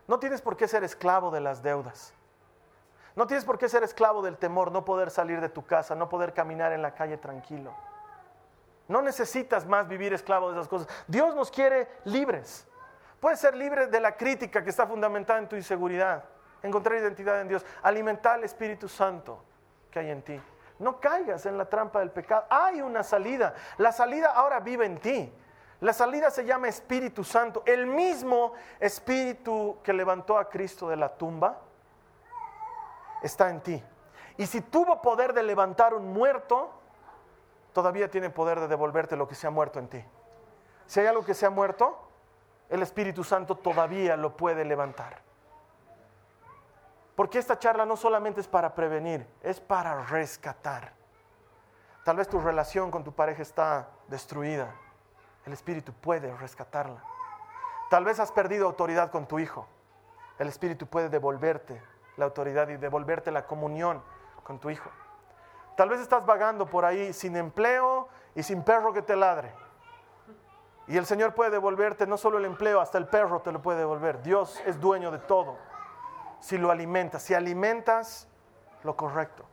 No 0.07 0.19
tienes 0.19 0.43
por 0.43 0.57
qué 0.57 0.69
ser 0.69 0.85
esclavo 0.85 1.31
de 1.31 1.41
las 1.41 1.63
deudas. 1.63 2.15
No 3.17 3.27
tienes 3.27 3.45
por 3.45 3.59
qué 3.59 3.69
ser 3.69 3.83
esclavo 3.83 4.23
del 4.23 4.37
temor, 4.37 4.71
no 4.71 4.85
poder 4.85 5.11
salir 5.11 5.41
de 5.41 5.49
tu 5.49 5.65
casa, 5.65 5.95
no 5.95 6.09
poder 6.09 6.33
caminar 6.33 6.73
en 6.73 6.83
la 6.83 6.95
calle 6.95 7.17
tranquilo. 7.17 7.75
No 8.91 9.01
necesitas 9.03 9.65
más 9.67 9.87
vivir 9.87 10.13
esclavo 10.13 10.51
de 10.51 10.57
esas 10.57 10.67
cosas. 10.67 10.89
Dios 11.07 11.33
nos 11.37 11.49
quiere 11.49 11.87
libres. 12.03 12.67
Puedes 13.21 13.39
ser 13.39 13.55
libre 13.55 13.87
de 13.87 14.01
la 14.01 14.17
crítica 14.17 14.65
que 14.65 14.71
está 14.71 14.85
fundamentada 14.85 15.39
en 15.39 15.49
tu 15.49 15.55
inseguridad, 15.55 16.25
encontrar 16.61 16.99
identidad 16.99 17.41
en 17.41 17.47
Dios, 17.47 17.65
alimentar 17.85 18.41
el 18.41 18.45
Espíritu 18.45 18.89
Santo 18.89 19.45
que 19.93 20.01
hay 20.01 20.11
en 20.11 20.23
ti. 20.23 20.43
No 20.81 20.99
caigas 20.99 21.47
en 21.47 21.57
la 21.57 21.67
trampa 21.67 22.01
del 22.01 22.11
pecado. 22.11 22.47
Hay 22.51 22.83
una 22.83 23.05
salida. 23.05 23.55
La 23.79 23.93
salida 23.93 24.33
ahora 24.33 24.59
vive 24.59 24.87
en 24.87 24.99
ti. 24.99 25.33
La 25.79 25.93
salida 25.93 26.29
se 26.33 26.45
llama 26.45 26.67
Espíritu 26.67 27.23
Santo. 27.23 27.63
El 27.67 27.87
mismo 27.87 28.55
Espíritu 28.81 29.79
que 29.85 29.93
levantó 29.93 30.37
a 30.37 30.49
Cristo 30.49 30.89
de 30.89 30.97
la 30.97 31.11
tumba 31.11 31.61
está 33.23 33.51
en 33.51 33.61
ti. 33.61 33.85
Y 34.37 34.47
si 34.47 34.63
tuvo 34.63 35.01
poder 35.01 35.33
de 35.33 35.45
levantar 35.45 35.95
un 35.95 36.13
muerto, 36.13 36.80
todavía 37.73 38.11
tiene 38.11 38.31
poder 38.31 38.61
de 38.61 38.69
devolverte 38.69 39.17
lo 39.17 39.29
que 39.29 39.35
se 39.35 39.47
ha 39.47 39.51
muerto 39.51 39.79
en 39.79 39.89
ti. 39.89 40.05
Si 40.87 41.01
hay 41.01 41.07
algo 41.07 41.25
que 41.25 41.35
se 41.35 41.47
ha 41.47 41.51
muerto, 41.51 41.99
el 42.69 42.83
Espíritu 42.83 43.25
Santo 43.25 43.57
todavía 43.57 44.17
lo 44.17 44.37
puede 44.37 44.65
levantar. 44.65 45.23
Porque 47.17 47.39
esta 47.39 47.59
charla 47.59 47.85
no 47.85 47.97
solamente 47.97 48.41
es 48.41 48.49
para 48.49 48.75
prevenir, 48.75 49.27
es 49.43 49.61
para 49.61 50.03
rescatar. 50.05 50.93
Tal 52.05 52.17
vez 52.17 52.29
tu 52.29 52.41
relación 52.41 52.91
con 52.91 53.05
tu 53.05 53.13
pareja 53.13 53.43
está 53.43 53.89
destruida. 54.09 54.75
El 55.45 55.53
Espíritu 55.53 55.93
puede 55.93 56.35
rescatarla. 56.37 57.03
Tal 57.91 58.05
vez 58.05 58.21
has 58.21 58.33
perdido 58.33 58.67
autoridad 58.67 59.11
con 59.11 59.27
tu 59.27 59.39
hijo. 59.39 59.67
El 60.39 60.49
Espíritu 60.49 60.87
puede 60.87 61.09
devolverte 61.09 61.83
la 62.17 62.25
autoridad 62.25 62.69
y 62.69 62.77
devolverte 62.77 63.31
la 63.31 63.47
comunión 63.47 64.03
con 64.45 64.59
tu 64.59 64.71
hijo. 64.71 64.91
Tal 65.81 65.89
vez 65.89 66.01
estás 66.01 66.27
vagando 66.27 66.67
por 66.67 66.85
ahí 66.85 67.15
sin 67.15 67.35
empleo 67.39 68.07
y 68.35 68.43
sin 68.43 68.63
perro 68.63 68.93
que 68.93 69.01
te 69.01 69.17
ladre. 69.17 69.51
Y 70.87 70.99
el 70.99 71.07
Señor 71.07 71.35
puede 71.35 71.53
devolverte 71.53 72.07
no 72.07 72.19
solo 72.19 72.37
el 72.37 72.45
empleo, 72.45 72.83
hasta 72.83 72.99
el 72.99 73.07
perro 73.07 73.41
te 73.41 73.51
lo 73.51 73.63
puede 73.63 73.79
devolver. 73.79 74.23
Dios 74.23 74.61
es 74.67 74.79
dueño 74.79 75.11
de 75.11 75.21
todo. 75.21 75.57
Si 76.39 76.59
lo 76.59 76.71
alimentas, 76.71 77.23
si 77.23 77.33
alimentas 77.33 78.29
lo 78.85 78.95
correcto. 78.95 79.47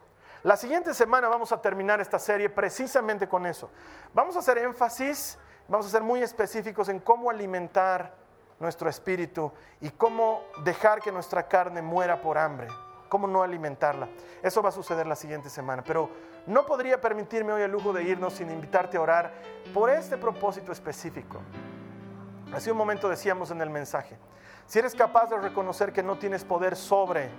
La 0.43 0.57
siguiente 0.57 0.93
semana 0.93 1.29
vamos 1.29 1.53
a 1.53 1.61
terminar 1.61 2.01
esta 2.01 2.19
serie 2.19 2.49
precisamente 2.49 3.29
con 3.29 3.45
eso. 3.45 3.71
Vamos 4.13 4.35
a 4.35 4.39
hacer 4.39 4.57
énfasis, 4.57 5.39
vamos 5.69 5.85
a 5.85 5.89
ser 5.91 6.03
muy 6.03 6.21
específicos 6.21 6.89
en 6.89 6.99
cómo 6.99 7.29
alimentar 7.29 8.13
nuestro 8.59 8.89
espíritu 8.89 9.53
y 9.79 9.91
cómo 9.91 10.43
dejar 10.65 10.99
que 10.99 11.09
nuestra 11.09 11.47
carne 11.47 11.81
muera 11.81 12.21
por 12.21 12.37
hambre, 12.37 12.67
cómo 13.09 13.27
no 13.27 13.43
alimentarla. 13.43 14.07
Eso 14.41 14.61
va 14.61 14.69
a 14.69 14.71
suceder 14.71 15.07
la 15.07 15.15
siguiente 15.15 15.49
semana, 15.49 15.83
pero 15.83 16.09
no 16.45 16.65
podría 16.65 16.99
permitirme 17.01 17.53
hoy 17.53 17.61
el 17.61 17.71
lujo 17.71 17.93
de 17.93 18.03
irnos 18.03 18.33
sin 18.33 18.49
invitarte 18.49 18.97
a 18.97 19.01
orar 19.01 19.33
por 19.73 19.89
este 19.89 20.17
propósito 20.17 20.71
específico. 20.71 21.39
Hace 22.53 22.71
un 22.71 22.77
momento 22.77 23.09
decíamos 23.09 23.51
en 23.51 23.61
el 23.61 23.69
mensaje, 23.69 24.17
si 24.65 24.79
eres 24.79 24.95
capaz 24.95 25.29
de 25.29 25.37
reconocer 25.37 25.91
que 25.91 26.03
no 26.03 26.17
tienes 26.17 26.43
poder 26.43 26.75
sobre 26.75 27.29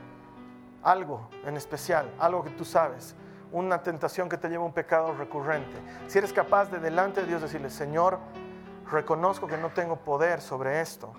algo 0.83 1.29
en 1.45 1.57
especial, 1.57 2.13
algo 2.19 2.45
que 2.45 2.51
tú 2.51 2.65
sabes, 2.65 3.15
una 3.51 3.83
tentación 3.83 4.29
que 4.29 4.37
te 4.37 4.49
lleva 4.49 4.65
a 4.65 4.67
un 4.67 4.73
pecado 4.73 5.15
recurrente, 5.15 5.77
si 6.07 6.19
eres 6.19 6.33
capaz 6.33 6.71
de 6.71 6.79
delante 6.79 7.23
de 7.23 7.27
Dios 7.27 7.43
decirle, 7.43 7.71
Señor, 7.71 8.19
reconozco 8.91 9.47
que 9.47 9.57
no 9.57 9.71
tengo 9.71 9.97
poder 9.97 10.41
sobre 10.41 10.81
esto. 10.81 11.13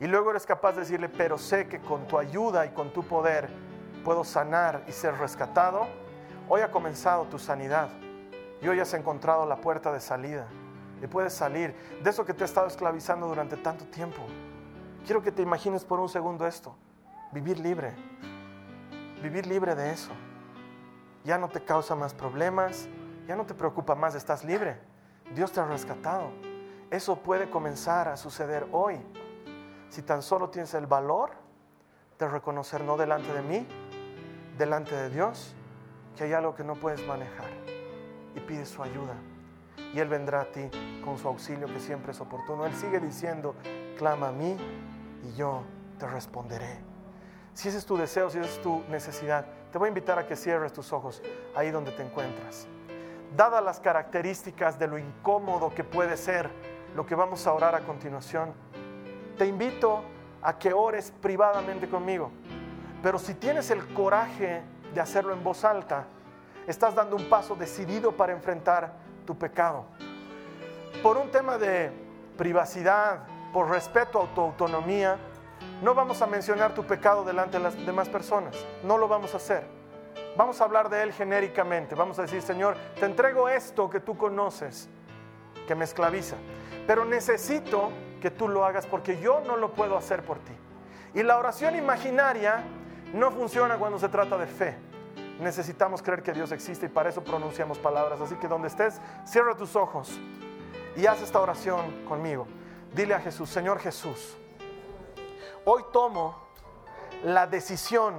Y 0.00 0.06
luego 0.06 0.30
eres 0.30 0.46
capaz 0.46 0.72
de 0.72 0.80
decirle, 0.80 1.08
pero 1.08 1.38
sé 1.38 1.66
que 1.66 1.80
con 1.80 2.06
tu 2.06 2.18
ayuda 2.18 2.64
y 2.66 2.70
con 2.70 2.92
tu 2.92 3.02
poder 3.02 3.48
puedo 4.04 4.22
sanar 4.22 4.84
y 4.86 4.92
ser 4.92 5.14
rescatado. 5.18 5.86
Hoy 6.48 6.60
ha 6.60 6.70
comenzado 6.70 7.24
tu 7.24 7.38
sanidad 7.38 7.88
y 8.62 8.68
hoy 8.68 8.80
has 8.80 8.94
encontrado 8.94 9.44
la 9.44 9.56
puerta 9.56 9.92
de 9.92 10.00
salida. 10.00 10.46
Y 11.02 11.06
puedes 11.06 11.32
salir 11.32 11.74
de 12.02 12.10
eso 12.10 12.24
que 12.24 12.32
te 12.32 12.44
ha 12.44 12.46
estado 12.46 12.66
esclavizando 12.66 13.26
durante 13.26 13.56
tanto 13.56 13.84
tiempo. 13.86 14.22
Quiero 15.04 15.22
que 15.22 15.32
te 15.32 15.42
imagines 15.42 15.84
por 15.84 16.00
un 16.00 16.08
segundo 16.08 16.46
esto. 16.46 16.76
Vivir 17.32 17.58
libre. 17.58 17.94
Vivir 19.22 19.46
libre 19.46 19.74
de 19.74 19.92
eso. 19.92 20.10
Ya 21.24 21.38
no 21.38 21.48
te 21.48 21.62
causa 21.62 21.94
más 21.94 22.14
problemas. 22.14 22.88
Ya 23.26 23.36
no 23.36 23.46
te 23.46 23.54
preocupa 23.54 23.94
más. 23.94 24.14
Estás 24.14 24.44
libre. 24.44 24.78
Dios 25.34 25.52
te 25.52 25.60
ha 25.60 25.64
rescatado. 25.64 26.30
Eso 26.90 27.18
puede 27.20 27.50
comenzar 27.50 28.08
a 28.08 28.16
suceder 28.16 28.66
hoy. 28.72 28.98
Si 29.88 30.02
tan 30.02 30.22
solo 30.22 30.50
tienes 30.50 30.74
el 30.74 30.86
valor 30.86 31.30
de 32.18 32.28
reconocer 32.28 32.82
no 32.82 32.96
delante 32.96 33.32
de 33.32 33.42
mí, 33.42 33.66
delante 34.56 34.94
de 34.94 35.10
Dios, 35.10 35.54
que 36.16 36.24
hay 36.24 36.32
algo 36.32 36.54
que 36.54 36.64
no 36.64 36.74
puedes 36.74 37.06
manejar 37.06 37.48
y 38.34 38.40
pides 38.40 38.68
su 38.68 38.82
ayuda. 38.82 39.14
Y 39.94 40.00
Él 40.00 40.08
vendrá 40.08 40.42
a 40.42 40.44
ti 40.46 40.68
con 41.04 41.16
su 41.16 41.28
auxilio 41.28 41.66
que 41.68 41.80
siempre 41.80 42.12
es 42.12 42.20
oportuno. 42.20 42.66
Él 42.66 42.74
sigue 42.74 43.00
diciendo, 43.00 43.54
clama 43.96 44.28
a 44.28 44.32
mí 44.32 44.56
y 45.24 45.34
yo 45.34 45.62
te 45.98 46.06
responderé. 46.06 46.80
Si 47.54 47.68
ese 47.68 47.78
es 47.78 47.86
tu 47.86 47.96
deseo, 47.96 48.30
si 48.30 48.38
esa 48.38 48.48
es 48.48 48.62
tu 48.62 48.82
necesidad, 48.88 49.46
te 49.72 49.78
voy 49.78 49.86
a 49.86 49.88
invitar 49.88 50.18
a 50.18 50.26
que 50.26 50.36
cierres 50.36 50.72
tus 50.72 50.92
ojos 50.92 51.22
ahí 51.54 51.70
donde 51.70 51.92
te 51.92 52.02
encuentras. 52.02 52.66
Dadas 53.36 53.64
las 53.64 53.80
características 53.80 54.78
de 54.78 54.86
lo 54.86 54.98
incómodo 54.98 55.74
que 55.74 55.84
puede 55.84 56.16
ser 56.16 56.50
lo 56.94 57.04
que 57.06 57.14
vamos 57.14 57.46
a 57.46 57.52
orar 57.52 57.74
a 57.74 57.80
continuación, 57.80 58.54
te 59.38 59.46
invito 59.46 60.02
a 60.42 60.58
que 60.58 60.72
ores 60.72 61.12
privadamente 61.22 61.88
conmigo. 61.88 62.30
Pero 63.02 63.18
si 63.18 63.34
tienes 63.34 63.70
el 63.70 63.86
coraje 63.94 64.62
de 64.92 65.00
hacerlo 65.00 65.32
en 65.32 65.42
voz 65.42 65.64
alta, 65.64 66.06
estás 66.66 66.94
dando 66.94 67.16
un 67.16 67.28
paso 67.28 67.54
decidido 67.54 68.12
para 68.12 68.32
enfrentar 68.32 68.92
tu 69.24 69.38
pecado. 69.38 69.86
Por 71.02 71.16
un 71.16 71.30
tema 71.30 71.56
de 71.56 71.92
privacidad, 72.36 73.20
por 73.52 73.70
respeto 73.70 74.22
a 74.22 74.34
tu 74.34 74.40
autonomía, 74.40 75.16
no 75.82 75.94
vamos 75.94 76.20
a 76.20 76.26
mencionar 76.26 76.74
tu 76.74 76.84
pecado 76.84 77.24
delante 77.24 77.58
de 77.58 77.62
las 77.62 77.86
demás 77.86 78.08
personas. 78.08 78.56
No 78.82 78.98
lo 78.98 79.06
vamos 79.06 79.32
a 79.34 79.36
hacer. 79.36 79.64
Vamos 80.36 80.60
a 80.60 80.64
hablar 80.64 80.88
de 80.88 81.02
él 81.02 81.12
genéricamente. 81.12 81.94
Vamos 81.94 82.18
a 82.18 82.22
decir, 82.22 82.42
Señor, 82.42 82.76
te 82.98 83.06
entrego 83.06 83.48
esto 83.48 83.88
que 83.88 84.00
tú 84.00 84.16
conoces, 84.16 84.88
que 85.66 85.74
me 85.74 85.84
esclaviza 85.84 86.36
pero 86.88 87.04
necesito 87.04 87.90
que 88.18 88.30
tú 88.30 88.48
lo 88.48 88.64
hagas 88.64 88.86
porque 88.86 89.20
yo 89.20 89.40
no 89.46 89.56
lo 89.56 89.72
puedo 89.72 89.96
hacer 89.96 90.24
por 90.24 90.38
ti. 90.38 90.52
Y 91.14 91.22
la 91.22 91.38
oración 91.38 91.76
imaginaria 91.76 92.62
no 93.12 93.30
funciona 93.30 93.76
cuando 93.76 93.98
se 93.98 94.08
trata 94.08 94.36
de 94.36 94.46
fe. 94.46 94.76
Necesitamos 95.40 96.02
creer 96.02 96.22
que 96.22 96.32
Dios 96.32 96.52
existe 96.52 96.86
y 96.86 96.88
para 96.88 97.08
eso 97.08 97.22
pronunciamos 97.22 97.78
palabras. 97.78 98.20
Así 98.20 98.34
que 98.36 98.48
donde 98.48 98.68
estés, 98.68 99.00
cierra 99.24 99.54
tus 99.56 99.76
ojos 99.76 100.18
y 100.96 101.06
haz 101.06 101.22
esta 101.22 101.40
oración 101.40 102.04
conmigo. 102.06 102.46
Dile 102.94 103.14
a 103.14 103.20
Jesús, 103.20 103.48
Señor 103.48 103.78
Jesús, 103.78 104.36
hoy 105.64 105.84
tomo 105.92 106.48
la 107.24 107.46
decisión 107.46 108.14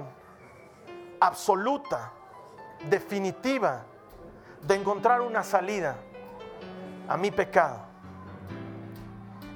absoluta, 1.18 2.12
definitiva, 2.88 3.84
de 4.62 4.74
encontrar 4.74 5.20
una 5.20 5.42
salida 5.42 5.96
a 7.08 7.16
mi 7.16 7.30
pecado 7.30 7.89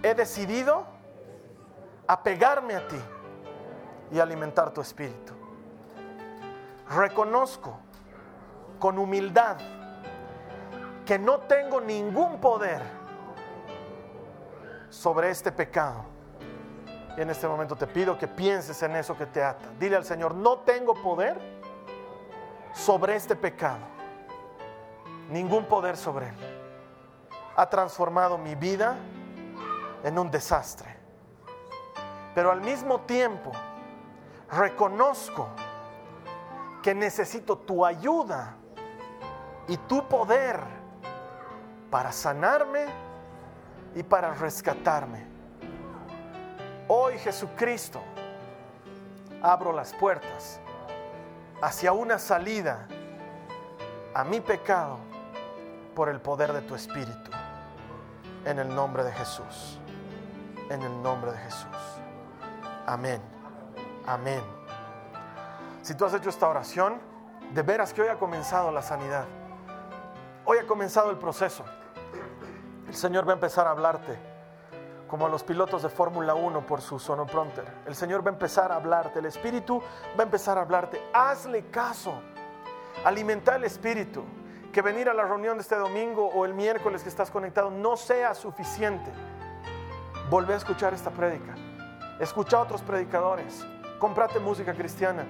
he 0.04 0.14
decidido 0.14 0.84
apegarme 2.06 2.76
a 2.76 2.86
ti 2.86 3.00
y 4.12 4.20
alimentar 4.20 4.70
tu 4.70 4.82
espíritu. 4.82 5.32
Reconozco 6.90 7.78
con 8.78 8.98
humildad 8.98 9.56
que 11.06 11.18
no 11.18 11.38
tengo 11.40 11.80
ningún 11.80 12.38
poder 12.38 12.82
sobre 14.90 15.30
este 15.30 15.50
pecado. 15.50 16.04
Y 17.16 17.22
en 17.22 17.30
este 17.30 17.48
momento 17.48 17.74
te 17.74 17.86
pido 17.86 18.18
que 18.18 18.28
pienses 18.28 18.82
en 18.82 18.96
eso 18.96 19.16
que 19.16 19.24
te 19.24 19.42
ata. 19.42 19.70
Dile 19.78 19.96
al 19.96 20.04
Señor, 20.04 20.34
no 20.34 20.58
tengo 20.58 20.92
poder 20.94 21.40
sobre 22.74 23.16
este 23.16 23.36
pecado. 23.36 23.80
Ningún 25.30 25.64
poder 25.64 25.96
sobre 25.96 26.28
él. 26.28 26.36
Ha 27.56 27.70
transformado 27.70 28.36
mi 28.36 28.54
vida 28.54 28.98
en 30.04 30.18
un 30.18 30.30
desastre. 30.30 30.94
Pero 32.34 32.52
al 32.52 32.60
mismo 32.60 33.00
tiempo 33.00 33.50
reconozco 34.52 35.48
que 36.82 36.94
necesito 36.94 37.58
tu 37.58 37.84
ayuda 37.84 38.54
y 39.66 39.78
tu 39.78 40.06
poder 40.06 40.60
para 41.90 42.12
sanarme 42.12 42.84
y 43.94 44.02
para 44.02 44.34
rescatarme. 44.34 45.26
Hoy 46.88 47.18
Jesucristo 47.18 48.02
abro 49.42 49.72
las 49.72 49.94
puertas 49.94 50.60
hacia 51.62 51.92
una 51.92 52.18
salida 52.18 52.86
a 54.12 54.22
mi 54.22 54.40
pecado 54.40 54.98
por 55.94 56.10
el 56.10 56.20
poder 56.20 56.52
de 56.52 56.60
tu 56.60 56.74
Espíritu. 56.74 57.30
En 58.44 58.58
el 58.58 58.74
nombre 58.74 59.02
de 59.02 59.12
Jesús 59.12 59.80
en 60.74 60.82
el 60.82 61.02
nombre 61.02 61.32
de 61.32 61.38
Jesús. 61.38 61.66
Amén. 62.86 63.20
Amén. 64.06 64.42
Si 65.82 65.94
tú 65.94 66.04
has 66.04 66.14
hecho 66.14 66.28
esta 66.28 66.48
oración, 66.48 67.00
de 67.52 67.62
veras 67.62 67.92
que 67.92 68.02
hoy 68.02 68.08
ha 68.08 68.18
comenzado 68.18 68.70
la 68.70 68.82
sanidad. 68.82 69.24
Hoy 70.44 70.58
ha 70.58 70.66
comenzado 70.66 71.10
el 71.10 71.16
proceso. 71.16 71.64
El 72.88 72.94
Señor 72.94 73.26
va 73.26 73.32
a 73.32 73.34
empezar 73.34 73.66
a 73.66 73.70
hablarte 73.70 74.18
como 75.08 75.26
a 75.26 75.28
los 75.28 75.44
pilotos 75.44 75.82
de 75.82 75.88
Fórmula 75.88 76.34
1 76.34 76.66
por 76.66 76.80
su 76.80 76.98
sonoprompter. 76.98 77.64
El 77.86 77.94
Señor 77.94 78.26
va 78.26 78.30
a 78.30 78.32
empezar 78.32 78.72
a 78.72 78.76
hablarte, 78.76 79.20
el 79.20 79.26
Espíritu 79.26 79.80
va 80.18 80.20
a 80.20 80.22
empezar 80.22 80.58
a 80.58 80.62
hablarte. 80.62 81.00
Hazle 81.12 81.66
caso. 81.66 82.14
Alimenta 83.04 83.56
el 83.56 83.64
Espíritu. 83.64 84.24
Que 84.72 84.82
venir 84.82 85.08
a 85.08 85.14
la 85.14 85.22
reunión 85.22 85.56
de 85.56 85.62
este 85.62 85.76
domingo 85.76 86.26
o 86.26 86.44
el 86.44 86.52
miércoles 86.52 87.04
que 87.04 87.08
estás 87.08 87.30
conectado 87.30 87.70
no 87.70 87.96
sea 87.96 88.34
suficiente. 88.34 89.12
Volvé 90.30 90.54
a 90.54 90.56
escuchar 90.56 90.94
esta 90.94 91.10
prédica. 91.10 91.54
Escucha 92.18 92.56
a 92.56 92.62
otros 92.62 92.80
predicadores. 92.80 93.66
Comprate 93.98 94.38
música 94.38 94.72
cristiana. 94.72 95.26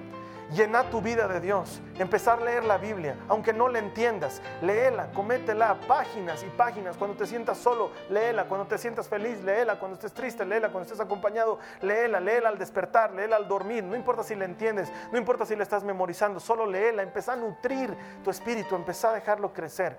Llena 0.53 0.89
tu 0.89 1.01
vida 1.01 1.27
de 1.27 1.41
Dios. 1.41 1.81
Empezar 1.99 2.39
a 2.39 2.45
leer 2.45 2.63
la 2.63 2.77
Biblia, 2.77 3.17
aunque 3.27 3.51
no 3.51 3.67
la 3.67 3.79
entiendas. 3.79 4.41
Léela, 4.61 5.11
cométela, 5.11 5.77
páginas 5.85 6.43
y 6.43 6.45
páginas. 6.45 6.95
Cuando 6.95 7.17
te 7.17 7.25
sientas 7.25 7.57
solo, 7.57 7.91
léela. 8.09 8.45
Cuando 8.45 8.67
te 8.67 8.77
sientas 8.77 9.09
feliz, 9.09 9.43
léela. 9.43 9.77
Cuando 9.79 9.95
estés 9.95 10.13
triste, 10.13 10.45
léela. 10.45 10.69
Cuando 10.69 10.83
estés 10.83 11.01
acompañado, 11.01 11.59
léela. 11.81 12.21
Léela 12.21 12.47
al 12.47 12.57
despertar, 12.57 13.11
léela 13.11 13.35
al 13.35 13.49
dormir. 13.49 13.83
No 13.83 13.97
importa 13.97 14.23
si 14.23 14.33
la 14.33 14.45
entiendes, 14.45 14.89
no 15.11 15.17
importa 15.17 15.45
si 15.45 15.57
la 15.57 15.63
estás 15.63 15.83
memorizando, 15.83 16.39
solo 16.39 16.65
léela. 16.65 17.03
Empezá 17.03 17.33
a 17.33 17.35
nutrir 17.35 17.93
tu 18.23 18.29
espíritu, 18.29 18.75
empezá 18.75 19.09
a 19.09 19.13
dejarlo 19.13 19.51
crecer. 19.51 19.97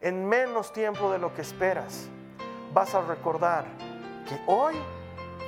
En 0.00 0.26
menos 0.26 0.72
tiempo 0.72 1.12
de 1.12 1.18
lo 1.18 1.32
que 1.32 1.42
esperas, 1.42 2.08
vas 2.72 2.92
a 2.94 3.02
recordar 3.02 3.91
que 4.24 4.40
hoy 4.46 4.74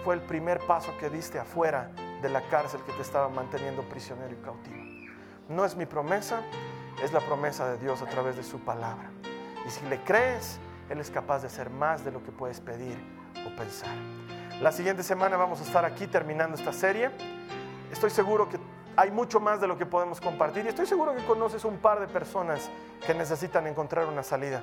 fue 0.05 0.15
el 0.15 0.21
primer 0.21 0.61
paso 0.67 0.93
que 0.99 1.11
diste 1.11 1.39
afuera 1.39 1.91
de 2.21 2.29
la 2.29 2.43
cárcel 2.49 2.81
que 2.87 2.93
te 2.93 3.03
estaba 3.03 3.29
manteniendo 3.29 3.83
prisionero 3.83 4.33
y 4.33 4.37
cautivo. 4.37 4.83
No 5.49 5.65
es 5.65 5.77
mi 5.77 5.87
promesa, 5.87 6.43
es 7.03 7.13
la 7.13 7.21
promesa 7.21 7.69
de 7.71 7.79
Dios 7.79 8.03
a 8.03 8.07
través 8.07 8.37
de 8.37 8.43
su 8.43 8.61
palabra. 8.61 9.11
Y 9.67 9.71
si 9.71 9.85
le 9.87 10.03
crees, 10.05 10.59
Él 10.89 11.01
es 11.01 11.11
capaz 11.11 11.41
de 11.41 11.49
hacer 11.49 11.71
más 11.71 12.05
de 12.05 12.13
lo 12.13 12.23
que 12.23 12.33
puedes 12.33 12.61
pedir 12.61 12.97
o 13.47 13.57
pensar. 13.57 13.95
La 14.61 14.73
siguiente 14.73 15.03
semana 15.03 15.37
vamos 15.37 15.61
a 15.61 15.65
estar 15.65 15.85
aquí 15.85 16.07
terminando 16.07 16.57
esta 16.57 16.73
serie. 16.73 17.11
Estoy 17.91 18.11
seguro 18.11 18.49
que 18.49 18.59
hay 18.97 19.11
mucho 19.11 19.41
más 19.41 19.61
de 19.61 19.67
lo 19.67 19.77
que 19.77 19.87
podemos 19.87 20.21
compartir 20.21 20.65
y 20.65 20.69
estoy 20.69 20.87
seguro 20.87 21.15
que 21.15 21.25
conoces 21.25 21.65
un 21.65 21.79
par 21.79 22.01
de 22.01 22.07
personas 22.07 22.71
que 23.07 23.15
necesitan 23.15 23.67
encontrar 23.67 24.07
una 24.07 24.23
salida. 24.23 24.63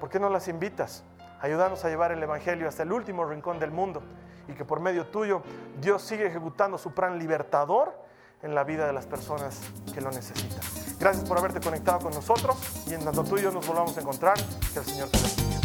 ¿Por 0.00 0.08
qué 0.08 0.18
no 0.18 0.28
las 0.28 0.48
invitas? 0.48 1.04
Ayúdanos 1.42 1.84
a 1.84 1.88
llevar 1.88 2.12
el 2.12 2.22
Evangelio 2.22 2.68
hasta 2.68 2.84
el 2.84 2.92
último 2.92 3.24
rincón 3.24 3.58
del 3.58 3.72
mundo 3.72 4.00
y 4.48 4.52
que 4.52 4.64
por 4.64 4.78
medio 4.78 5.06
tuyo 5.06 5.42
Dios 5.80 6.00
sigue 6.02 6.24
ejecutando 6.24 6.78
su 6.78 6.92
plan 6.92 7.18
libertador 7.18 7.98
en 8.42 8.54
la 8.54 8.62
vida 8.62 8.86
de 8.86 8.92
las 8.92 9.06
personas 9.06 9.58
que 9.92 10.00
lo 10.00 10.12
necesitan. 10.12 10.60
Gracias 11.00 11.28
por 11.28 11.36
haberte 11.36 11.58
conectado 11.58 11.98
con 11.98 12.14
nosotros 12.14 12.56
y 12.88 12.94
en 12.94 13.04
tanto 13.04 13.24
tú 13.24 13.38
y 13.38 13.42
yo 13.42 13.50
nos 13.50 13.66
volvamos 13.66 13.96
a 13.98 14.00
encontrar, 14.00 14.34
que 14.72 14.78
el 14.78 14.84
Señor 14.84 15.08
te 15.08 15.18
bendiga. 15.18 15.60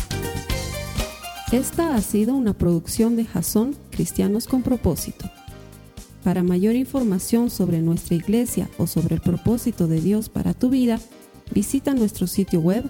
Esta 1.51 1.93
ha 1.93 2.01
sido 2.01 2.34
una 2.34 2.53
producción 2.53 3.15
de 3.15 3.25
Jason 3.25 3.75
Cristianos 3.91 4.47
con 4.47 4.63
Propósito. 4.63 5.30
Para 6.23 6.41
mayor 6.41 6.73
información 6.73 7.51
sobre 7.51 7.82
nuestra 7.82 8.15
iglesia 8.15 8.67
o 8.80 8.88
sobre 8.88 9.13
el 9.13 9.21
propósito 9.21 9.86
de 9.86 10.01
Dios 10.01 10.28
para 10.28 10.55
tu 10.55 10.71
vida, 10.71 10.99
visita 11.51 11.93
nuestro 11.93 12.25
sitio 12.25 12.61
web 12.61 12.89